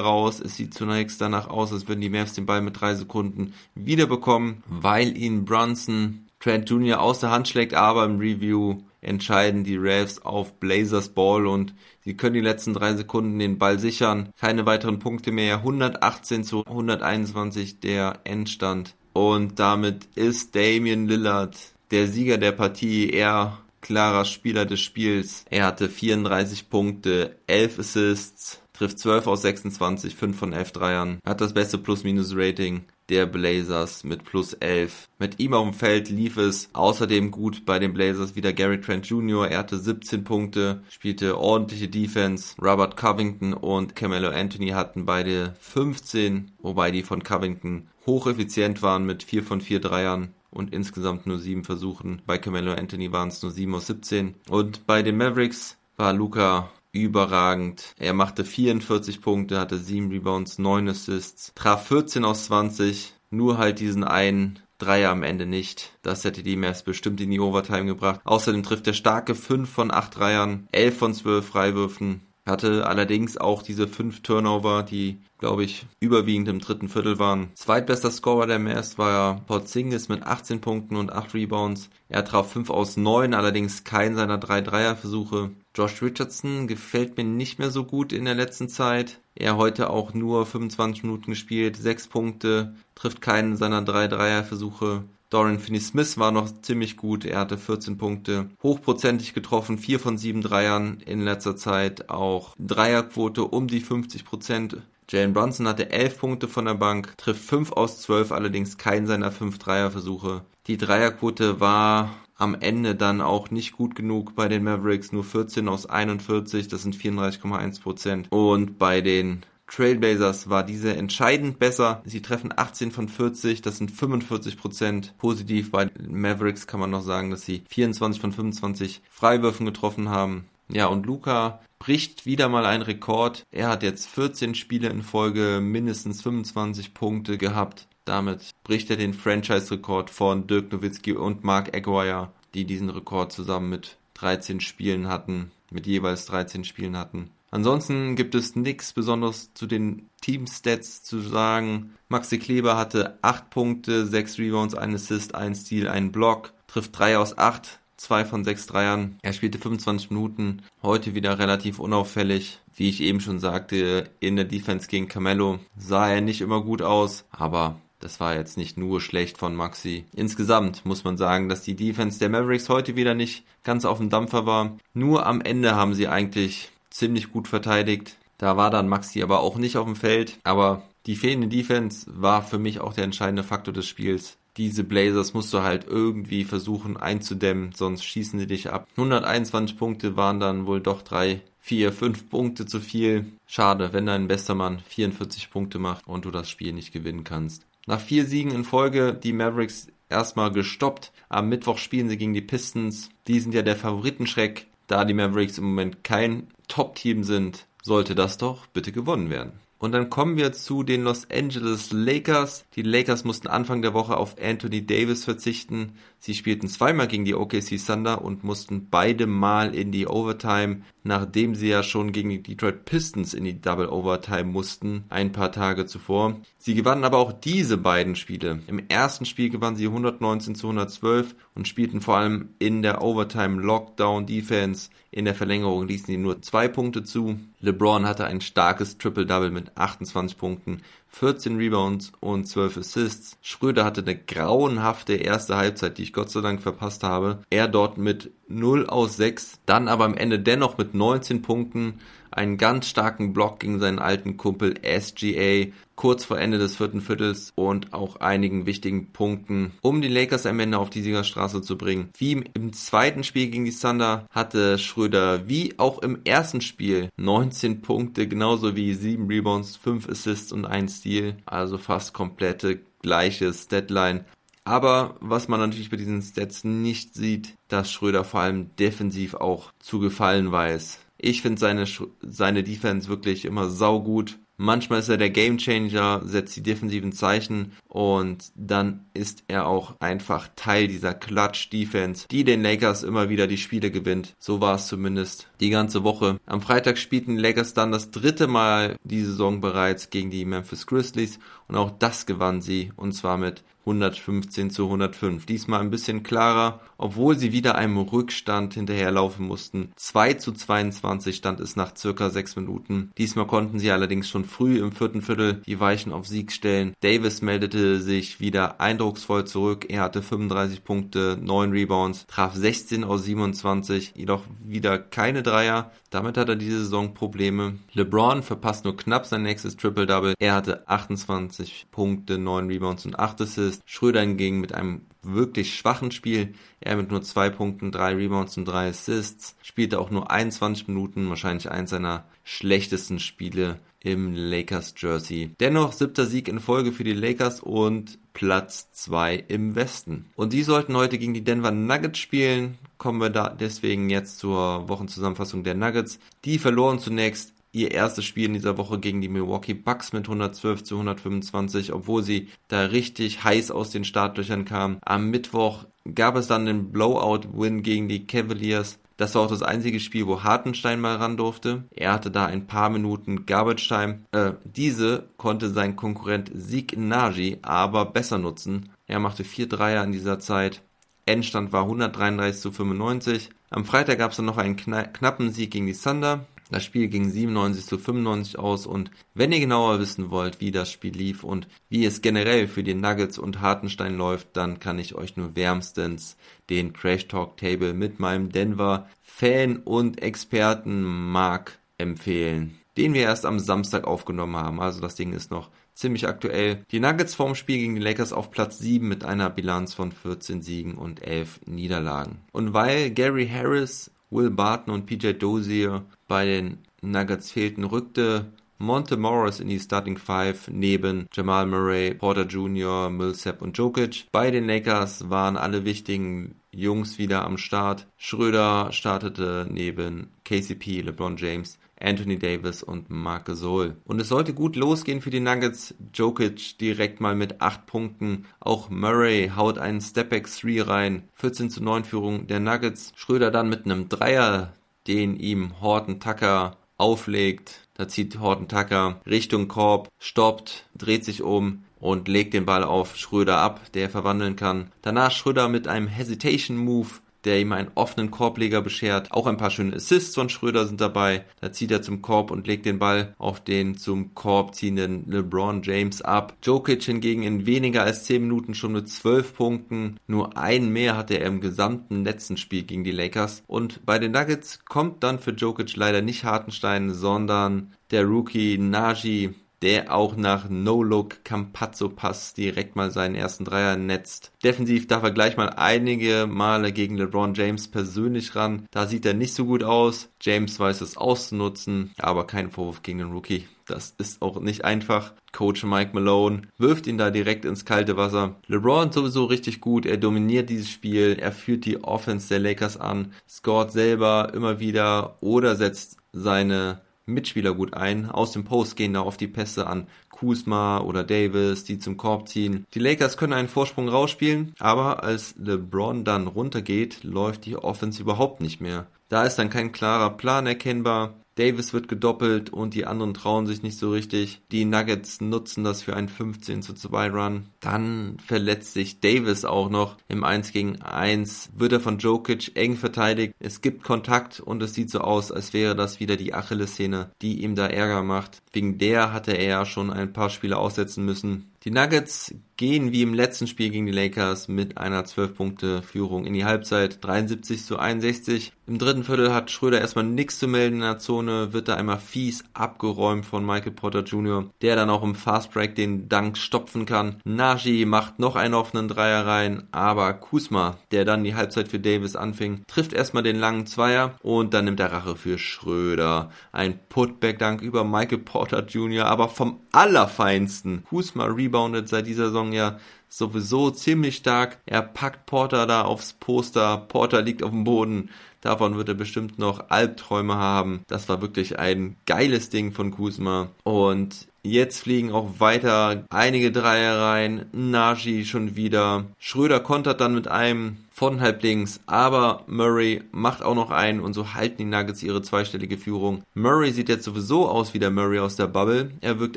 raus. 0.00 0.40
Es 0.40 0.56
sieht 0.56 0.74
zunächst 0.74 1.20
danach 1.20 1.48
aus, 1.48 1.72
als 1.72 1.88
würden 1.88 2.00
die 2.00 2.10
Mavs 2.10 2.34
den 2.34 2.46
Ball 2.46 2.60
mit 2.60 2.80
drei 2.80 2.94
Sekunden 2.94 3.54
wiederbekommen, 3.74 4.62
weil 4.66 5.16
ihn 5.16 5.44
Brunson 5.44 6.28
Trent 6.40 6.70
Jr. 6.70 7.00
aus 7.00 7.18
der 7.20 7.30
Hand 7.30 7.48
schlägt, 7.48 7.74
aber 7.74 8.04
im 8.04 8.18
Review 8.18 8.78
entscheiden 9.00 9.64
die 9.64 9.76
Ravs 9.76 10.20
auf 10.20 10.54
Blazers 10.60 11.08
Ball 11.08 11.46
und 11.46 11.74
sie 12.04 12.16
können 12.16 12.34
die 12.34 12.40
letzten 12.40 12.74
drei 12.74 12.94
Sekunden 12.94 13.38
den 13.38 13.58
Ball 13.58 13.78
sichern. 13.78 14.30
Keine 14.38 14.66
weiteren 14.66 14.98
Punkte 14.98 15.32
mehr. 15.32 15.56
118 15.58 16.44
zu 16.44 16.64
121 16.64 17.80
der 17.80 18.20
Endstand. 18.24 18.94
Und 19.18 19.58
damit 19.58 20.04
ist 20.14 20.54
Damian 20.54 21.08
Lillard 21.08 21.56
der 21.90 22.06
Sieger 22.06 22.38
der 22.38 22.52
Partie. 22.52 23.10
Er 23.10 23.58
klarer 23.80 24.24
Spieler 24.24 24.64
des 24.64 24.78
Spiels. 24.78 25.44
Er 25.50 25.66
hatte 25.66 25.88
34 25.88 26.70
Punkte, 26.70 27.34
11 27.48 27.80
Assists, 27.80 28.60
trifft 28.78 29.00
12 29.00 29.26
aus 29.26 29.42
26, 29.42 30.14
5 30.14 30.38
von 30.38 30.52
11 30.52 30.72
Dreiern, 30.72 31.18
hat 31.26 31.40
das 31.40 31.52
beste 31.52 31.78
Plus-Minus-Rating 31.78 32.84
der 33.08 33.26
Blazers 33.26 34.04
mit 34.04 34.24
plus 34.24 34.52
11. 34.52 35.08
Mit 35.18 35.40
ihm 35.40 35.54
auf 35.54 35.64
dem 35.64 35.74
Feld 35.74 36.10
lief 36.10 36.36
es 36.36 36.68
außerdem 36.74 37.30
gut 37.30 37.64
bei 37.66 37.78
den 37.78 37.92
Blazers 37.92 38.36
wieder 38.36 38.52
Gary 38.52 38.80
Trent 38.80 39.06
Jr. 39.06 39.48
Er 39.48 39.58
hatte 39.58 39.78
17 39.78 40.24
Punkte, 40.24 40.82
spielte 40.90 41.38
ordentliche 41.38 41.88
Defense. 41.88 42.54
Robert 42.62 42.96
Covington 42.96 43.54
und 43.54 43.96
Camelo 43.96 44.28
Anthony 44.28 44.68
hatten 44.68 45.06
beide 45.06 45.54
15, 45.60 46.52
wobei 46.58 46.90
die 46.90 47.02
von 47.02 47.22
Covington 47.22 47.88
hocheffizient 48.06 48.82
waren 48.82 49.06
mit 49.06 49.22
4 49.22 49.42
von 49.42 49.60
4 49.60 49.80
Dreiern 49.80 50.34
und 50.50 50.72
insgesamt 50.72 51.26
nur 51.26 51.38
7 51.38 51.64
Versuchen. 51.64 52.22
Bei 52.26 52.38
Camelo 52.38 52.72
Anthony 52.72 53.10
waren 53.10 53.28
es 53.28 53.42
nur 53.42 53.50
7 53.50 53.74
aus 53.74 53.86
17. 53.86 54.34
Und 54.48 54.86
bei 54.86 55.02
den 55.02 55.16
Mavericks 55.16 55.76
war 55.96 56.12
Luca 56.12 56.70
überragend. 56.92 57.94
Er 57.98 58.14
machte 58.14 58.44
44 58.44 59.20
Punkte, 59.20 59.58
hatte 59.58 59.78
7 59.78 60.10
Rebounds, 60.10 60.58
9 60.58 60.88
Assists, 60.88 61.52
traf 61.54 61.86
14 61.86 62.24
aus 62.24 62.46
20, 62.46 63.14
nur 63.30 63.58
halt 63.58 63.80
diesen 63.80 64.04
einen 64.04 64.60
Dreier 64.78 65.10
am 65.10 65.24
Ende 65.24 65.44
nicht. 65.44 65.92
Das 66.02 66.24
hätte 66.24 66.42
die 66.42 66.56
Mavs 66.56 66.84
bestimmt 66.84 67.20
in 67.20 67.30
die 67.30 67.40
Overtime 67.40 67.86
gebracht. 67.86 68.20
Außerdem 68.24 68.62
trifft 68.62 68.86
er 68.86 68.94
starke 68.94 69.34
5 69.34 69.68
von 69.68 69.90
8 69.90 70.16
Dreiern, 70.16 70.68
11 70.72 70.96
von 70.96 71.14
12 71.14 71.46
Freiwürfen, 71.46 72.22
hatte 72.48 72.86
allerdings 72.86 73.36
auch 73.36 73.62
diese 73.62 73.86
fünf 73.86 74.22
Turnover, 74.22 74.82
die 74.82 75.18
glaube 75.38 75.64
ich, 75.64 75.86
überwiegend 76.00 76.48
im 76.48 76.58
dritten 76.58 76.88
Viertel 76.88 77.18
waren. 77.18 77.50
Zweitbester 77.54 78.10
Scorer 78.10 78.46
der 78.46 78.58
Mavs 78.58 78.98
war 78.98 79.40
Porzingis 79.46 80.08
mit 80.08 80.24
18 80.24 80.60
Punkten 80.60 80.96
und 80.96 81.12
8 81.12 81.34
Rebounds. 81.34 81.90
Er 82.08 82.24
traf 82.24 82.52
5 82.52 82.70
aus 82.70 82.96
9, 82.96 83.34
allerdings 83.34 83.84
keinen 83.84 84.16
seiner 84.16 84.38
3 84.38 84.60
Dreierversuche. 84.62 85.50
Josh 85.74 86.02
Richardson 86.02 86.66
gefällt 86.66 87.16
mir 87.16 87.24
nicht 87.24 87.58
mehr 87.58 87.70
so 87.70 87.84
gut 87.84 88.12
in 88.12 88.24
der 88.24 88.34
letzten 88.34 88.68
Zeit. 88.68 89.20
Er 89.36 89.56
heute 89.56 89.90
auch 89.90 90.12
nur 90.12 90.44
25 90.44 91.04
Minuten 91.04 91.30
gespielt, 91.30 91.76
6 91.76 92.08
Punkte, 92.08 92.74
trifft 92.96 93.20
keinen 93.20 93.56
seiner 93.56 93.82
3 93.82 94.08
Dreierversuche. 94.08 95.04
Dorian 95.30 95.58
Finney-Smith 95.58 96.16
war 96.18 96.32
noch 96.32 96.50
ziemlich 96.62 96.96
gut. 96.96 97.24
Er 97.24 97.40
hatte 97.40 97.58
14 97.58 97.98
Punkte, 97.98 98.48
hochprozentig 98.62 99.34
getroffen, 99.34 99.78
4 99.78 100.00
von 100.00 100.16
7 100.16 100.40
Dreiern 100.40 101.00
in 101.04 101.20
letzter 101.20 101.56
Zeit, 101.56 102.08
auch 102.08 102.54
Dreierquote 102.58 103.44
um 103.44 103.68
die 103.68 103.80
50 103.80 104.24
Prozent. 104.24 104.78
Jalen 105.10 105.32
Brunson 105.32 105.68
hatte 105.68 105.90
11 105.90 106.18
Punkte 106.18 106.48
von 106.48 106.66
der 106.66 106.74
Bank, 106.74 107.14
trifft 107.16 107.44
5 107.44 107.72
aus 107.72 108.02
12, 108.02 108.32
allerdings 108.32 108.76
keinen 108.78 109.06
seiner 109.06 109.30
5 109.30 109.58
Dreierversuche. 109.58 110.42
Die 110.66 110.76
Dreierquote 110.76 111.60
war 111.60 112.10
am 112.36 112.54
Ende 112.54 112.94
dann 112.94 113.20
auch 113.20 113.50
nicht 113.50 113.72
gut 113.72 113.94
genug 113.94 114.34
bei 114.34 114.48
den 114.48 114.64
Mavericks, 114.64 115.12
nur 115.12 115.24
14 115.24 115.68
aus 115.68 115.86
41, 115.86 116.68
das 116.68 116.82
sind 116.82 116.94
34,1 116.94 117.82
Prozent. 117.82 118.28
Und 118.30 118.78
bei 118.78 119.00
den 119.00 119.42
Trailblazers 119.68 120.48
war 120.48 120.64
diese 120.64 120.96
entscheidend 120.96 121.58
besser. 121.58 122.02
Sie 122.04 122.22
treffen 122.22 122.52
18 122.54 122.90
von 122.90 123.08
40, 123.08 123.62
das 123.62 123.78
sind 123.78 123.90
45 123.90 124.56
Prozent. 124.56 125.14
Positiv 125.18 125.70
bei 125.70 125.90
Mavericks 126.08 126.66
kann 126.66 126.80
man 126.80 126.90
noch 126.90 127.02
sagen, 127.02 127.30
dass 127.30 127.42
sie 127.42 127.62
24 127.68 128.20
von 128.20 128.32
25 128.32 129.02
Freiwürfen 129.10 129.66
getroffen 129.66 130.08
haben. 130.08 130.48
Ja, 130.70 130.86
und 130.86 131.06
Luca 131.06 131.60
bricht 131.78 132.26
wieder 132.26 132.48
mal 132.48 132.66
einen 132.66 132.82
Rekord. 132.82 133.46
Er 133.50 133.68
hat 133.68 133.82
jetzt 133.82 134.06
14 134.08 134.54
Spiele 134.54 134.88
in 134.88 135.02
Folge 135.02 135.60
mindestens 135.62 136.22
25 136.22 136.94
Punkte 136.94 137.38
gehabt. 137.38 137.86
Damit 138.04 138.50
bricht 138.64 138.90
er 138.90 138.96
den 138.96 139.14
Franchise-Rekord 139.14 140.10
von 140.10 140.46
Dirk 140.46 140.72
Nowitzki 140.72 141.12
und 141.12 141.44
Mark 141.44 141.76
Aguirre, 141.76 142.30
die 142.54 142.64
diesen 142.64 142.90
Rekord 142.90 143.32
zusammen 143.32 143.68
mit 143.68 143.98
13 144.14 144.60
Spielen 144.60 145.08
hatten, 145.08 145.50
mit 145.70 145.86
jeweils 145.86 146.26
13 146.26 146.64
Spielen 146.64 146.96
hatten. 146.96 147.30
Ansonsten 147.50 148.16
gibt 148.16 148.34
es 148.34 148.56
nichts 148.56 148.92
Besonderes 148.92 149.54
zu 149.54 149.66
den 149.66 150.08
Team-Stats 150.20 151.02
zu 151.02 151.20
sagen. 151.20 151.94
Maxi 152.08 152.38
Kleber 152.38 152.76
hatte 152.76 153.18
8 153.22 153.50
Punkte, 153.50 154.06
6 154.06 154.38
Rebounds, 154.38 154.74
1 154.74 154.94
Assist, 154.94 155.34
1 155.34 155.62
Steal, 155.62 155.88
1 155.88 156.12
Block, 156.12 156.52
trifft 156.66 156.98
3 156.98 157.18
aus 157.18 157.38
8, 157.38 157.80
zwei 157.98 158.24
von 158.24 158.44
sechs 158.44 158.66
Dreiern. 158.66 159.18
Er 159.22 159.34
spielte 159.34 159.58
25 159.58 160.10
Minuten, 160.10 160.62
heute 160.82 161.14
wieder 161.14 161.38
relativ 161.38 161.78
unauffällig. 161.78 162.60
Wie 162.74 162.88
ich 162.88 163.02
eben 163.02 163.20
schon 163.20 163.40
sagte, 163.40 164.08
in 164.20 164.36
der 164.36 164.44
Defense 164.44 164.88
gegen 164.88 165.08
Camello 165.08 165.58
sah 165.76 166.08
er 166.08 166.20
nicht 166.20 166.40
immer 166.40 166.62
gut 166.62 166.80
aus, 166.80 167.24
aber 167.30 167.80
das 167.98 168.20
war 168.20 168.36
jetzt 168.36 168.56
nicht 168.56 168.78
nur 168.78 169.00
schlecht 169.00 169.36
von 169.36 169.56
Maxi. 169.56 170.04
Insgesamt 170.14 170.86
muss 170.86 171.02
man 171.02 171.16
sagen, 171.16 171.48
dass 171.48 171.62
die 171.62 171.74
Defense 171.74 172.20
der 172.20 172.28
Mavericks 172.28 172.68
heute 172.68 172.94
wieder 172.94 173.14
nicht 173.14 173.44
ganz 173.64 173.84
auf 173.84 173.98
dem 173.98 174.10
Dampfer 174.10 174.46
war. 174.46 174.78
Nur 174.94 175.26
am 175.26 175.40
Ende 175.40 175.74
haben 175.74 175.94
sie 175.94 176.06
eigentlich 176.06 176.70
ziemlich 176.90 177.32
gut 177.32 177.48
verteidigt. 177.48 178.16
Da 178.38 178.56
war 178.56 178.70
dann 178.70 178.88
Maxi 178.88 179.22
aber 179.22 179.40
auch 179.40 179.56
nicht 179.56 179.76
auf 179.76 179.86
dem 179.86 179.96
Feld. 179.96 180.38
Aber 180.44 180.82
die 181.06 181.16
fehlende 181.16 181.48
Defense 181.48 182.06
war 182.08 182.42
für 182.42 182.58
mich 182.58 182.80
auch 182.80 182.92
der 182.92 183.04
entscheidende 183.04 183.42
Faktor 183.42 183.74
des 183.74 183.86
Spiels 183.86 184.38
diese 184.58 184.82
Blazers 184.82 185.34
musst 185.34 185.54
du 185.54 185.62
halt 185.62 185.86
irgendwie 185.86 186.44
versuchen 186.44 186.96
einzudämmen, 186.96 187.70
sonst 187.74 188.04
schießen 188.04 188.40
sie 188.40 188.48
dich 188.48 188.70
ab. 188.70 188.88
121 188.96 189.78
Punkte 189.78 190.16
waren 190.16 190.40
dann 190.40 190.66
wohl 190.66 190.80
doch 190.80 191.02
drei, 191.02 191.40
vier, 191.60 191.92
fünf 191.92 192.28
Punkte 192.28 192.66
zu 192.66 192.80
viel. 192.80 193.26
Schade, 193.46 193.92
wenn 193.92 194.06
dein 194.06 194.26
bester 194.26 194.56
Mann 194.56 194.80
44 194.88 195.50
Punkte 195.50 195.78
macht 195.78 196.06
und 196.08 196.24
du 196.24 196.32
das 196.32 196.50
Spiel 196.50 196.72
nicht 196.72 196.92
gewinnen 196.92 197.22
kannst. 197.22 197.64
Nach 197.86 198.00
vier 198.00 198.26
Siegen 198.26 198.50
in 198.50 198.64
Folge 198.64 199.14
die 199.14 199.32
Mavericks 199.32 199.86
erstmal 200.08 200.50
gestoppt. 200.50 201.12
Am 201.28 201.48
Mittwoch 201.48 201.78
spielen 201.78 202.08
sie 202.08 202.18
gegen 202.18 202.34
die 202.34 202.42
Pistons. 202.42 203.10
Die 203.28 203.38
sind 203.38 203.54
ja 203.54 203.62
der 203.62 203.76
Favoritenschreck. 203.76 204.66
Da 204.88 205.04
die 205.04 205.14
Mavericks 205.14 205.58
im 205.58 205.64
Moment 205.64 206.02
kein 206.02 206.48
Top-Team 206.68 207.24
sind, 207.24 207.66
sollte 207.82 208.14
das 208.14 208.38
doch 208.38 208.66
bitte 208.66 208.92
gewonnen 208.92 209.30
werden. 209.30 209.60
Und 209.78 209.92
dann 209.92 210.10
kommen 210.10 210.36
wir 210.36 210.52
zu 210.52 210.82
den 210.82 211.04
Los 211.04 211.28
Angeles 211.30 211.92
Lakers. 211.92 212.64
Die 212.74 212.82
Lakers 212.82 213.24
mussten 213.24 213.46
Anfang 213.46 213.80
der 213.80 213.94
Woche 213.94 214.16
auf 214.16 214.34
Anthony 214.42 214.84
Davis 214.84 215.24
verzichten. 215.24 215.92
Sie 216.18 216.34
spielten 216.34 216.66
zweimal 216.66 217.06
gegen 217.06 217.24
die 217.24 217.36
OKC 217.36 217.78
Thunder 217.84 218.22
und 218.22 218.42
mussten 218.42 218.88
beide 218.90 219.28
Mal 219.28 219.72
in 219.74 219.92
die 219.92 220.08
Overtime, 220.08 220.82
nachdem 221.04 221.54
sie 221.54 221.68
ja 221.68 221.84
schon 221.84 222.10
gegen 222.10 222.30
die 222.30 222.42
Detroit 222.42 222.86
Pistons 222.86 223.34
in 223.34 223.44
die 223.44 223.60
Double 223.60 223.88
Overtime 223.88 224.44
mussten, 224.44 225.04
ein 225.10 225.30
paar 225.30 225.52
Tage 225.52 225.86
zuvor. 225.86 226.40
Sie 226.58 226.74
gewannen 226.74 227.04
aber 227.04 227.18
auch 227.18 227.32
diese 227.32 227.78
beiden 227.78 228.16
Spiele. 228.16 228.60
Im 228.66 228.82
ersten 228.88 229.26
Spiel 229.26 229.48
gewannen 229.48 229.76
sie 229.76 229.86
119 229.86 230.56
zu 230.56 230.66
112 230.66 231.36
und 231.54 231.68
spielten 231.68 232.00
vor 232.00 232.16
allem 232.16 232.48
in 232.58 232.82
der 232.82 233.00
Overtime 233.00 233.62
Lockdown 233.62 234.26
Defense. 234.26 234.90
In 235.12 235.24
der 235.24 235.36
Verlängerung 235.36 235.86
ließen 235.86 236.06
sie 236.06 236.16
nur 236.16 236.42
zwei 236.42 236.66
Punkte 236.66 237.04
zu. 237.04 237.38
LeBron 237.60 238.06
hatte 238.06 238.24
ein 238.24 238.40
starkes 238.40 238.98
Triple-Double 238.98 239.50
mit 239.50 239.76
28 239.76 240.38
Punkten, 240.38 240.82
14 241.08 241.56
Rebounds 241.56 242.12
und 242.20 242.46
12 242.46 242.76
Assists. 242.78 243.36
Schröder 243.42 243.84
hatte 243.84 244.02
eine 244.02 244.16
grauenhafte 244.16 245.14
erste 245.14 245.56
Halbzeit, 245.56 245.98
die 245.98 246.04
ich 246.04 246.12
Gott 246.12 246.30
sei 246.30 246.40
Dank 246.40 246.62
verpasst 246.62 247.02
habe. 247.02 247.40
Er 247.50 247.66
dort 247.66 247.98
mit 247.98 248.30
0 248.46 248.86
aus 248.86 249.16
6, 249.16 249.60
dann 249.66 249.88
aber 249.88 250.04
am 250.04 250.16
Ende 250.16 250.38
dennoch 250.38 250.78
mit 250.78 250.94
19 250.94 251.42
Punkten, 251.42 252.00
einen 252.38 252.56
ganz 252.56 252.88
starken 252.88 253.32
Block 253.32 253.60
gegen 253.60 253.80
seinen 253.80 253.98
alten 253.98 254.36
Kumpel 254.36 254.74
SGA, 254.82 255.66
kurz 255.96 256.24
vor 256.24 256.38
Ende 256.38 256.58
des 256.58 256.76
vierten 256.76 257.00
Viertels 257.00 257.52
und 257.56 257.92
auch 257.92 258.16
einigen 258.16 258.64
wichtigen 258.64 259.12
Punkten, 259.12 259.72
um 259.82 260.00
die 260.00 260.08
Lakers 260.08 260.46
am 260.46 260.60
Ende 260.60 260.78
auf 260.78 260.88
die 260.88 261.02
Siegerstraße 261.02 261.62
zu 261.62 261.76
bringen. 261.76 262.10
Wie 262.16 262.44
im 262.54 262.72
zweiten 262.72 263.24
Spiel 263.24 263.48
gegen 263.48 263.64
die 263.64 263.72
Thunder 263.72 264.26
hatte 264.30 264.78
Schröder 264.78 265.48
wie 265.48 265.74
auch 265.78 265.98
im 265.98 266.20
ersten 266.24 266.60
Spiel 266.60 267.10
19 267.16 267.82
Punkte, 267.82 268.28
genauso 268.28 268.76
wie 268.76 268.94
7 268.94 269.26
Rebounds, 269.26 269.74
5 269.74 270.08
Assists 270.08 270.52
und 270.52 270.64
1 270.64 270.98
Steal, 270.98 271.36
also 271.44 271.76
fast 271.76 272.14
komplette 272.14 272.78
gleiches 273.02 273.66
Deadline. 273.66 274.24
Aber 274.62 275.16
was 275.20 275.48
man 275.48 275.58
natürlich 275.58 275.90
bei 275.90 275.96
diesen 275.96 276.22
Stats 276.22 276.62
nicht 276.62 277.14
sieht, 277.14 277.54
dass 277.66 277.90
Schröder 277.90 278.22
vor 278.22 278.40
allem 278.40 278.76
defensiv 278.76 279.34
auch 279.34 279.72
zu 279.80 279.98
gefallen 279.98 280.52
weiß. 280.52 281.00
Ich 281.18 281.42
finde 281.42 281.60
seine, 281.60 281.84
seine 282.22 282.62
Defense 282.62 283.08
wirklich 283.08 283.44
immer 283.44 283.68
saugut. 283.68 284.38
Manchmal 284.60 284.98
ist 284.98 285.08
er 285.08 285.18
der 285.18 285.30
Gamechanger, 285.30 286.22
setzt 286.24 286.56
die 286.56 286.64
defensiven 286.64 287.12
Zeichen 287.12 287.72
und 287.86 288.50
dann 288.56 289.06
ist 289.14 289.44
er 289.46 289.68
auch 289.68 290.00
einfach 290.00 290.48
Teil 290.56 290.88
dieser 290.88 291.14
Clutch-Defense, 291.14 292.26
die 292.28 292.42
den 292.42 292.62
Lakers 292.62 293.04
immer 293.04 293.28
wieder 293.28 293.46
die 293.46 293.56
Spiele 293.56 293.92
gewinnt. 293.92 294.34
So 294.40 294.60
war 294.60 294.74
es 294.74 294.88
zumindest 294.88 295.48
die 295.60 295.70
ganze 295.70 296.02
Woche. 296.02 296.38
Am 296.44 296.60
Freitag 296.60 296.98
spielten 296.98 297.38
Lakers 297.38 297.72
dann 297.72 297.92
das 297.92 298.10
dritte 298.10 298.48
Mal 298.48 298.96
die 299.04 299.22
Saison 299.22 299.60
bereits 299.60 300.10
gegen 300.10 300.30
die 300.30 300.44
Memphis 300.44 300.88
Grizzlies 300.88 301.38
und 301.68 301.76
auch 301.76 301.92
das 301.92 302.26
gewannen 302.26 302.60
sie 302.60 302.90
und 302.96 303.12
zwar 303.12 303.38
mit 303.38 303.62
115 303.88 304.70
zu 304.70 304.84
105. 304.84 305.46
Diesmal 305.46 305.80
ein 305.80 305.90
bisschen 305.90 306.22
klarer, 306.22 306.80
obwohl 306.98 307.38
sie 307.38 307.52
wieder 307.52 307.76
einem 307.76 307.96
Rückstand 307.96 308.74
hinterherlaufen 308.74 309.46
mussten. 309.46 309.92
2 309.96 310.34
zu 310.34 310.52
22 310.52 311.36
stand 311.36 311.60
es 311.60 311.76
nach 311.76 311.96
circa 311.96 312.30
6 312.30 312.56
Minuten. 312.56 313.10
Diesmal 313.16 313.46
konnten 313.46 313.78
sie 313.78 313.90
allerdings 313.90 314.28
schon 314.28 314.44
früh 314.44 314.78
im 314.78 314.92
vierten 314.92 315.22
Viertel 315.22 315.62
die 315.66 315.80
Weichen 315.80 316.12
auf 316.12 316.26
Sieg 316.26 316.52
stellen. 316.52 316.94
Davis 317.00 317.40
meldete 317.40 318.00
sich 318.00 318.40
wieder 318.40 318.80
eindrucksvoll 318.80 319.46
zurück. 319.46 319.86
Er 319.88 320.02
hatte 320.02 320.22
35 320.22 320.84
Punkte, 320.84 321.38
9 321.40 321.70
Rebounds, 321.70 322.26
traf 322.26 322.54
16 322.54 323.04
aus 323.04 323.24
27, 323.24 324.12
jedoch 324.16 324.42
wieder 324.64 324.98
keine 324.98 325.42
Dreier. 325.42 325.90
Damit 326.10 326.38
hat 326.38 326.48
er 326.48 326.56
diese 326.56 326.78
Saison 326.78 327.12
Probleme. 327.12 327.78
LeBron 327.92 328.42
verpasst 328.42 328.84
nur 328.84 328.96
knapp 328.96 329.26
sein 329.26 329.42
nächstes 329.42 329.76
Triple-Double. 329.76 330.34
Er 330.38 330.54
hatte 330.54 330.88
28 330.88 331.88
Punkte, 331.90 332.38
9 332.38 332.66
Rebounds 332.68 333.04
und 333.04 333.18
8 333.18 333.42
Assists. 333.42 333.77
Schröder 333.86 334.20
hingegen 334.20 334.60
mit 334.60 334.74
einem 334.74 335.02
wirklich 335.22 335.74
schwachen 335.74 336.10
Spiel. 336.10 336.54
Er 336.80 336.96
mit 336.96 337.10
nur 337.10 337.22
2 337.22 337.50
Punkten, 337.50 337.92
3 337.92 338.14
Rebounds 338.14 338.56
und 338.56 338.66
3 338.66 338.88
Assists. 338.88 339.56
Spielte 339.62 339.98
auch 339.98 340.10
nur 340.10 340.30
21 340.30 340.88
Minuten, 340.88 341.28
wahrscheinlich 341.28 341.70
eins 341.70 341.90
seiner 341.90 342.24
schlechtesten 342.44 343.18
Spiele 343.18 343.78
im 344.00 344.32
Lakers 344.34 344.94
Jersey. 344.96 345.50
Dennoch 345.58 345.92
siebter 345.92 346.26
Sieg 346.26 346.48
in 346.48 346.60
Folge 346.60 346.92
für 346.92 347.04
die 347.04 347.12
Lakers 347.12 347.60
und 347.60 348.18
Platz 348.32 348.92
2 348.92 349.44
im 349.48 349.74
Westen. 349.74 350.26
Und 350.36 350.52
die 350.52 350.62
sollten 350.62 350.96
heute 350.96 351.18
gegen 351.18 351.34
die 351.34 351.42
Denver 351.42 351.72
Nuggets 351.72 352.20
spielen. 352.20 352.78
Kommen 352.96 353.20
wir 353.20 353.30
da 353.30 353.48
deswegen 353.48 354.08
jetzt 354.08 354.38
zur 354.38 354.88
Wochenzusammenfassung 354.88 355.64
der 355.64 355.74
Nuggets. 355.74 356.20
Die 356.44 356.58
verloren 356.58 357.00
zunächst 357.00 357.52
ihr 357.72 357.90
erstes 357.90 358.24
Spiel 358.24 358.46
in 358.46 358.54
dieser 358.54 358.78
Woche 358.78 358.98
gegen 358.98 359.20
die 359.20 359.28
Milwaukee 359.28 359.74
Bucks 359.74 360.12
mit 360.12 360.24
112 360.24 360.84
zu 360.84 360.94
125, 360.96 361.92
obwohl 361.92 362.22
sie 362.22 362.48
da 362.68 362.86
richtig 362.86 363.44
heiß 363.44 363.70
aus 363.70 363.90
den 363.90 364.04
Startlöchern 364.04 364.64
kamen. 364.64 364.98
Am 365.04 365.30
Mittwoch 365.30 365.84
gab 366.14 366.36
es 366.36 366.46
dann 366.46 366.66
den 366.66 366.90
Blowout-Win 366.90 367.82
gegen 367.82 368.08
die 368.08 368.26
Cavaliers 368.26 368.98
Das 369.16 369.34
war 369.34 369.42
auch 369.42 369.50
das 369.50 369.62
einzige 369.62 369.98
Spiel, 369.98 370.26
wo 370.26 370.44
Hartenstein 370.44 371.00
mal 371.00 371.16
ran 371.16 371.36
durfte. 371.36 371.84
Er 371.90 372.12
hatte 372.12 372.30
da 372.30 372.46
ein 372.46 372.66
paar 372.66 372.88
Minuten 372.88 373.46
Garbage 373.46 373.88
Time. 373.88 374.20
Äh, 374.32 374.52
diese 374.64 375.28
konnte 375.36 375.70
sein 375.70 375.96
Konkurrent 375.96 376.50
Sieg 376.54 376.96
Nagy 376.96 377.58
aber 377.62 378.04
besser 378.06 378.38
nutzen. 378.38 378.90
Er 379.06 379.18
machte 379.18 379.42
vier 379.42 379.68
Dreier 379.68 380.04
in 380.04 380.12
dieser 380.12 380.38
Zeit. 380.38 380.82
Endstand 381.26 381.72
war 381.72 381.82
133 381.82 382.62
zu 382.62 382.72
95. 382.72 383.50
Am 383.70 383.84
Freitag 383.84 384.18
gab 384.18 384.30
es 384.30 384.36
dann 384.36 384.46
noch 384.46 384.56
einen 384.56 384.76
knappen 384.76 385.50
Sieg 385.50 385.72
gegen 385.72 385.86
die 385.86 385.92
Thunder. 385.92 386.46
Das 386.70 386.84
Spiel 386.84 387.08
ging 387.08 387.30
97 387.30 387.86
zu 387.86 387.98
95 387.98 388.58
aus 388.58 388.86
und 388.86 389.10
wenn 389.34 389.52
ihr 389.52 389.60
genauer 389.60 390.00
wissen 390.00 390.30
wollt, 390.30 390.60
wie 390.60 390.70
das 390.70 390.90
Spiel 390.92 391.14
lief 391.14 391.44
und 391.44 391.66
wie 391.88 392.04
es 392.04 392.20
generell 392.20 392.68
für 392.68 392.82
die 392.82 392.94
Nuggets 392.94 393.38
und 393.38 393.60
Hartenstein 393.60 394.16
läuft, 394.16 394.48
dann 394.56 394.78
kann 394.78 394.98
ich 394.98 395.14
euch 395.14 395.36
nur 395.36 395.56
wärmstens 395.56 396.36
den 396.68 396.92
Crash 396.92 397.28
Talk 397.28 397.56
Table 397.56 397.94
mit 397.94 398.20
meinem 398.20 398.52
Denver 398.52 399.08
Fan 399.22 399.78
und 399.78 400.22
Experten 400.22 401.02
Mark 401.02 401.78
empfehlen, 401.96 402.78
den 402.96 403.14
wir 403.14 403.22
erst 403.22 403.46
am 403.46 403.58
Samstag 403.58 404.04
aufgenommen 404.04 404.56
haben. 404.56 404.80
Also 404.80 405.00
das 405.00 405.14
Ding 405.14 405.32
ist 405.32 405.50
noch 405.50 405.70
ziemlich 405.94 406.28
aktuell. 406.28 406.84
Die 406.90 407.00
Nuggets 407.00 407.34
vorm 407.34 407.54
Spiel 407.54 407.78
gegen 407.78 407.96
die 407.96 408.00
Lakers 408.00 408.32
auf 408.32 408.50
Platz 408.50 408.78
7 408.78 409.06
mit 409.06 409.24
einer 409.24 409.50
Bilanz 409.50 409.94
von 409.94 410.12
14 410.12 410.62
Siegen 410.62 410.94
und 410.94 411.22
11 411.22 411.60
Niederlagen. 411.66 412.38
Und 412.52 412.72
weil 412.72 413.10
Gary 413.10 413.48
Harris 413.48 414.10
Will 414.30 414.50
Barton 414.50 414.92
und 414.92 415.06
PJ 415.06 415.32
Dozier 415.32 416.04
bei 416.26 416.44
den 416.44 416.78
Nuggets 417.00 417.52
fehlten, 417.52 417.84
rückte 417.84 418.52
Monte 418.80 419.16
Morris 419.16 419.58
in 419.58 419.68
die 419.68 419.80
Starting 419.80 420.16
Five 420.18 420.68
neben 420.68 421.26
Jamal 421.32 421.66
Murray, 421.66 422.14
Porter 422.14 422.46
Jr., 422.46 423.10
Millsap 423.10 423.60
und 423.60 423.76
Jokic. 423.76 424.26
Bei 424.30 424.52
den 424.52 424.68
Lakers 424.68 425.28
waren 425.30 425.56
alle 425.56 425.84
wichtigen 425.84 426.54
Jungs 426.70 427.18
wieder 427.18 427.44
am 427.44 427.58
Start. 427.58 428.06
Schröder 428.16 428.92
startete 428.92 429.66
neben 429.68 430.28
KCP, 430.44 431.00
LeBron 431.00 431.36
James, 431.36 431.78
Anthony 432.00 432.38
Davis 432.38 432.82
und 432.82 433.10
Marc 433.10 433.46
Gasol. 433.46 433.96
Und 434.04 434.20
es 434.20 434.28
sollte 434.28 434.54
gut 434.54 434.76
losgehen 434.76 435.20
für 435.20 435.30
die 435.30 435.40
Nuggets. 435.40 435.94
Jokic 436.14 436.78
direkt 436.78 437.20
mal 437.20 437.34
mit 437.34 437.60
8 437.60 437.86
Punkten. 437.86 438.46
Auch 438.60 438.90
Murray 438.90 439.52
haut 439.54 439.78
einen 439.78 440.00
Stepback 440.00 440.48
3 440.50 440.82
rein. 440.82 441.28
14 441.34 441.70
zu 441.70 441.82
9 441.82 442.04
Führung 442.04 442.46
der 442.46 442.60
Nuggets. 442.60 443.12
Schröder 443.16 443.50
dann 443.50 443.68
mit 443.68 443.84
einem 443.84 444.08
Dreier, 444.08 444.74
den 445.06 445.38
ihm 445.38 445.80
Horton 445.80 446.20
Tucker 446.20 446.76
auflegt. 446.98 447.88
Da 447.94 448.08
zieht 448.08 448.38
Horton 448.38 448.68
Tucker 448.68 449.20
Richtung 449.26 449.68
Korb, 449.68 450.08
stoppt, 450.18 450.86
dreht 450.96 451.24
sich 451.24 451.42
um 451.42 451.84
und 452.00 452.28
legt 452.28 452.54
den 452.54 452.66
Ball 452.66 452.84
auf 452.84 453.16
Schröder 453.16 453.58
ab, 453.58 453.80
der 453.92 454.10
verwandeln 454.10 454.56
kann. 454.56 454.92
Danach 455.02 455.32
Schröder 455.32 455.68
mit 455.68 455.88
einem 455.88 456.08
Hesitation 456.08 456.76
Move 456.76 457.08
der 457.48 457.60
ihm 457.60 457.72
einen 457.72 457.90
offenen 457.94 458.30
Korbleger 458.30 458.82
beschert. 458.82 459.32
Auch 459.32 459.46
ein 459.46 459.56
paar 459.56 459.70
schöne 459.70 459.96
Assists 459.96 460.34
von 460.34 460.50
Schröder 460.50 460.86
sind 460.86 461.00
dabei. 461.00 461.46
Da 461.62 461.72
zieht 461.72 461.90
er 461.90 462.02
zum 462.02 462.20
Korb 462.20 462.50
und 462.50 462.66
legt 462.66 462.84
den 462.84 462.98
Ball 462.98 463.34
auf 463.38 463.64
den 463.64 463.96
zum 463.96 464.34
Korb 464.34 464.74
ziehenden 464.74 465.24
LeBron 465.30 465.82
James 465.82 466.20
ab. 466.20 466.58
Jokic 466.62 467.02
hingegen 467.04 467.44
in 467.44 467.64
weniger 467.64 468.02
als 468.02 468.24
10 468.24 468.42
Minuten 468.42 468.74
schon 468.74 468.92
mit 468.92 469.08
12 469.08 469.54
Punkten. 469.54 470.20
Nur 470.26 470.58
einen 470.58 470.92
mehr 470.92 471.16
hatte 471.16 471.38
er 471.38 471.46
im 471.46 471.62
gesamten 471.62 472.22
letzten 472.22 472.58
Spiel 472.58 472.82
gegen 472.82 473.02
die 473.02 473.12
Lakers. 473.12 473.62
Und 473.66 474.04
bei 474.04 474.18
den 474.18 474.32
Nuggets 474.32 474.84
kommt 474.84 475.24
dann 475.24 475.38
für 475.38 475.52
Jokic 475.52 475.96
leider 475.96 476.20
nicht 476.20 476.44
Hartenstein, 476.44 477.14
sondern 477.14 477.94
der 478.10 478.24
Rookie 478.24 478.76
Najee 478.76 479.54
der 479.82 480.14
auch 480.14 480.36
nach 480.36 480.68
No-Look 480.68 481.44
Campazzo 481.44 482.08
Pass 482.08 482.54
direkt 482.54 482.96
mal 482.96 483.10
seinen 483.10 483.34
ersten 483.34 483.64
Dreier 483.64 483.96
netzt. 483.96 484.52
Defensiv 484.64 485.06
darf 485.06 485.22
er 485.22 485.30
gleich 485.30 485.56
mal 485.56 485.70
einige 485.70 486.46
Male 486.48 486.92
gegen 486.92 487.16
LeBron 487.16 487.54
James 487.54 487.88
persönlich 487.88 488.54
ran. 488.56 488.86
Da 488.90 489.06
sieht 489.06 489.24
er 489.26 489.34
nicht 489.34 489.54
so 489.54 489.64
gut 489.64 489.82
aus. 489.82 490.30
James 490.40 490.78
weiß 490.78 491.00
es 491.00 491.16
auszunutzen, 491.16 492.12
aber 492.18 492.46
kein 492.46 492.70
Vorwurf 492.70 493.02
gegen 493.02 493.18
den 493.18 493.32
Rookie. 493.32 493.66
Das 493.86 494.14
ist 494.18 494.42
auch 494.42 494.60
nicht 494.60 494.84
einfach. 494.84 495.32
Coach 495.52 495.82
Mike 495.84 496.10
Malone 496.12 496.62
wirft 496.76 497.06
ihn 497.06 497.16
da 497.16 497.30
direkt 497.30 497.64
ins 497.64 497.86
kalte 497.86 498.18
Wasser. 498.18 498.56
LeBron 498.66 499.12
sowieso 499.12 499.46
richtig 499.46 499.80
gut. 499.80 500.04
Er 500.04 500.18
dominiert 500.18 500.68
dieses 500.68 500.90
Spiel. 500.90 501.38
Er 501.40 501.52
führt 501.52 501.86
die 501.86 502.04
Offense 502.04 502.48
der 502.48 502.58
Lakers 502.58 502.98
an, 502.98 503.32
scoret 503.48 503.90
selber 503.90 504.52
immer 504.52 504.78
wieder 504.78 505.38
oder 505.40 505.74
setzt 505.74 506.18
seine 506.32 507.00
Mitspieler 507.28 507.74
gut 507.74 507.94
ein. 507.94 508.30
Aus 508.30 508.52
dem 508.52 508.64
Post 508.64 508.96
gehen 508.96 509.14
da 509.14 509.22
oft 509.22 509.40
die 509.40 509.46
Pässe 509.46 509.86
an 509.86 510.06
Kuzma 510.30 511.00
oder 511.00 511.24
Davis, 511.24 511.84
die 511.84 511.98
zum 511.98 512.16
Korb 512.16 512.48
ziehen. 512.48 512.86
Die 512.94 513.00
Lakers 513.00 513.36
können 513.36 513.52
einen 513.52 513.68
Vorsprung 513.68 514.08
rausspielen, 514.08 514.74
aber 514.78 515.22
als 515.22 515.54
LeBron 515.58 516.24
dann 516.24 516.46
runtergeht, 516.46 517.24
läuft 517.24 517.66
die 517.66 517.76
Offense 517.76 518.22
überhaupt 518.22 518.60
nicht 518.60 518.80
mehr. 518.80 519.06
Da 519.28 519.44
ist 519.44 519.56
dann 519.56 519.70
kein 519.70 519.92
klarer 519.92 520.30
Plan 520.30 520.66
erkennbar. 520.66 521.34
Davis 521.58 521.92
wird 521.92 522.08
gedoppelt 522.08 522.70
und 522.70 522.94
die 522.94 523.06
anderen 523.06 523.34
trauen 523.34 523.66
sich 523.66 523.82
nicht 523.82 523.98
so 523.98 524.10
richtig. 524.10 524.60
Die 524.70 524.84
Nuggets 524.84 525.40
nutzen 525.40 525.84
das 525.84 526.02
für 526.02 526.14
einen 526.14 526.28
15 526.28 526.82
zu 526.82 526.94
2 526.94 527.30
Run. 527.30 527.66
Dann 527.80 528.36
verletzt 528.44 528.92
sich 528.92 529.20
Davis 529.20 529.64
auch 529.64 529.90
noch 529.90 530.16
im 530.28 530.44
1 530.44 530.72
gegen 530.72 531.02
1. 531.02 531.70
Wird 531.76 531.92
er 531.92 532.00
von 532.00 532.18
Jokic 532.18 532.76
eng 532.76 532.96
verteidigt. 532.96 533.54
Es 533.58 533.80
gibt 533.80 534.04
Kontakt 534.04 534.60
und 534.60 534.82
es 534.82 534.94
sieht 534.94 535.10
so 535.10 535.20
aus, 535.20 535.50
als 535.50 535.72
wäre 535.72 535.96
das 535.96 536.20
wieder 536.20 536.36
die 536.36 536.54
Achillessehne, 536.54 537.30
die 537.42 537.62
ihm 537.62 537.74
da 537.74 537.86
Ärger 537.86 538.22
macht. 538.22 538.62
Wegen 538.72 538.98
der 538.98 539.32
hatte 539.32 539.52
er 539.52 539.68
ja 539.68 539.86
schon 539.86 540.10
ein 540.10 540.32
paar 540.32 540.50
Spiele 540.50 540.76
aussetzen 540.76 541.24
müssen. 541.24 541.72
Die 541.84 541.92
Nuggets 541.92 542.52
gehen 542.76 543.12
wie 543.12 543.22
im 543.22 543.34
letzten 543.34 543.66
Spiel 543.66 543.90
gegen 543.90 544.06
die 544.06 544.12
Lakers 544.12 544.68
mit 544.68 544.98
einer 544.98 545.24
12-Punkte-Führung 545.24 546.44
in 546.44 546.54
die 546.54 546.64
Halbzeit 546.64 547.22
73 547.22 547.84
zu 547.84 547.98
61. 547.98 548.72
Im 548.86 548.98
dritten 548.98 549.24
Viertel 549.24 549.52
hat 549.52 549.70
Schröder 549.70 550.00
erstmal 550.00 550.24
nichts 550.24 550.58
zu 550.58 550.66
melden 550.66 550.96
in 550.96 551.00
der 551.02 551.18
Zone, 551.18 551.72
wird 551.72 551.88
da 551.88 551.96
einmal 551.96 552.18
fies 552.18 552.64
abgeräumt 552.72 553.44
von 553.44 553.66
Michael 553.66 553.92
Potter 553.92 554.22
Jr., 554.22 554.70
der 554.80 554.96
dann 554.96 555.10
auch 555.10 555.22
im 555.22 555.34
Fastbreak 555.34 555.94
den 555.94 556.28
Dank 556.28 556.56
stopfen 556.56 557.04
kann. 557.04 557.42
Najee 557.44 558.06
macht 558.06 558.38
noch 558.38 558.56
einen 558.56 558.74
offenen 558.74 559.08
Dreier 559.08 559.46
rein, 559.46 559.88
aber 559.90 560.32
Kusma, 560.32 560.96
der 561.10 561.24
dann 561.24 561.44
die 561.44 561.54
Halbzeit 561.54 561.88
für 561.88 561.98
Davis 561.98 562.36
anfing, 562.36 562.82
trifft 562.86 563.12
erstmal 563.12 563.42
den 563.42 563.58
langen 563.58 563.86
Zweier 563.86 564.36
und 564.42 564.72
dann 564.72 564.86
nimmt 564.86 565.00
er 565.00 565.12
Rache 565.12 565.36
für 565.36 565.58
Schröder. 565.58 566.50
Ein 566.72 566.98
Putback-Dank 567.08 567.82
über 567.82 568.04
Michael 568.04 568.38
Porter 568.38 568.86
Jr., 568.86 569.26
aber 569.26 569.48
vom 569.48 569.80
allerfeinsten. 569.92 571.02
Kusma 571.04 571.44
reboundet 571.68 572.08
seit 572.08 572.26
dieser 572.26 572.46
Saison 572.46 572.72
ja 572.72 572.98
sowieso 573.28 573.90
ziemlich 573.90 574.36
stark. 574.36 574.78
Er 574.86 575.02
packt 575.02 575.46
Porter 575.46 575.86
da 575.86 576.02
aufs 576.02 576.32
Poster. 576.32 576.96
Porter 576.96 577.42
liegt 577.42 577.62
auf 577.62 577.70
dem 577.70 577.84
Boden. 577.84 578.30
Davon 578.60 578.96
wird 578.96 579.08
er 579.08 579.14
bestimmt 579.14 579.58
noch 579.58 579.90
Albträume 579.90 580.56
haben. 580.56 581.02
Das 581.06 581.28
war 581.28 581.40
wirklich 581.40 581.78
ein 581.78 582.16
geiles 582.26 582.70
Ding 582.70 582.92
von 582.92 583.12
Kuzma. 583.12 583.68
Und 583.84 584.48
Jetzt 584.68 585.00
fliegen 585.00 585.32
auch 585.32 585.60
weiter 585.60 586.24
einige 586.28 586.70
Dreier 586.70 587.22
rein. 587.22 587.64
Naji 587.72 588.44
schon 588.44 588.76
wieder. 588.76 589.24
Schröder 589.38 589.80
kontert 589.80 590.20
dann 590.20 590.34
mit 590.34 590.46
einem 590.46 590.98
von 591.10 591.40
halb 591.40 591.62
links, 591.62 592.00
aber 592.06 592.64
Murray 592.66 593.22
macht 593.32 593.62
auch 593.62 593.74
noch 593.74 593.90
einen 593.90 594.20
und 594.20 594.34
so 594.34 594.52
halten 594.52 594.76
die 594.76 594.84
Nuggets 594.84 595.22
ihre 595.22 595.40
zweistellige 595.40 595.96
Führung. 595.96 596.44
Murray 596.54 596.92
sieht 596.92 597.08
jetzt 597.08 597.24
sowieso 597.24 597.66
aus 597.66 597.94
wie 597.94 597.98
der 597.98 598.10
Murray 598.10 598.40
aus 598.40 598.56
der 598.56 598.66
Bubble. 598.66 599.10
Er 599.22 599.40
wirkt 599.40 599.56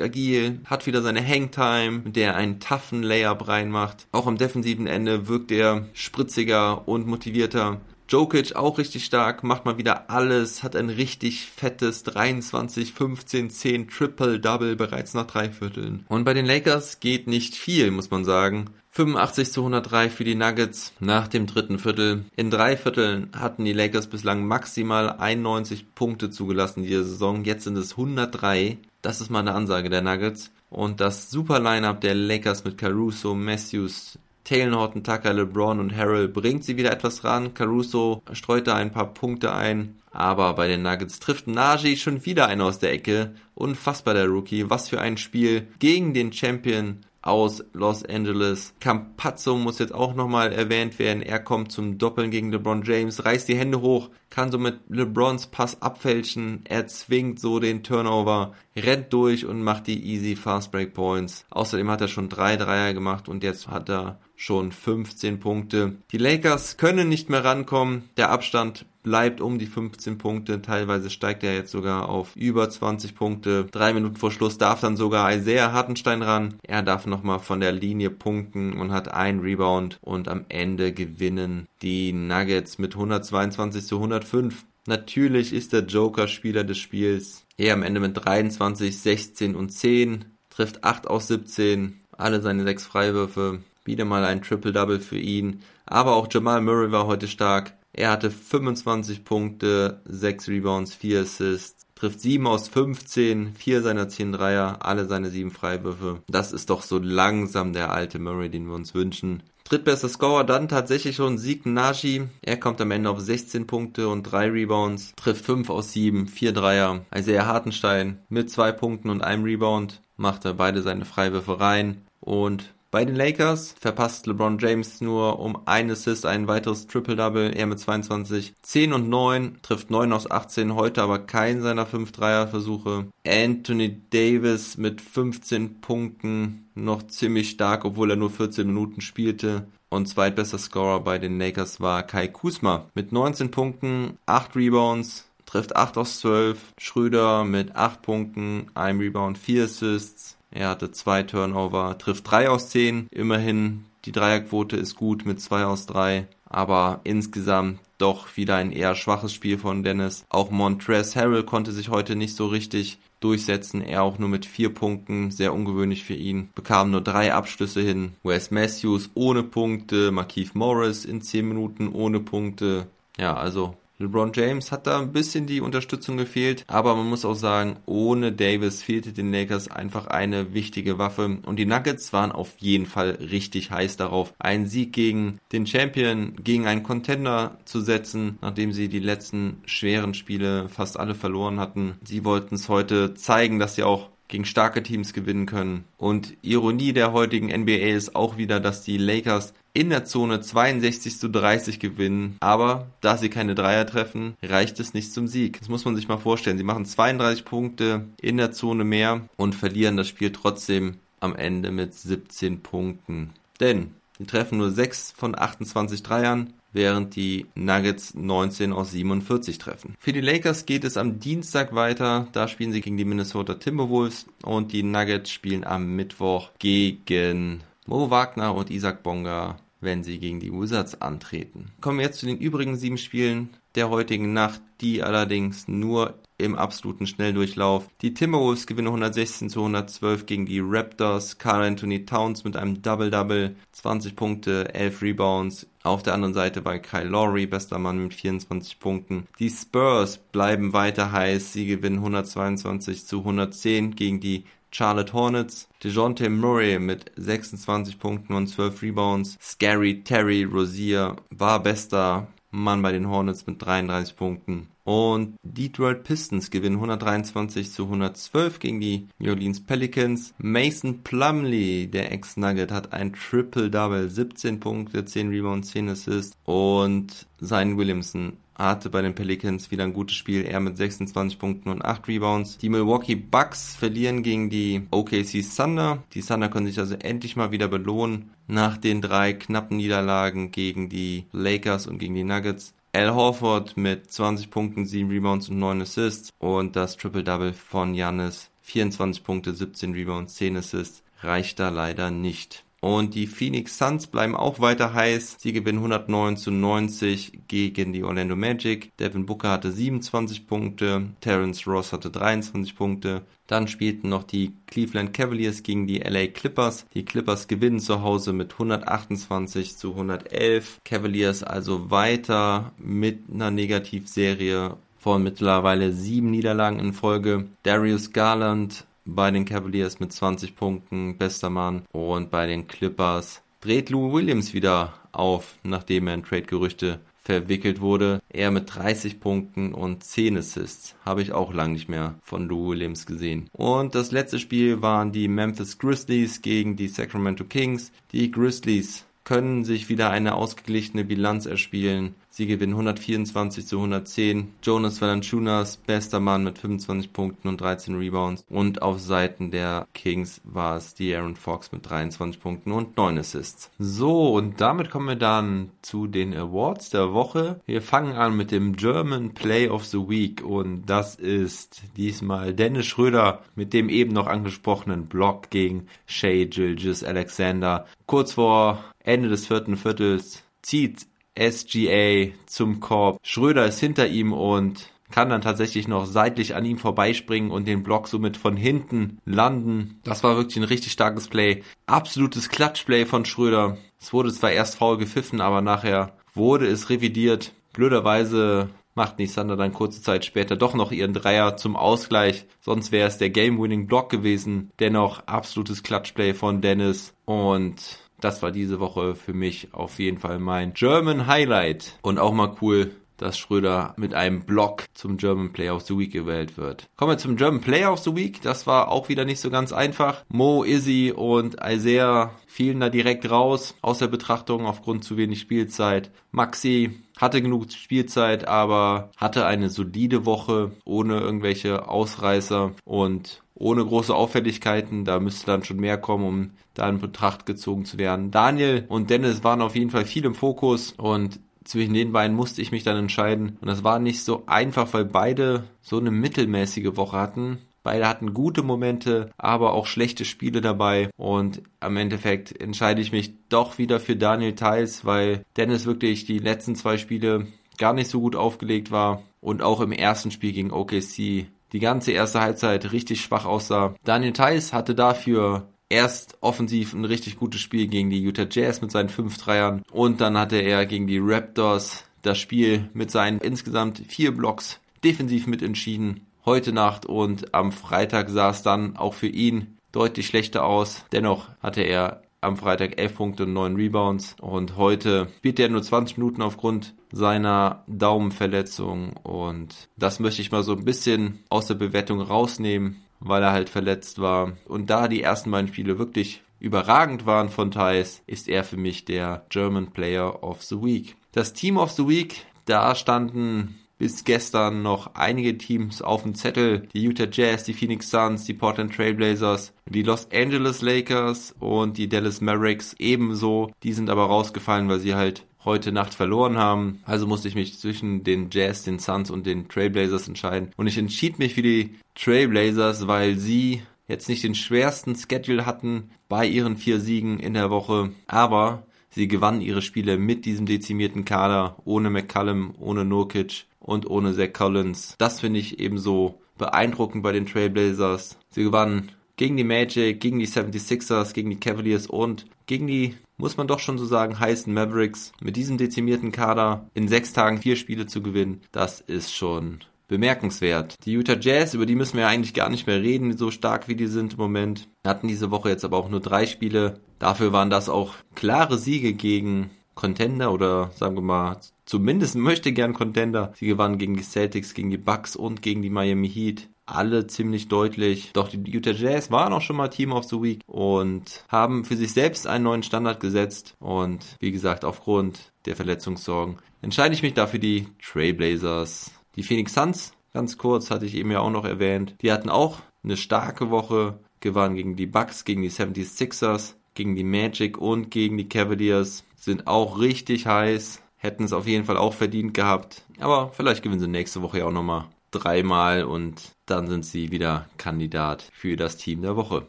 agil, 0.00 0.60
hat 0.64 0.86
wieder 0.86 1.02
seine 1.02 1.24
Hangtime, 1.24 2.02
mit 2.04 2.16
der 2.16 2.28
er 2.28 2.36
einen 2.36 2.58
toughen 2.58 3.02
Layup 3.02 3.46
reinmacht. 3.46 4.06
Auch 4.12 4.26
am 4.26 4.38
defensiven 4.38 4.86
Ende 4.86 5.28
wirkt 5.28 5.52
er 5.52 5.84
spritziger 5.92 6.88
und 6.88 7.06
motivierter. 7.06 7.80
Jokic 8.12 8.54
auch 8.56 8.76
richtig 8.76 9.06
stark, 9.06 9.42
macht 9.42 9.64
mal 9.64 9.78
wieder 9.78 10.10
alles, 10.10 10.62
hat 10.62 10.76
ein 10.76 10.90
richtig 10.90 11.46
fettes 11.46 12.02
23, 12.02 12.92
15, 12.92 13.48
10 13.48 13.88
Triple-Double 13.88 14.76
bereits 14.76 15.14
nach 15.14 15.26
drei 15.26 15.48
Vierteln. 15.48 16.04
Und 16.08 16.24
bei 16.24 16.34
den 16.34 16.44
Lakers 16.44 17.00
geht 17.00 17.26
nicht 17.26 17.56
viel, 17.56 17.90
muss 17.90 18.10
man 18.10 18.26
sagen. 18.26 18.66
85 18.90 19.52
zu 19.52 19.60
103 19.62 20.10
für 20.10 20.24
die 20.24 20.34
Nuggets 20.34 20.92
nach 21.00 21.26
dem 21.26 21.46
dritten 21.46 21.78
Viertel. 21.78 22.26
In 22.36 22.50
drei 22.50 22.76
Vierteln 22.76 23.30
hatten 23.34 23.64
die 23.64 23.72
Lakers 23.72 24.08
bislang 24.08 24.46
maximal 24.46 25.12
91 25.12 25.94
Punkte 25.94 26.28
zugelassen 26.28 26.82
diese 26.82 27.04
Saison. 27.04 27.44
Jetzt 27.44 27.64
sind 27.64 27.78
es 27.78 27.92
103. 27.92 28.76
Das 29.00 29.22
ist 29.22 29.30
mal 29.30 29.38
eine 29.38 29.54
Ansage 29.54 29.88
der 29.88 30.02
Nuggets. 30.02 30.50
Und 30.68 31.00
das 31.00 31.30
super 31.30 31.60
Lineup 31.60 32.02
der 32.02 32.14
Lakers 32.14 32.64
mit 32.64 32.76
Caruso, 32.76 33.34
Matthews, 33.34 34.18
Taylor 34.44 34.78
Horton, 34.78 35.04
Tucker, 35.04 35.32
LeBron 35.32 35.80
und 35.80 35.96
Harrell 35.96 36.28
bringt 36.28 36.64
sie 36.64 36.76
wieder 36.76 36.92
etwas 36.92 37.24
ran. 37.24 37.54
Caruso 37.54 38.22
streut 38.32 38.66
da 38.66 38.74
ein 38.74 38.92
paar 38.92 39.14
Punkte 39.14 39.54
ein. 39.54 39.96
Aber 40.10 40.54
bei 40.54 40.68
den 40.68 40.82
Nuggets 40.82 41.20
trifft 41.20 41.46
Najee 41.46 41.96
schon 41.96 42.26
wieder 42.26 42.46
einen 42.46 42.60
aus 42.60 42.78
der 42.78 42.92
Ecke. 42.92 43.34
Unfassbar 43.54 44.14
der 44.14 44.26
Rookie. 44.26 44.68
Was 44.68 44.88
für 44.88 45.00
ein 45.00 45.16
Spiel 45.16 45.68
gegen 45.78 46.12
den 46.12 46.32
Champion 46.32 46.98
aus 47.22 47.64
Los 47.72 48.04
Angeles. 48.04 48.74
Campazzo 48.80 49.56
muss 49.56 49.78
jetzt 49.78 49.94
auch 49.94 50.14
nochmal 50.14 50.52
erwähnt 50.52 50.98
werden. 50.98 51.22
Er 51.22 51.38
kommt 51.38 51.70
zum 51.70 51.96
Doppeln 51.96 52.30
gegen 52.30 52.50
LeBron 52.50 52.82
James, 52.82 53.24
reißt 53.24 53.48
die 53.48 53.56
Hände 53.56 53.80
hoch, 53.80 54.10
kann 54.28 54.50
so 54.50 54.58
mit 54.58 54.80
LeBrons 54.88 55.46
Pass 55.46 55.80
abfälschen, 55.80 56.62
er 56.64 56.88
zwingt 56.88 57.38
so 57.38 57.60
den 57.60 57.84
Turnover, 57.84 58.54
rennt 58.76 59.12
durch 59.12 59.46
und 59.46 59.62
macht 59.62 59.86
die 59.86 60.04
easy 60.04 60.34
Fast 60.34 60.72
Break 60.72 60.94
Points. 60.94 61.46
Außerdem 61.50 61.90
hat 61.90 62.00
er 62.00 62.08
schon 62.08 62.28
drei 62.28 62.56
Dreier 62.56 62.92
gemacht 62.92 63.28
und 63.28 63.44
jetzt 63.44 63.68
hat 63.68 63.88
er 63.88 64.18
schon 64.42 64.72
15 64.72 65.38
Punkte. 65.38 65.94
Die 66.10 66.18
Lakers 66.18 66.76
können 66.76 67.08
nicht 67.08 67.30
mehr 67.30 67.44
rankommen. 67.44 68.10
Der 68.16 68.30
Abstand 68.30 68.86
bleibt 69.04 69.40
um 69.40 69.60
die 69.60 69.66
15 69.66 70.18
Punkte. 70.18 70.60
Teilweise 70.60 71.10
steigt 71.10 71.44
er 71.44 71.54
jetzt 71.54 71.70
sogar 71.70 72.08
auf 72.08 72.34
über 72.34 72.68
20 72.68 73.14
Punkte. 73.14 73.66
Drei 73.70 73.92
Minuten 73.92 74.16
vor 74.16 74.32
Schluss 74.32 74.58
darf 74.58 74.80
dann 74.80 74.96
sogar 74.96 75.32
Isaiah 75.32 75.72
Hartenstein 75.72 76.22
ran. 76.22 76.54
Er 76.64 76.82
darf 76.82 77.06
nochmal 77.06 77.38
von 77.38 77.60
der 77.60 77.70
Linie 77.70 78.10
punkten 78.10 78.72
und 78.72 78.90
hat 78.90 79.12
einen 79.14 79.40
Rebound. 79.40 79.98
Und 80.00 80.26
am 80.26 80.44
Ende 80.48 80.92
gewinnen 80.92 81.68
die 81.80 82.12
Nuggets 82.12 82.78
mit 82.78 82.94
122 82.94 83.86
zu 83.86 83.96
105. 83.96 84.64
Natürlich 84.86 85.52
ist 85.52 85.72
der 85.72 85.84
Joker 85.84 86.26
Spieler 86.26 86.64
des 86.64 86.78
Spiels. 86.78 87.44
Er 87.56 87.74
am 87.74 87.84
Ende 87.84 88.00
mit 88.00 88.24
23, 88.24 88.98
16 88.98 89.54
und 89.54 89.70
10. 89.70 90.24
Trifft 90.50 90.82
8 90.82 91.06
aus 91.06 91.28
17. 91.28 92.00
Alle 92.10 92.40
seine 92.40 92.64
6 92.64 92.86
Freiwürfe. 92.86 93.60
Wieder 93.84 94.04
mal 94.04 94.24
ein 94.24 94.42
Triple-Double 94.42 95.00
für 95.00 95.18
ihn. 95.18 95.62
Aber 95.86 96.16
auch 96.16 96.28
Jamal 96.30 96.60
Murray 96.60 96.92
war 96.92 97.06
heute 97.06 97.28
stark. 97.28 97.74
Er 97.92 98.10
hatte 98.10 98.30
25 98.30 99.24
Punkte, 99.24 100.00
6 100.06 100.48
Rebounds, 100.48 100.94
4 100.94 101.20
Assists, 101.20 101.86
trifft 101.94 102.20
7 102.20 102.46
aus 102.46 102.68
15, 102.68 103.54
4 103.54 103.82
seiner 103.82 104.08
10 104.08 104.32
Dreier, 104.32 104.78
alle 104.80 105.06
seine 105.06 105.28
7 105.28 105.50
Freiwürfe. 105.50 106.22
Das 106.26 106.52
ist 106.52 106.70
doch 106.70 106.82
so 106.82 106.98
langsam 106.98 107.72
der 107.72 107.92
alte 107.92 108.18
Murray, 108.18 108.48
den 108.48 108.66
wir 108.66 108.74
uns 108.74 108.94
wünschen. 108.94 109.42
Drittbester 109.64 110.08
Scorer 110.08 110.44
dann 110.44 110.68
tatsächlich 110.68 111.16
schon 111.16 111.38
Sieg 111.38 111.66
Naji. 111.66 112.28
Er 112.42 112.58
kommt 112.58 112.80
am 112.80 112.90
Ende 112.90 113.10
auf 113.10 113.20
16 113.20 113.66
Punkte 113.66 114.08
und 114.08 114.24
3 114.24 114.50
Rebounds, 114.50 115.12
trifft 115.16 115.44
5 115.44 115.70
aus 115.70 115.92
7, 115.92 116.26
4 116.28 116.52
Dreier. 116.52 117.04
Isaiah 117.14 117.46
Hartenstein 117.46 118.18
mit 118.28 118.50
2 118.50 118.72
Punkten 118.72 119.10
und 119.10 119.22
einem 119.22 119.44
Rebound 119.44 120.00
macht 120.16 120.44
er 120.44 120.54
beide 120.54 120.82
seine 120.82 121.04
Freiwürfe 121.04 121.60
rein. 121.60 122.02
Und 122.20 122.71
bei 122.92 123.06
den 123.06 123.16
Lakers 123.16 123.74
verpasst 123.80 124.26
LeBron 124.26 124.58
James 124.58 125.00
nur 125.00 125.40
um 125.40 125.62
ein 125.64 125.90
Assist 125.90 126.26
ein 126.26 126.46
weiteres 126.46 126.86
Triple-Double. 126.86 127.56
Er 127.56 127.66
mit 127.66 127.80
22, 127.80 128.52
10 128.60 128.92
und 128.92 129.08
9, 129.08 129.60
trifft 129.62 129.90
9 129.90 130.12
aus 130.12 130.30
18, 130.30 130.74
heute 130.74 131.02
aber 131.02 131.18
keinen 131.20 131.62
seiner 131.62 131.86
5 131.86 132.12
Dreier-Versuche. 132.12 133.06
Anthony 133.26 134.02
Davis 134.10 134.76
mit 134.76 135.00
15 135.00 135.80
Punkten, 135.80 136.68
noch 136.74 137.02
ziemlich 137.06 137.48
stark, 137.48 137.86
obwohl 137.86 138.10
er 138.10 138.16
nur 138.16 138.30
14 138.30 138.66
Minuten 138.66 139.00
spielte. 139.00 139.66
Und 139.88 140.06
zweitbester 140.06 140.58
Scorer 140.58 141.00
bei 141.00 141.18
den 141.18 141.38
Lakers 141.38 141.80
war 141.80 142.02
Kai 142.02 142.28
Kusma 142.28 142.90
mit 142.94 143.10
19 143.10 143.50
Punkten, 143.50 144.18
8 144.26 144.54
Rebounds, 144.54 145.26
trifft 145.46 145.76
8 145.76 145.96
aus 145.96 146.20
12. 146.20 146.58
Schröder 146.78 147.44
mit 147.44 147.74
8 147.74 148.02
Punkten, 148.02 148.66
einem 148.74 149.00
Rebound, 149.00 149.38
4 149.38 149.64
Assists. 149.64 150.36
Er 150.52 150.68
hatte 150.68 150.92
zwei 150.92 151.22
Turnover, 151.22 151.96
trifft 151.98 152.30
drei 152.30 152.48
aus 152.48 152.68
zehn. 152.68 153.06
Immerhin, 153.10 153.84
die 154.04 154.12
Dreierquote 154.12 154.76
ist 154.76 154.96
gut 154.96 155.26
mit 155.26 155.40
zwei 155.40 155.64
aus 155.64 155.86
drei. 155.86 156.26
Aber 156.48 157.00
insgesamt 157.04 157.80
doch 157.98 158.36
wieder 158.36 158.56
ein 158.56 158.72
eher 158.72 158.94
schwaches 158.94 159.32
Spiel 159.32 159.58
von 159.58 159.82
Dennis. 159.82 160.24
Auch 160.28 160.50
Montrez 160.50 161.16
Harrell 161.16 161.44
konnte 161.44 161.72
sich 161.72 161.88
heute 161.88 162.16
nicht 162.16 162.36
so 162.36 162.46
richtig 162.46 162.98
durchsetzen. 163.20 163.80
Er 163.80 164.02
auch 164.02 164.18
nur 164.18 164.28
mit 164.28 164.44
vier 164.44 164.74
Punkten, 164.74 165.30
sehr 165.30 165.54
ungewöhnlich 165.54 166.04
für 166.04 166.14
ihn. 166.14 166.50
Bekam 166.54 166.90
nur 166.90 167.00
drei 167.00 167.32
Abschlüsse 167.32 167.80
hin. 167.80 168.14
Wes 168.22 168.50
Matthews 168.50 169.10
ohne 169.14 169.42
Punkte, 169.42 170.10
Markeith 170.10 170.54
Morris 170.54 171.04
in 171.04 171.22
zehn 171.22 171.48
Minuten 171.48 171.88
ohne 171.88 172.20
Punkte. 172.20 172.88
Ja, 173.18 173.34
also 173.34 173.76
LeBron 174.02 174.32
James 174.34 174.72
hat 174.72 174.86
da 174.86 175.00
ein 175.00 175.12
bisschen 175.12 175.46
die 175.46 175.60
Unterstützung 175.60 176.16
gefehlt, 176.16 176.64
aber 176.66 176.96
man 176.96 177.08
muss 177.08 177.24
auch 177.24 177.34
sagen, 177.34 177.76
ohne 177.86 178.32
Davis 178.32 178.82
fehlte 178.82 179.12
den 179.12 179.32
Lakers 179.32 179.70
einfach 179.70 180.08
eine 180.08 180.54
wichtige 180.54 180.98
Waffe 180.98 181.38
und 181.46 181.56
die 181.56 181.66
Nuggets 181.66 182.12
waren 182.12 182.32
auf 182.32 182.54
jeden 182.58 182.86
Fall 182.86 183.10
richtig 183.10 183.70
heiß 183.70 183.96
darauf, 183.96 184.34
einen 184.40 184.66
Sieg 184.66 184.92
gegen 184.92 185.38
den 185.52 185.66
Champion, 185.66 186.34
gegen 186.42 186.66
einen 186.66 186.82
Contender 186.82 187.58
zu 187.64 187.80
setzen, 187.80 188.38
nachdem 188.40 188.72
sie 188.72 188.88
die 188.88 188.98
letzten 188.98 189.62
schweren 189.66 190.14
Spiele 190.14 190.68
fast 190.68 190.98
alle 190.98 191.14
verloren 191.14 191.60
hatten. 191.60 191.94
Sie 192.02 192.24
wollten 192.24 192.56
es 192.56 192.68
heute 192.68 193.14
zeigen, 193.14 193.60
dass 193.60 193.76
sie 193.76 193.84
auch 193.84 194.08
gegen 194.32 194.44
starke 194.46 194.82
Teams 194.82 195.12
gewinnen 195.12 195.46
können. 195.46 195.84
Und 195.98 196.34
Ironie 196.40 196.92
der 196.94 197.12
heutigen 197.12 197.48
NBA 197.48 197.94
ist 197.94 198.16
auch 198.16 198.38
wieder, 198.38 198.60
dass 198.60 198.82
die 198.82 198.96
Lakers 198.96 199.52
in 199.74 199.90
der 199.90 200.04
Zone 200.04 200.40
62 200.40 201.18
zu 201.18 201.28
30 201.28 201.78
gewinnen. 201.78 202.36
Aber 202.40 202.88
da 203.00 203.16
sie 203.16 203.30
keine 203.30 203.54
Dreier 203.54 203.86
treffen, 203.86 204.36
reicht 204.42 204.78
es 204.80 204.94
nicht 204.94 205.12
zum 205.12 205.26
Sieg. 205.26 205.58
Das 205.58 205.68
muss 205.68 205.84
man 205.84 205.96
sich 205.96 206.08
mal 206.08 206.18
vorstellen. 206.18 206.58
Sie 206.58 206.64
machen 206.64 206.84
32 206.84 207.44
Punkte 207.44 208.06
in 208.20 208.36
der 208.36 208.52
Zone 208.52 208.84
mehr 208.84 209.22
und 209.36 209.54
verlieren 209.54 209.96
das 209.96 210.08
Spiel 210.08 210.32
trotzdem 210.32 210.98
am 211.20 211.36
Ende 211.36 211.70
mit 211.70 211.94
17 211.94 212.60
Punkten. 212.60 213.30
Denn 213.60 213.92
sie 214.18 214.26
treffen 214.26 214.58
nur 214.58 214.70
6 214.70 215.12
von 215.16 215.38
28 215.38 216.02
Dreiern, 216.02 216.52
während 216.72 217.16
die 217.16 217.46
Nuggets 217.54 218.14
19 218.14 218.72
aus 218.72 218.90
47 218.90 219.58
treffen. 219.58 219.94
Für 219.98 220.12
die 220.12 220.20
Lakers 220.20 220.66
geht 220.66 220.84
es 220.84 220.96
am 220.96 221.20
Dienstag 221.20 221.74
weiter. 221.74 222.28
Da 222.32 222.48
spielen 222.48 222.72
sie 222.72 222.80
gegen 222.80 222.96
die 222.96 223.04
Minnesota 223.04 223.54
Timberwolves 223.54 224.26
und 224.42 224.72
die 224.72 224.82
Nuggets 224.82 225.30
spielen 225.30 225.64
am 225.64 225.94
Mittwoch 225.94 226.50
gegen 226.58 227.62
Mo 227.86 228.10
Wagner 228.10 228.54
und 228.54 228.70
Isaac 228.70 229.02
Bonga, 229.02 229.56
wenn 229.80 230.04
sie 230.04 230.18
gegen 230.18 230.40
die 230.40 230.52
Wizards 230.52 231.00
antreten. 231.02 231.72
Kommen 231.80 231.98
wir 231.98 232.06
jetzt 232.06 232.20
zu 232.20 232.26
den 232.26 232.38
übrigen 232.38 232.76
sieben 232.76 232.98
Spielen 232.98 233.50
der 233.74 233.90
heutigen 233.90 234.32
Nacht, 234.32 234.60
die 234.80 235.02
allerdings 235.02 235.66
nur 235.68 236.18
im 236.38 236.56
absoluten 236.56 237.06
Schnelldurchlauf. 237.06 237.88
Die 238.00 238.14
Timberwolves 238.14 238.66
gewinnen 238.66 238.88
116 238.88 239.48
zu 239.48 239.60
112 239.60 240.26
gegen 240.26 240.46
die 240.46 240.60
Raptors. 240.60 241.38
Carl 241.38 241.64
Anthony 241.64 242.04
Towns 242.04 242.44
mit 242.44 242.56
einem 242.56 242.82
Double-Double, 242.82 243.56
20 243.72 244.16
Punkte, 244.16 244.74
11 244.74 245.02
Rebounds. 245.02 245.66
Auf 245.82 246.02
der 246.02 246.14
anderen 246.14 246.34
Seite 246.34 246.64
war 246.64 246.78
Kyle 246.78 247.08
Lowry, 247.08 247.46
bester 247.46 247.78
Mann 247.78 247.98
mit 247.98 248.14
24 248.14 248.78
Punkten. 248.78 249.26
Die 249.38 249.50
Spurs 249.50 250.18
bleiben 250.18 250.72
weiter 250.72 251.12
heiß. 251.12 251.52
Sie 251.52 251.66
gewinnen 251.66 251.98
122 251.98 253.06
zu 253.06 253.18
110 253.18 253.94
gegen 253.94 254.20
die 254.20 254.44
Charlotte 254.72 255.12
Hornets, 255.12 255.68
DeJounte 255.84 256.28
Murray 256.28 256.78
mit 256.78 257.12
26 257.16 257.98
Punkten 257.98 258.34
und 258.34 258.48
12 258.48 258.82
Rebounds, 258.82 259.38
Scary 259.40 260.02
Terry 260.02 260.44
Rozier 260.44 261.16
war 261.30 261.62
bester 261.62 262.26
Mann 262.50 262.82
bei 262.82 262.92
den 262.92 263.08
Hornets 263.08 263.46
mit 263.46 263.62
33 263.62 264.16
Punkten. 264.16 264.68
Und 264.84 265.36
Detroit 265.42 266.02
Pistons 266.02 266.50
gewinnen 266.50 266.76
123 266.76 267.70
zu 267.70 267.84
112 267.84 268.58
gegen 268.58 268.80
die 268.80 269.06
New 269.18 269.30
Orleans 269.30 269.64
Pelicans. 269.64 270.34
Mason 270.38 271.02
Plumley, 271.02 271.86
der 271.86 272.10
Ex-Nugget, 272.10 272.72
hat 272.72 272.92
ein 272.92 273.12
Triple-Double, 273.12 274.10
17 274.10 274.58
Punkte, 274.58 275.04
10 275.04 275.28
Rebounds, 275.28 275.70
10 275.70 275.88
Assists. 275.88 276.36
Und 276.44 277.26
Zion 277.40 277.78
Williamson 277.78 278.34
hatte 278.62 278.90
bei 278.90 279.02
den 279.02 279.14
Pelicans 279.14 279.70
wieder 279.70 279.84
ein 279.84 279.92
gutes 279.92 280.16
Spiel, 280.16 280.44
er 280.44 280.60
mit 280.60 280.76
26 280.76 281.38
Punkten 281.38 281.68
und 281.68 281.84
8 281.84 282.08
Rebounds. 282.08 282.58
Die 282.58 282.68
Milwaukee 282.68 283.14
Bucks 283.14 283.74
verlieren 283.74 284.22
gegen 284.22 284.50
die 284.50 284.82
OKC 284.90 285.44
Thunder. 285.56 286.02
Die 286.14 286.22
Thunder 286.22 286.48
können 286.48 286.66
sich 286.66 286.78
also 286.78 286.94
endlich 286.94 287.36
mal 287.36 287.50
wieder 287.50 287.68
belohnen 287.68 288.30
nach 288.46 288.76
den 288.76 289.00
drei 289.00 289.32
knappen 289.32 289.76
Niederlagen 289.76 290.50
gegen 290.50 290.88
die 290.88 291.26
Lakers 291.32 291.86
und 291.86 291.98
gegen 291.98 292.14
die 292.14 292.24
Nuggets. 292.24 292.74
Al 292.94 293.14
Horford 293.14 293.76
mit 293.78 294.10
20 294.10 294.50
Punkten, 294.50 294.84
7 294.84 295.08
Rebounds 295.10 295.48
und 295.48 295.58
9 295.58 295.80
Assists 295.80 296.30
und 296.38 296.76
das 296.76 296.98
Triple-Double 296.98 297.54
von 297.54 297.94
Janis 297.94 298.50
24 298.62 299.24
Punkte, 299.24 299.54
17 299.54 299.94
Rebounds, 299.94 300.34
10 300.34 300.58
Assists 300.58 301.02
reicht 301.22 301.58
da 301.58 301.70
leider 301.70 302.10
nicht. 302.10 302.64
Und 302.84 303.14
die 303.14 303.28
Phoenix 303.28 303.78
Suns 303.78 304.08
bleiben 304.08 304.34
auch 304.34 304.58
weiter 304.58 304.92
heiß. 304.92 305.36
Sie 305.38 305.52
gewinnen 305.52 305.78
109 305.78 306.36
zu 306.36 306.50
90 306.50 307.42
gegen 307.46 307.92
die 307.92 308.02
Orlando 308.02 308.34
Magic. 308.34 308.90
Devin 308.96 309.24
Booker 309.24 309.52
hatte 309.52 309.70
27 309.70 310.48
Punkte. 310.48 311.10
Terence 311.20 311.64
Ross 311.68 311.92
hatte 311.92 312.10
23 312.10 312.74
Punkte. 312.74 313.22
Dann 313.46 313.68
spielten 313.68 314.08
noch 314.08 314.24
die 314.24 314.54
Cleveland 314.66 315.12
Cavaliers 315.12 315.62
gegen 315.62 315.86
die 315.86 316.00
LA 316.00 316.26
Clippers. 316.26 316.84
Die 316.92 317.04
Clippers 317.04 317.46
gewinnen 317.46 317.78
zu 317.78 318.02
Hause 318.02 318.32
mit 318.32 318.54
128 318.54 319.76
zu 319.76 319.90
111. 319.92 320.80
Cavaliers 320.84 321.44
also 321.44 321.92
weiter 321.92 322.72
mit 322.78 323.20
einer 323.32 323.52
Negativserie 323.52 324.76
von 324.98 325.22
mittlerweile 325.22 325.92
sieben 325.92 326.32
Niederlagen 326.32 326.80
in 326.80 326.92
Folge. 326.92 327.46
Darius 327.62 328.12
Garland 328.12 328.86
bei 329.04 329.30
den 329.30 329.44
Cavaliers 329.44 330.00
mit 330.00 330.12
20 330.12 330.56
Punkten, 330.56 331.16
bester 331.18 331.50
Mann. 331.50 331.82
Und 331.92 332.30
bei 332.30 332.46
den 332.46 332.66
Clippers 332.66 333.42
dreht 333.60 333.90
Lou 333.90 334.12
Williams 334.12 334.54
wieder 334.54 334.94
auf, 335.12 335.58
nachdem 335.62 336.08
er 336.08 336.14
in 336.14 336.22
Trade-Gerüchte 336.22 337.00
verwickelt 337.22 337.80
wurde. 337.80 338.20
Er 338.28 338.50
mit 338.50 338.74
30 338.74 339.20
Punkten 339.20 339.72
und 339.72 340.02
10 340.02 340.38
Assists. 340.38 340.96
Habe 341.04 341.22
ich 341.22 341.32
auch 341.32 341.52
lange 341.54 341.74
nicht 341.74 341.88
mehr 341.88 342.16
von 342.22 342.48
Lou 342.48 342.70
Williams 342.70 343.06
gesehen. 343.06 343.48
Und 343.52 343.94
das 343.94 344.10
letzte 344.10 344.38
Spiel 344.38 344.82
waren 344.82 345.12
die 345.12 345.28
Memphis 345.28 345.78
Grizzlies 345.78 346.42
gegen 346.42 346.76
die 346.76 346.88
Sacramento 346.88 347.44
Kings. 347.44 347.92
Die 348.10 348.30
Grizzlies 348.30 349.06
können 349.24 349.64
sich 349.64 349.88
wieder 349.88 350.10
eine 350.10 350.34
ausgeglichene 350.34 351.04
Bilanz 351.04 351.46
erspielen. 351.46 352.16
Sie 352.34 352.46
gewinnen 352.46 352.72
124 352.72 353.66
zu 353.66 353.76
110. 353.76 354.54
Jonas 354.62 355.02
Valanciunas, 355.02 355.76
bester 355.76 356.18
Mann 356.18 356.44
mit 356.44 356.58
25 356.58 357.12
Punkten 357.12 357.46
und 357.46 357.60
13 357.60 357.94
Rebounds. 357.94 358.46
Und 358.48 358.80
auf 358.80 359.00
Seiten 359.00 359.50
der 359.50 359.86
Kings 359.92 360.40
war 360.42 360.78
es 360.78 360.94
die 360.94 361.14
Aaron 361.14 361.36
Fox 361.36 361.72
mit 361.72 361.90
23 361.90 362.40
Punkten 362.40 362.72
und 362.72 362.96
9 362.96 363.18
Assists. 363.18 363.70
So, 363.78 364.32
und 364.32 364.62
damit 364.62 364.88
kommen 364.88 365.08
wir 365.08 365.16
dann 365.16 365.72
zu 365.82 366.06
den 366.06 366.34
Awards 366.34 366.88
der 366.88 367.12
Woche. 367.12 367.60
Wir 367.66 367.82
fangen 367.82 368.14
an 368.14 368.34
mit 368.34 368.50
dem 368.50 368.76
German 368.76 369.34
Play 369.34 369.68
of 369.68 369.84
the 369.84 370.08
Week 370.08 370.42
und 370.42 370.86
das 370.86 371.16
ist 371.16 371.82
diesmal 371.98 372.54
Dennis 372.54 372.86
Schröder 372.86 373.42
mit 373.56 373.74
dem 373.74 373.90
eben 373.90 374.14
noch 374.14 374.26
angesprochenen 374.26 375.04
Block 375.04 375.50
gegen 375.50 375.86
Shay 376.06 376.46
Gilgis 376.46 377.04
Alexander. 377.04 377.86
Kurz 378.06 378.32
vor 378.32 378.82
Ende 379.00 379.28
des 379.28 379.48
vierten 379.48 379.76
Viertels 379.76 380.44
zieht 380.62 381.11
SGA 381.38 382.32
zum 382.46 382.80
Korb. 382.80 383.18
Schröder 383.22 383.66
ist 383.66 383.80
hinter 383.80 384.08
ihm 384.08 384.32
und 384.32 384.90
kann 385.12 385.28
dann 385.28 385.42
tatsächlich 385.42 385.86
noch 385.86 386.06
seitlich 386.06 386.54
an 386.56 386.64
ihm 386.64 386.78
vorbeispringen 386.78 387.50
und 387.50 387.68
den 387.68 387.82
Block 387.82 388.08
somit 388.08 388.36
von 388.36 388.56
hinten 388.56 389.18
landen. 389.24 390.00
Das 390.04 390.24
war 390.24 390.36
wirklich 390.36 390.56
ein 390.56 390.64
richtig 390.64 390.92
starkes 390.92 391.28
Play. 391.28 391.62
Absolutes 391.86 392.48
Klatschplay 392.48 393.04
von 393.06 393.24
Schröder. 393.24 393.76
Es 394.00 394.12
wurde 394.12 394.32
zwar 394.32 394.50
erst 394.50 394.76
faul 394.76 394.98
gepfiffen, 394.98 395.40
aber 395.40 395.60
nachher 395.60 396.16
wurde 396.34 396.66
es 396.66 396.90
revidiert. 396.90 397.52
Blöderweise 397.72 398.70
macht 398.94 399.18
Nisander 399.18 399.56
dann 399.56 399.72
kurze 399.72 400.02
Zeit 400.02 400.24
später 400.24 400.56
doch 400.56 400.74
noch 400.74 400.92
ihren 400.92 401.14
Dreier 401.14 401.56
zum 401.56 401.76
Ausgleich. 401.76 402.46
Sonst 402.60 402.92
wäre 402.92 403.08
es 403.08 403.18
der 403.18 403.30
Game-Winning-Block 403.30 404.10
gewesen. 404.10 404.70
Dennoch 404.80 405.26
absolutes 405.26 405.82
Klatschplay 405.82 406.34
von 406.34 406.60
Dennis 406.60 407.14
und 407.24 408.01
das 408.22 408.42
war 408.42 408.52
diese 408.52 408.80
Woche 408.80 409.14
für 409.14 409.34
mich 409.34 409.68
auf 409.72 409.98
jeden 409.98 410.18
Fall 410.18 410.38
mein 410.38 410.72
German 410.72 411.26
Highlight. 411.26 411.98
Und 412.02 412.18
auch 412.18 412.32
mal 412.32 412.54
cool, 412.60 412.92
dass 413.22 413.38
Schröder 413.38 413.94
mit 413.96 414.14
einem 414.14 414.42
Block 414.42 414.84
zum 414.94 415.16
German 415.16 415.52
Player 415.52 415.74
of 415.74 415.82
the 415.82 415.98
Week 415.98 416.12
gewählt 416.12 416.56
wird. 416.56 416.88
Kommen 416.96 417.12
wir 417.12 417.18
zum 417.18 417.36
German 417.36 417.60
Player 417.60 417.92
of 417.92 418.00
the 418.00 418.14
Week. 418.14 418.42
Das 418.42 418.66
war 418.66 418.88
auch 418.88 419.08
wieder 419.08 419.24
nicht 419.24 419.40
so 419.40 419.50
ganz 419.50 419.72
einfach. 419.72 420.24
Mo, 420.28 420.64
Izzy 420.64 421.12
und 421.14 421.56
Isaiah 421.64 422.32
fielen 422.46 422.80
da 422.80 422.90
direkt 422.90 423.30
raus 423.30 423.74
aus 423.80 423.98
der 423.98 424.08
Betrachtung 424.08 424.66
aufgrund 424.66 425.04
zu 425.04 425.16
wenig 425.16 425.40
Spielzeit. 425.40 426.10
Maxi 426.30 426.98
hatte 427.18 427.40
genug 427.40 427.70
Spielzeit, 427.72 428.46
aber 428.48 429.10
hatte 429.16 429.46
eine 429.46 429.70
solide 429.70 430.26
Woche 430.26 430.72
ohne 430.84 431.20
irgendwelche 431.20 431.88
Ausreißer 431.88 432.72
und 432.84 433.42
ohne 433.54 433.84
große 433.84 434.14
Auffälligkeiten. 434.14 435.04
Da 435.04 435.20
müsste 435.20 435.46
dann 435.46 435.64
schon 435.64 435.78
mehr 435.78 435.98
kommen, 435.98 436.26
um 436.26 436.50
da 436.74 436.88
in 436.88 436.98
Betracht 436.98 437.46
gezogen 437.46 437.84
zu 437.84 437.98
werden. 437.98 438.30
Daniel 438.30 438.84
und 438.88 439.10
Dennis 439.10 439.44
waren 439.44 439.62
auf 439.62 439.76
jeden 439.76 439.90
Fall 439.90 440.04
viel 440.04 440.24
im 440.24 440.34
Fokus 440.34 440.92
und 440.92 441.38
zwischen 441.64 441.94
den 441.94 442.12
beiden 442.12 442.36
musste 442.36 442.62
ich 442.62 442.72
mich 442.72 442.82
dann 442.84 442.96
entscheiden. 442.96 443.58
Und 443.60 443.68
das 443.68 443.84
war 443.84 443.98
nicht 443.98 444.22
so 444.22 444.44
einfach, 444.46 444.92
weil 444.92 445.04
beide 445.04 445.64
so 445.80 445.98
eine 445.98 446.10
mittelmäßige 446.10 446.96
Woche 446.96 447.16
hatten. 447.16 447.58
Beide 447.82 448.06
hatten 448.08 448.32
gute 448.32 448.62
Momente, 448.62 449.30
aber 449.36 449.72
auch 449.72 449.86
schlechte 449.86 450.24
Spiele 450.24 450.60
dabei. 450.60 451.10
Und 451.16 451.62
am 451.80 451.96
Endeffekt 451.96 452.60
entscheide 452.60 453.00
ich 453.00 453.12
mich 453.12 453.32
doch 453.48 453.78
wieder 453.78 453.98
für 453.98 454.14
Daniel 454.16 454.54
Theiss, 454.54 455.04
weil 455.04 455.44
Dennis 455.56 455.84
wirklich 455.86 456.24
die 456.24 456.38
letzten 456.38 456.76
zwei 456.76 456.96
Spiele 456.96 457.46
gar 457.78 457.92
nicht 457.92 458.08
so 458.08 458.20
gut 458.20 458.36
aufgelegt 458.36 458.90
war. 458.90 459.22
Und 459.40 459.62
auch 459.62 459.80
im 459.80 459.90
ersten 459.90 460.30
Spiel 460.30 460.52
gegen 460.52 460.70
OKC 460.70 461.48
die 461.72 461.80
ganze 461.80 462.12
erste 462.12 462.40
Halbzeit 462.40 462.92
richtig 462.92 463.22
schwach 463.22 463.46
aussah. 463.46 463.94
Daniel 464.04 464.32
Theiss 464.32 464.72
hatte 464.72 464.94
dafür 464.94 465.68
erst 465.92 466.38
offensiv 466.40 466.94
ein 466.94 467.04
richtig 467.04 467.36
gutes 467.36 467.60
Spiel 467.60 467.86
gegen 467.86 468.08
die 468.08 468.22
Utah 468.22 468.46
Jazz 468.50 468.80
mit 468.80 468.90
seinen 468.90 469.10
fünf 469.10 469.36
Dreiern 469.36 469.82
und 469.92 470.22
dann 470.22 470.38
hatte 470.38 470.56
er 470.56 470.86
gegen 470.86 471.06
die 471.06 471.20
Raptors 471.20 472.04
das 472.22 472.38
Spiel 472.38 472.88
mit 472.94 473.10
seinen 473.10 473.38
insgesamt 473.38 473.98
vier 473.98 474.34
Blocks 474.34 474.80
defensiv 475.04 475.46
mitentschieden. 475.46 476.26
Heute 476.46 476.72
Nacht 476.72 477.04
und 477.04 477.54
am 477.54 477.72
Freitag 477.72 478.30
sah 478.30 478.50
es 478.50 478.62
dann 478.62 478.96
auch 478.96 479.14
für 479.14 479.26
ihn 479.28 479.76
deutlich 479.92 480.26
schlechter 480.26 480.64
aus. 480.64 481.04
Dennoch 481.12 481.48
hatte 481.60 481.82
er 481.82 482.22
am 482.40 482.56
Freitag 482.56 482.98
11 482.98 483.14
Punkte 483.14 483.42
und 483.44 483.52
9 483.52 483.76
Rebounds 483.76 484.34
und 484.40 484.76
heute 484.76 485.28
spielt 485.38 485.60
er 485.60 485.68
nur 485.68 485.82
20 485.82 486.16
Minuten 486.16 486.42
aufgrund 486.42 486.94
seiner 487.12 487.84
Daumenverletzung 487.86 489.12
und 489.22 489.88
das 489.96 490.18
möchte 490.18 490.40
ich 490.40 490.50
mal 490.50 490.64
so 490.64 490.72
ein 490.72 490.84
bisschen 490.84 491.40
aus 491.50 491.66
der 491.66 491.74
Bewertung 491.74 492.20
rausnehmen, 492.20 493.02
weil 493.24 493.42
er 493.42 493.52
halt 493.52 493.68
verletzt 493.68 494.20
war. 494.20 494.52
Und 494.66 494.90
da 494.90 495.08
die 495.08 495.22
ersten 495.22 495.50
beiden 495.50 495.68
Spiele 495.68 495.98
wirklich 495.98 496.42
überragend 496.60 497.26
waren 497.26 497.48
von 497.48 497.70
Thais, 497.70 498.22
ist 498.26 498.48
er 498.48 498.64
für 498.64 498.76
mich 498.76 499.04
der 499.04 499.46
German 499.48 499.90
Player 499.92 500.42
of 500.42 500.62
the 500.62 500.80
Week. 500.82 501.16
Das 501.32 501.52
Team 501.52 501.76
of 501.76 501.90
the 501.92 502.06
Week, 502.06 502.46
da 502.66 502.94
standen 502.94 503.78
bis 504.02 504.24
gestern 504.24 504.82
noch 504.82 505.14
einige 505.14 505.56
Teams 505.56 506.02
auf 506.02 506.24
dem 506.24 506.34
Zettel. 506.34 506.88
Die 506.92 507.06
Utah 507.06 507.28
Jazz, 507.30 507.62
die 507.62 507.72
Phoenix 507.72 508.10
Suns, 508.10 508.44
die 508.44 508.52
Portland 508.52 508.94
Trailblazers, 508.94 509.74
die 509.88 510.02
Los 510.02 510.26
Angeles 510.32 510.82
Lakers 510.82 511.54
und 511.60 511.98
die 511.98 512.08
Dallas 512.08 512.40
Mavericks 512.40 512.96
ebenso. 512.98 513.70
Die 513.84 513.92
sind 513.92 514.10
aber 514.10 514.24
rausgefallen, 514.24 514.88
weil 514.88 514.98
sie 514.98 515.14
halt 515.14 515.46
heute 515.64 515.92
Nacht 515.92 516.14
verloren 516.14 516.56
haben. 516.56 517.00
Also 517.04 517.26
musste 517.26 517.48
ich 517.48 517.54
mich 517.54 517.78
zwischen 517.78 518.24
den 518.24 518.48
Jazz, 518.50 518.82
den 518.82 518.98
Suns 518.98 519.30
und 519.30 519.46
den 519.46 519.68
Trailblazers 519.68 520.28
entscheiden. 520.28 520.70
Und 520.76 520.86
ich 520.86 520.98
entschied 520.98 521.38
mich 521.38 521.54
für 521.54 521.62
die 521.62 521.94
Trailblazers, 522.14 523.06
weil 523.06 523.38
sie 523.38 523.82
jetzt 524.08 524.28
nicht 524.28 524.44
den 524.44 524.54
schwersten 524.54 525.14
Schedule 525.16 525.66
hatten 525.66 526.10
bei 526.28 526.46
ihren 526.46 526.76
vier 526.76 527.00
Siegen 527.00 527.38
in 527.38 527.54
der 527.54 527.70
Woche. 527.70 528.10
Aber 528.26 528.86
sie 529.10 529.28
gewannen 529.28 529.60
ihre 529.60 529.82
Spiele 529.82 530.18
mit 530.18 530.44
diesem 530.44 530.66
dezimierten 530.66 531.24
Kader, 531.24 531.76
ohne 531.84 532.10
McCallum, 532.10 532.74
ohne 532.78 533.04
Nurkic 533.04 533.66
und 533.78 534.08
ohne 534.08 534.34
Zach 534.34 534.52
Collins. 534.52 535.14
Das 535.18 535.40
finde 535.40 535.60
ich 535.60 535.78
ebenso 535.80 536.40
beeindruckend 536.58 537.22
bei 537.22 537.32
den 537.32 537.46
Trailblazers. 537.46 538.38
Sie 538.50 538.62
gewannen 538.62 539.12
gegen 539.36 539.56
die 539.56 539.64
Magic, 539.64 540.20
gegen 540.20 540.38
die 540.38 540.46
76ers, 540.46 541.32
gegen 541.32 541.50
die 541.50 541.58
Cavaliers 541.58 542.06
und 542.06 542.46
gegen 542.66 542.86
die, 542.86 543.16
muss 543.42 543.56
man 543.56 543.66
doch 543.66 543.80
schon 543.80 543.98
so 543.98 544.06
sagen, 544.06 544.38
heißen 544.38 544.72
Mavericks. 544.72 545.32
Mit 545.40 545.56
diesem 545.56 545.76
dezimierten 545.76 546.30
Kader 546.30 546.88
in 546.94 547.08
sechs 547.08 547.32
Tagen 547.32 547.58
vier 547.58 547.74
Spiele 547.74 548.06
zu 548.06 548.22
gewinnen, 548.22 548.60
das 548.70 549.00
ist 549.00 549.34
schon 549.34 549.80
bemerkenswert. 550.06 550.94
Die 551.04 551.12
Utah 551.14 551.36
Jazz, 551.40 551.74
über 551.74 551.84
die 551.84 551.96
müssen 551.96 552.18
wir 552.18 552.28
eigentlich 552.28 552.54
gar 552.54 552.68
nicht 552.68 552.86
mehr 552.86 553.02
reden, 553.02 553.36
so 553.36 553.50
stark 553.50 553.88
wie 553.88 553.96
die 553.96 554.06
sind 554.06 554.34
im 554.34 554.38
Moment. 554.38 554.88
Hatten 555.04 555.26
diese 555.26 555.50
Woche 555.50 555.70
jetzt 555.70 555.84
aber 555.84 555.96
auch 555.96 556.08
nur 556.08 556.20
drei 556.20 556.46
Spiele. 556.46 557.00
Dafür 557.18 557.52
waren 557.52 557.68
das 557.68 557.88
auch 557.88 558.14
klare 558.36 558.78
Siege 558.78 559.12
gegen 559.12 559.70
Contender 559.96 560.52
oder 560.52 560.92
sagen 560.94 561.16
wir 561.16 561.22
mal 561.22 561.58
zumindest 561.84 562.36
möchte 562.36 562.72
gern 562.72 562.94
Contender. 562.94 563.52
Sie 563.56 563.66
gewannen 563.66 563.98
gegen 563.98 564.16
die 564.16 564.22
Celtics, 564.22 564.72
gegen 564.72 564.90
die 564.90 564.98
Bucks 564.98 565.34
und 565.34 565.62
gegen 565.62 565.82
die 565.82 565.90
Miami 565.90 566.30
Heat. 566.30 566.68
Alle 566.86 567.26
ziemlich 567.26 567.68
deutlich. 567.68 568.32
Doch 568.32 568.48
die 568.48 568.58
Utah 568.70 568.90
Jazz 568.90 569.30
waren 569.30 569.52
auch 569.52 569.60
schon 569.60 569.76
mal 569.76 569.88
Team 569.88 570.12
of 570.12 570.24
the 570.24 570.42
Week 570.42 570.60
und 570.66 571.44
haben 571.48 571.84
für 571.84 571.96
sich 571.96 572.12
selbst 572.12 572.46
einen 572.46 572.64
neuen 572.64 572.82
Standard 572.82 573.20
gesetzt. 573.20 573.74
Und 573.78 574.36
wie 574.40 574.52
gesagt, 574.52 574.84
aufgrund 574.84 575.52
der 575.66 575.76
Verletzungssorgen 575.76 576.58
entscheide 576.80 577.14
ich 577.14 577.22
mich 577.22 577.34
dafür 577.34 577.60
die 577.60 577.88
Trailblazers. 578.02 579.12
Die 579.36 579.42
Phoenix 579.42 579.74
Suns, 579.74 580.12
ganz 580.32 580.58
kurz, 580.58 580.90
hatte 580.90 581.06
ich 581.06 581.14
eben 581.14 581.30
ja 581.30 581.40
auch 581.40 581.50
noch 581.50 581.64
erwähnt. 581.64 582.16
Die 582.20 582.32
hatten 582.32 582.50
auch 582.50 582.80
eine 583.04 583.16
starke 583.16 583.70
Woche, 583.70 584.18
gewannen 584.40 584.74
gegen 584.74 584.96
die 584.96 585.06
Bucks, 585.06 585.44
gegen 585.44 585.62
die 585.62 585.70
76ers, 585.70 586.74
gegen 586.94 587.16
die 587.16 587.24
Magic 587.24 587.78
und 587.78 588.10
gegen 588.10 588.36
die 588.36 588.48
Cavaliers 588.48 589.24
sind 589.36 589.66
auch 589.66 589.98
richtig 589.98 590.46
heiß, 590.46 591.02
hätten 591.16 591.44
es 591.44 591.52
auf 591.52 591.66
jeden 591.66 591.84
Fall 591.84 591.96
auch 591.96 592.12
verdient 592.12 592.52
gehabt. 592.52 593.04
Aber 593.18 593.50
vielleicht 593.52 593.82
gewinnen 593.82 594.00
sie 594.00 594.08
nächste 594.08 594.42
Woche 594.42 594.58
ja 594.58 594.66
auch 594.66 594.72
nochmal 594.72 595.06
dreimal 595.32 596.04
und 596.04 596.52
dann 596.66 596.86
sind 596.86 597.04
sie 597.04 597.32
wieder 597.32 597.66
Kandidat 597.78 598.48
für 598.52 598.76
das 598.76 598.96
Team 598.96 599.22
der 599.22 599.36
Woche. 599.36 599.66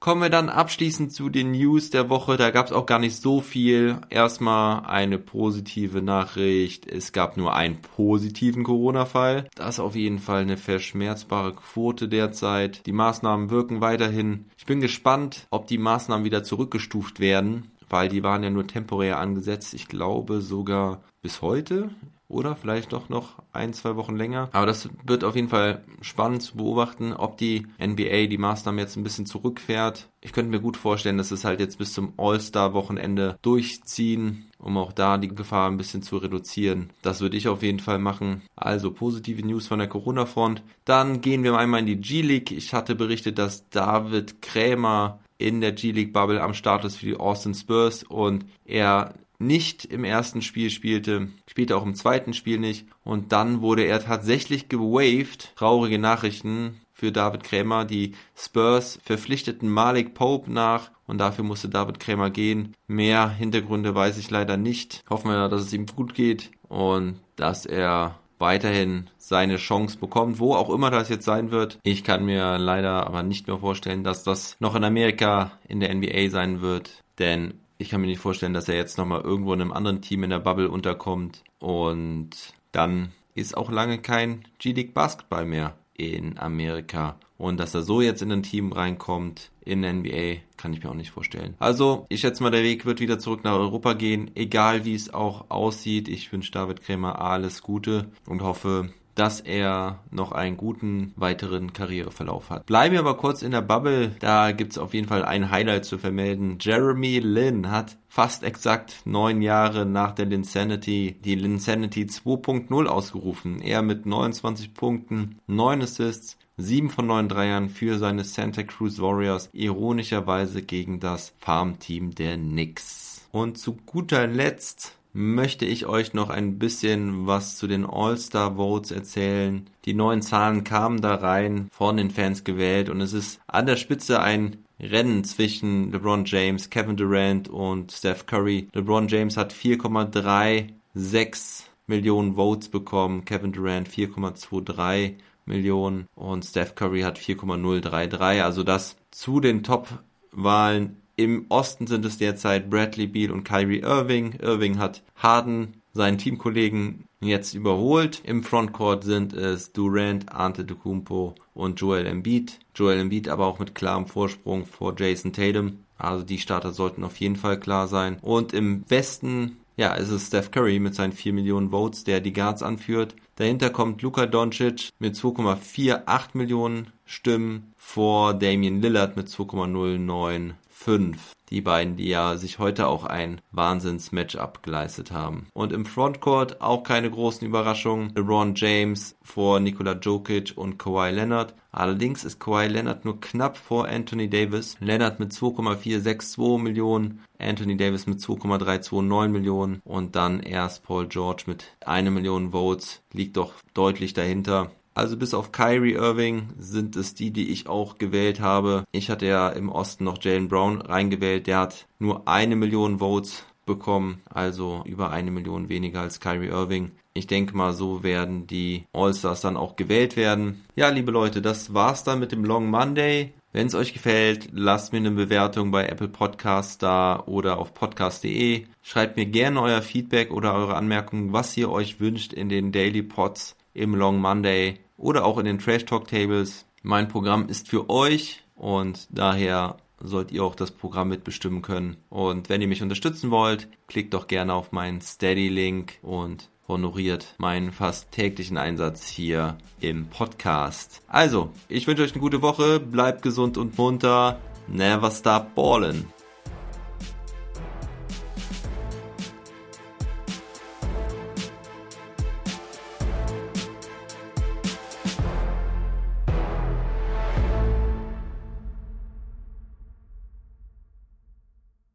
Kommen 0.00 0.20
wir 0.20 0.28
dann 0.28 0.50
abschließend 0.50 1.14
zu 1.14 1.30
den 1.30 1.52
News 1.52 1.88
der 1.88 2.10
Woche. 2.10 2.36
Da 2.36 2.50
gab 2.50 2.66
es 2.66 2.72
auch 2.72 2.84
gar 2.84 2.98
nicht 2.98 3.16
so 3.16 3.40
viel. 3.40 3.96
Erstmal 4.10 4.84
eine 4.84 5.18
positive 5.18 6.02
Nachricht. 6.02 6.86
Es 6.86 7.12
gab 7.12 7.38
nur 7.38 7.54
einen 7.54 7.80
positiven 7.80 8.64
Corona-Fall. 8.64 9.48
Das 9.54 9.76
ist 9.76 9.80
auf 9.80 9.94
jeden 9.94 10.18
Fall 10.18 10.42
eine 10.42 10.58
verschmerzbare 10.58 11.54
Quote 11.54 12.08
derzeit. 12.08 12.84
Die 12.84 12.92
Maßnahmen 12.92 13.48
wirken 13.48 13.80
weiterhin. 13.80 14.44
Ich 14.58 14.66
bin 14.66 14.80
gespannt, 14.80 15.46
ob 15.48 15.68
die 15.68 15.78
Maßnahmen 15.78 16.26
wieder 16.26 16.44
zurückgestuft 16.44 17.18
werden 17.18 17.70
weil 17.90 18.08
die 18.08 18.24
waren 18.24 18.42
ja 18.42 18.50
nur 18.50 18.66
temporär 18.66 19.20
angesetzt. 19.20 19.72
Ich 19.72 19.86
glaube 19.86 20.40
sogar 20.40 21.02
bis 21.22 21.42
heute 21.42 21.90
oder 22.28 22.56
vielleicht 22.56 22.92
doch 22.92 23.08
noch 23.08 23.42
ein, 23.52 23.72
zwei 23.72 23.96
Wochen 23.96 24.16
länger. 24.16 24.48
Aber 24.52 24.66
das 24.66 24.88
wird 25.04 25.24
auf 25.24 25.36
jeden 25.36 25.48
Fall 25.48 25.84
spannend 26.00 26.42
zu 26.42 26.56
beobachten, 26.56 27.12
ob 27.12 27.36
die 27.36 27.66
NBA 27.78 28.26
die 28.26 28.38
Maßnahmen 28.38 28.78
jetzt 28.78 28.96
ein 28.96 29.04
bisschen 29.04 29.26
zurückfährt. 29.26 30.08
Ich 30.20 30.32
könnte 30.32 30.50
mir 30.50 30.60
gut 30.60 30.76
vorstellen, 30.76 31.18
dass 31.18 31.30
es 31.30 31.44
halt 31.44 31.60
jetzt 31.60 31.78
bis 31.78 31.92
zum 31.92 32.14
All-Star-Wochenende 32.16 33.38
durchziehen, 33.42 34.50
um 34.58 34.78
auch 34.78 34.92
da 34.92 35.18
die 35.18 35.28
Gefahr 35.28 35.70
ein 35.70 35.76
bisschen 35.76 36.02
zu 36.02 36.16
reduzieren. 36.16 36.90
Das 37.02 37.20
würde 37.20 37.36
ich 37.36 37.48
auf 37.48 37.62
jeden 37.62 37.80
Fall 37.80 37.98
machen. 37.98 38.42
Also 38.56 38.90
positive 38.90 39.46
News 39.46 39.66
von 39.66 39.78
der 39.78 39.88
Corona-Front. 39.88 40.62
Dann 40.84 41.20
gehen 41.20 41.44
wir 41.44 41.56
einmal 41.58 41.80
in 41.80 41.86
die 41.86 42.00
G-League. 42.00 42.52
Ich 42.52 42.72
hatte 42.72 42.94
berichtet, 42.94 43.38
dass 43.38 43.68
David 43.68 44.40
Krämer 44.40 45.20
in 45.36 45.60
der 45.60 45.72
G-League 45.72 46.12
Bubble 46.12 46.42
am 46.42 46.54
Start 46.54 46.84
ist 46.84 46.96
für 46.96 47.06
die 47.06 47.16
Austin 47.16 47.54
Spurs 47.54 48.02
und 48.04 48.46
er 48.64 49.14
nicht 49.38 49.84
im 49.84 50.04
ersten 50.04 50.42
Spiel 50.42 50.70
spielte, 50.70 51.28
spielte 51.48 51.76
auch 51.76 51.84
im 51.84 51.94
zweiten 51.94 52.34
Spiel 52.34 52.58
nicht 52.58 52.86
und 53.04 53.32
dann 53.32 53.60
wurde 53.60 53.84
er 53.84 54.00
tatsächlich 54.00 54.68
gewaved. 54.68 55.52
Traurige 55.56 55.98
Nachrichten 55.98 56.80
für 56.92 57.12
David 57.12 57.44
Krämer. 57.44 57.84
Die 57.84 58.14
Spurs 58.36 58.98
verpflichteten 59.04 59.68
Malik 59.68 60.14
Pope 60.14 60.50
nach 60.50 60.90
und 61.06 61.18
dafür 61.18 61.44
musste 61.44 61.68
David 61.68 62.00
Krämer 62.00 62.30
gehen. 62.30 62.74
Mehr 62.86 63.28
Hintergründe 63.28 63.94
weiß 63.94 64.16
ich 64.18 64.30
leider 64.30 64.56
nicht. 64.56 65.04
Hoffen 65.10 65.30
wir, 65.30 65.48
dass 65.48 65.62
es 65.62 65.72
ihm 65.72 65.86
gut 65.86 66.14
geht 66.14 66.50
und 66.68 67.20
dass 67.36 67.66
er 67.66 68.18
weiterhin 68.38 69.10
seine 69.16 69.56
Chance 69.56 69.98
bekommt, 69.98 70.38
wo 70.38 70.54
auch 70.54 70.70
immer 70.70 70.90
das 70.90 71.08
jetzt 71.08 71.24
sein 71.24 71.50
wird. 71.50 71.78
Ich 71.82 72.04
kann 72.04 72.24
mir 72.24 72.58
leider 72.58 73.06
aber 73.06 73.22
nicht 73.22 73.46
mehr 73.46 73.58
vorstellen, 73.58 74.04
dass 74.04 74.24
das 74.24 74.56
noch 74.60 74.74
in 74.74 74.84
Amerika 74.84 75.52
in 75.68 75.80
der 75.80 75.94
NBA 75.94 76.30
sein 76.30 76.60
wird, 76.60 77.02
denn 77.18 77.54
ich 77.78 77.88
kann 77.88 78.00
mir 78.00 78.06
nicht 78.06 78.20
vorstellen, 78.20 78.54
dass 78.54 78.68
er 78.68 78.76
jetzt 78.76 78.98
nochmal 78.98 79.22
irgendwo 79.22 79.52
in 79.52 79.60
einem 79.60 79.72
anderen 79.72 80.02
Team 80.02 80.24
in 80.24 80.30
der 80.30 80.38
Bubble 80.38 80.70
unterkommt 80.70 81.42
und 81.58 82.30
dann 82.72 83.12
ist 83.34 83.56
auch 83.56 83.70
lange 83.70 83.98
kein 83.98 84.44
G-League 84.58 84.94
Basketball 84.94 85.44
mehr 85.44 85.76
in 85.94 86.38
Amerika. 86.38 87.16
Und 87.36 87.58
dass 87.58 87.74
er 87.74 87.82
so 87.82 88.00
jetzt 88.00 88.22
in 88.22 88.30
ein 88.30 88.42
Team 88.44 88.72
reinkommt, 88.72 89.50
in 89.64 89.80
NBA, 89.80 90.36
kann 90.56 90.72
ich 90.72 90.82
mir 90.82 90.90
auch 90.90 90.94
nicht 90.94 91.10
vorstellen. 91.10 91.54
Also, 91.58 92.06
ich 92.08 92.20
schätze 92.20 92.42
mal, 92.42 92.50
der 92.50 92.62
Weg 92.62 92.86
wird 92.86 93.00
wieder 93.00 93.18
zurück 93.18 93.42
nach 93.44 93.54
Europa 93.54 93.94
gehen, 93.94 94.30
egal 94.34 94.84
wie 94.84 94.94
es 94.94 95.12
auch 95.12 95.50
aussieht. 95.50 96.08
Ich 96.08 96.32
wünsche 96.32 96.52
David 96.52 96.82
Krämer 96.82 97.20
alles 97.20 97.62
Gute 97.62 98.06
und 98.26 98.42
hoffe, 98.42 98.92
dass 99.14 99.40
er 99.40 100.00
noch 100.10 100.32
einen 100.32 100.56
guten 100.56 101.12
weiteren 101.16 101.72
Karriereverlauf 101.72 102.50
hat. 102.50 102.66
Bleiben 102.66 102.92
wir 102.92 103.00
aber 103.00 103.16
kurz 103.16 103.42
in 103.42 103.52
der 103.52 103.62
Bubble. 103.62 104.12
Da 104.20 104.52
gibt's 104.52 104.78
auf 104.78 104.94
jeden 104.94 105.08
Fall 105.08 105.24
ein 105.24 105.50
Highlight 105.50 105.84
zu 105.84 105.98
vermelden. 105.98 106.58
Jeremy 106.60 107.18
Lin 107.20 107.70
hat 107.70 107.96
fast 108.08 108.42
exakt 108.42 109.02
neun 109.04 109.42
Jahre 109.42 109.86
nach 109.86 110.12
der 110.12 110.26
Linsanity 110.26 111.16
die 111.24 111.34
Linsanity 111.34 112.04
2.0 112.04 112.86
ausgerufen. 112.86 113.60
Er 113.60 113.82
mit 113.82 114.06
29 114.06 114.74
Punkten, 114.74 115.38
9 115.46 115.82
Assists, 115.82 116.38
7 116.56 116.90
von 116.90 117.06
9 117.08 117.28
Dreiern 117.28 117.68
für 117.68 117.98
seine 117.98 118.22
Santa 118.22 118.62
Cruz 118.62 119.00
Warriors, 119.00 119.50
ironischerweise 119.52 120.62
gegen 120.62 121.00
das 121.00 121.34
Farmteam 121.38 122.14
der 122.14 122.36
Knicks. 122.36 123.28
Und 123.32 123.58
zu 123.58 123.76
guter 123.86 124.28
Letzt 124.28 124.96
möchte 125.14 125.64
ich 125.64 125.86
euch 125.86 126.12
noch 126.12 126.28
ein 126.28 126.58
bisschen 126.58 127.26
was 127.26 127.56
zu 127.56 127.66
den 127.66 127.86
All-Star 127.86 128.56
Votes 128.56 128.90
erzählen. 128.90 129.70
Die 129.86 129.94
neuen 129.94 130.20
Zahlen 130.20 130.64
kamen 130.64 131.00
da 131.00 131.14
rein, 131.14 131.68
von 131.72 131.96
den 131.96 132.10
Fans 132.10 132.44
gewählt 132.44 132.90
und 132.90 133.00
es 133.00 133.14
ist 133.14 133.40
an 133.46 133.66
der 133.66 133.76
Spitze 133.76 134.20
ein 134.20 134.58
Rennen 134.80 135.22
zwischen 135.22 135.92
LeBron 135.92 136.24
James, 136.24 136.68
Kevin 136.68 136.96
Durant 136.96 137.48
und 137.48 137.92
Steph 137.92 138.26
Curry. 138.26 138.68
LeBron 138.72 139.06
James 139.06 139.36
hat 139.36 139.52
4,36 139.52 141.62
Millionen 141.86 142.34
Votes 142.34 142.68
bekommen, 142.68 143.24
Kevin 143.24 143.52
Durant 143.52 143.88
4,23 143.88 145.14
Millionen 145.46 146.08
und 146.16 146.44
Steph 146.44 146.74
Curry 146.74 147.02
hat 147.02 147.18
4,033. 147.18 148.42
Also 148.42 148.64
das 148.64 148.96
zu 149.12 149.38
den 149.38 149.62
Top-Wahlen 149.62 151.03
im 151.16 151.46
Osten 151.48 151.86
sind 151.86 152.04
es 152.04 152.18
derzeit 152.18 152.70
Bradley 152.70 153.06
Beal 153.06 153.30
und 153.30 153.44
Kyrie 153.44 153.80
Irving. 153.80 154.34
Irving 154.40 154.78
hat 154.78 155.02
Harden, 155.16 155.74
seinen 155.92 156.18
Teamkollegen, 156.18 157.04
jetzt 157.20 157.54
überholt. 157.54 158.20
Im 158.24 158.42
Frontcourt 158.42 159.04
sind 159.04 159.32
es 159.32 159.72
Durant, 159.72 160.30
Antetokounmpo 160.32 161.34
und 161.54 161.80
Joel 161.80 162.06
Embiid. 162.06 162.58
Joel 162.74 162.98
Embiid 162.98 163.28
aber 163.28 163.46
auch 163.46 163.58
mit 163.58 163.74
klarem 163.74 164.06
Vorsprung 164.06 164.66
vor 164.66 164.94
Jason 164.96 165.32
Tatum. 165.32 165.78
Also 165.96 166.24
die 166.24 166.38
Starter 166.38 166.72
sollten 166.72 167.04
auf 167.04 167.16
jeden 167.16 167.36
Fall 167.36 167.58
klar 167.58 167.88
sein. 167.88 168.18
Und 168.20 168.52
im 168.52 168.84
Westen, 168.88 169.58
ja, 169.76 169.94
ist 169.94 170.10
es 170.10 170.26
Steph 170.26 170.50
Curry 170.50 170.78
mit 170.80 170.94
seinen 170.94 171.12
4 171.12 171.32
Millionen 171.32 171.70
Votes, 171.70 172.04
der 172.04 172.20
die 172.20 172.32
Guards 172.32 172.62
anführt. 172.62 173.14
Dahinter 173.36 173.70
kommt 173.70 174.02
Luka 174.02 174.26
Doncic 174.26 174.90
mit 174.98 175.14
2,48 175.14 176.28
Millionen 176.34 176.88
Stimmen 177.04 177.72
vor 177.76 178.34
Damian 178.34 178.80
Lillard 178.80 179.16
mit 179.16 179.28
2,09 179.28 180.54
5. 180.84 181.32
Die 181.48 181.62
beiden, 181.62 181.96
die 181.96 182.08
ja 182.08 182.36
sich 182.36 182.58
heute 182.58 182.88
auch 182.88 183.04
ein 183.04 183.40
Wahnsinns-Matchup 183.52 184.62
geleistet 184.62 185.12
haben. 185.12 185.46
Und 185.54 185.72
im 185.72 185.86
Frontcourt 185.86 186.60
auch 186.60 186.82
keine 186.82 187.10
großen 187.10 187.46
Überraschungen. 187.46 188.12
LeBron 188.14 188.54
James 188.54 189.16
vor 189.22 189.60
Nikola 189.60 189.92
Jokic 189.92 190.52
und 190.56 190.78
Kawhi 190.78 191.10
Leonard. 191.10 191.54
Allerdings 191.72 192.24
ist 192.24 192.38
Kawhi 192.38 192.66
Leonard 192.66 193.06
nur 193.06 193.18
knapp 193.18 193.56
vor 193.56 193.88
Anthony 193.88 194.28
Davis. 194.28 194.76
Leonard 194.80 195.20
mit 195.20 195.32
2,462 195.32 196.62
Millionen, 196.62 197.24
Anthony 197.38 197.78
Davis 197.78 198.06
mit 198.06 198.20
2,329 198.20 199.32
Millionen 199.32 199.80
und 199.84 200.16
dann 200.16 200.40
erst 200.40 200.84
Paul 200.84 201.08
George 201.08 201.44
mit 201.46 201.64
1 201.86 202.10
Million 202.10 202.52
Votes. 202.52 203.00
Liegt 203.10 203.38
doch 203.38 203.54
deutlich 203.72 204.12
dahinter. 204.12 204.70
Also 204.94 205.16
bis 205.16 205.34
auf 205.34 205.50
Kyrie 205.50 205.94
Irving 205.94 206.50
sind 206.56 206.94
es 206.94 207.14
die, 207.14 207.32
die 207.32 207.50
ich 207.50 207.68
auch 207.68 207.98
gewählt 207.98 208.38
habe. 208.38 208.84
Ich 208.92 209.10
hatte 209.10 209.26
ja 209.26 209.48
im 209.48 209.68
Osten 209.68 210.04
noch 210.04 210.22
Jalen 210.22 210.48
Brown 210.48 210.80
reingewählt. 210.80 211.48
Der 211.48 211.58
hat 211.58 211.86
nur 211.98 212.28
eine 212.28 212.54
Million 212.54 213.00
Votes 213.00 213.44
bekommen, 213.66 214.22
also 214.28 214.82
über 214.86 215.10
eine 215.10 215.30
Million 215.30 215.68
weniger 215.68 216.02
als 216.02 216.20
Kyrie 216.20 216.48
Irving. 216.48 216.92
Ich 217.12 217.26
denke 217.26 217.56
mal, 217.56 217.72
so 217.72 218.02
werden 218.02 218.46
die 218.46 218.84
All-Stars 218.92 219.40
dann 219.40 219.56
auch 219.56 219.76
gewählt 219.76 220.16
werden. 220.16 220.64
Ja, 220.76 220.88
liebe 220.88 221.10
Leute, 221.10 221.42
das 221.42 221.74
war's 221.74 222.04
dann 222.04 222.20
mit 222.20 222.32
dem 222.32 222.44
Long 222.44 222.70
Monday. 222.70 223.32
Wenn 223.52 223.68
es 223.68 223.74
euch 223.74 223.92
gefällt, 223.92 224.48
lasst 224.52 224.92
mir 224.92 224.98
eine 224.98 225.12
Bewertung 225.12 225.70
bei 225.70 225.86
Apple 225.86 226.08
Podcasts 226.08 226.76
da 226.78 227.22
oder 227.26 227.58
auf 227.58 227.72
podcast.de. 227.72 228.66
Schreibt 228.82 229.16
mir 229.16 229.26
gerne 229.26 229.62
euer 229.62 229.80
Feedback 229.80 230.32
oder 230.32 230.54
eure 230.54 230.74
Anmerkungen, 230.74 231.32
was 231.32 231.56
ihr 231.56 231.70
euch 231.70 232.00
wünscht 232.00 232.32
in 232.32 232.48
den 232.48 232.72
Daily 232.72 233.02
Pods 233.02 233.56
im 233.72 233.94
Long 233.94 234.20
Monday 234.20 234.80
oder 234.96 235.24
auch 235.24 235.38
in 235.38 235.44
den 235.44 235.58
Trash 235.58 235.84
Talk 235.84 236.08
Tables. 236.08 236.66
Mein 236.82 237.08
Programm 237.08 237.48
ist 237.48 237.68
für 237.68 237.88
euch 237.90 238.42
und 238.54 239.08
daher 239.10 239.76
sollt 240.00 240.32
ihr 240.32 240.44
auch 240.44 240.54
das 240.54 240.70
Programm 240.70 241.08
mitbestimmen 241.08 241.62
können. 241.62 241.96
Und 242.10 242.48
wenn 242.48 242.60
ihr 242.60 242.68
mich 242.68 242.82
unterstützen 242.82 243.30
wollt, 243.30 243.68
klickt 243.86 244.14
doch 244.14 244.26
gerne 244.26 244.54
auf 244.54 244.72
meinen 244.72 245.00
Steady-Link 245.00 245.98
und 246.02 246.50
honoriert 246.68 247.34
meinen 247.38 247.72
fast 247.72 248.10
täglichen 248.12 248.56
Einsatz 248.56 249.08
hier 249.08 249.58
im 249.80 250.06
Podcast. 250.08 251.02
Also, 251.08 251.50
ich 251.68 251.86
wünsche 251.86 252.02
euch 252.02 252.12
eine 252.12 252.20
gute 252.20 252.42
Woche, 252.42 252.80
bleibt 252.80 253.22
gesund 253.22 253.58
und 253.58 253.76
munter, 253.76 254.40
never 254.68 255.10
stop 255.10 255.54
ballin'. 255.54 256.04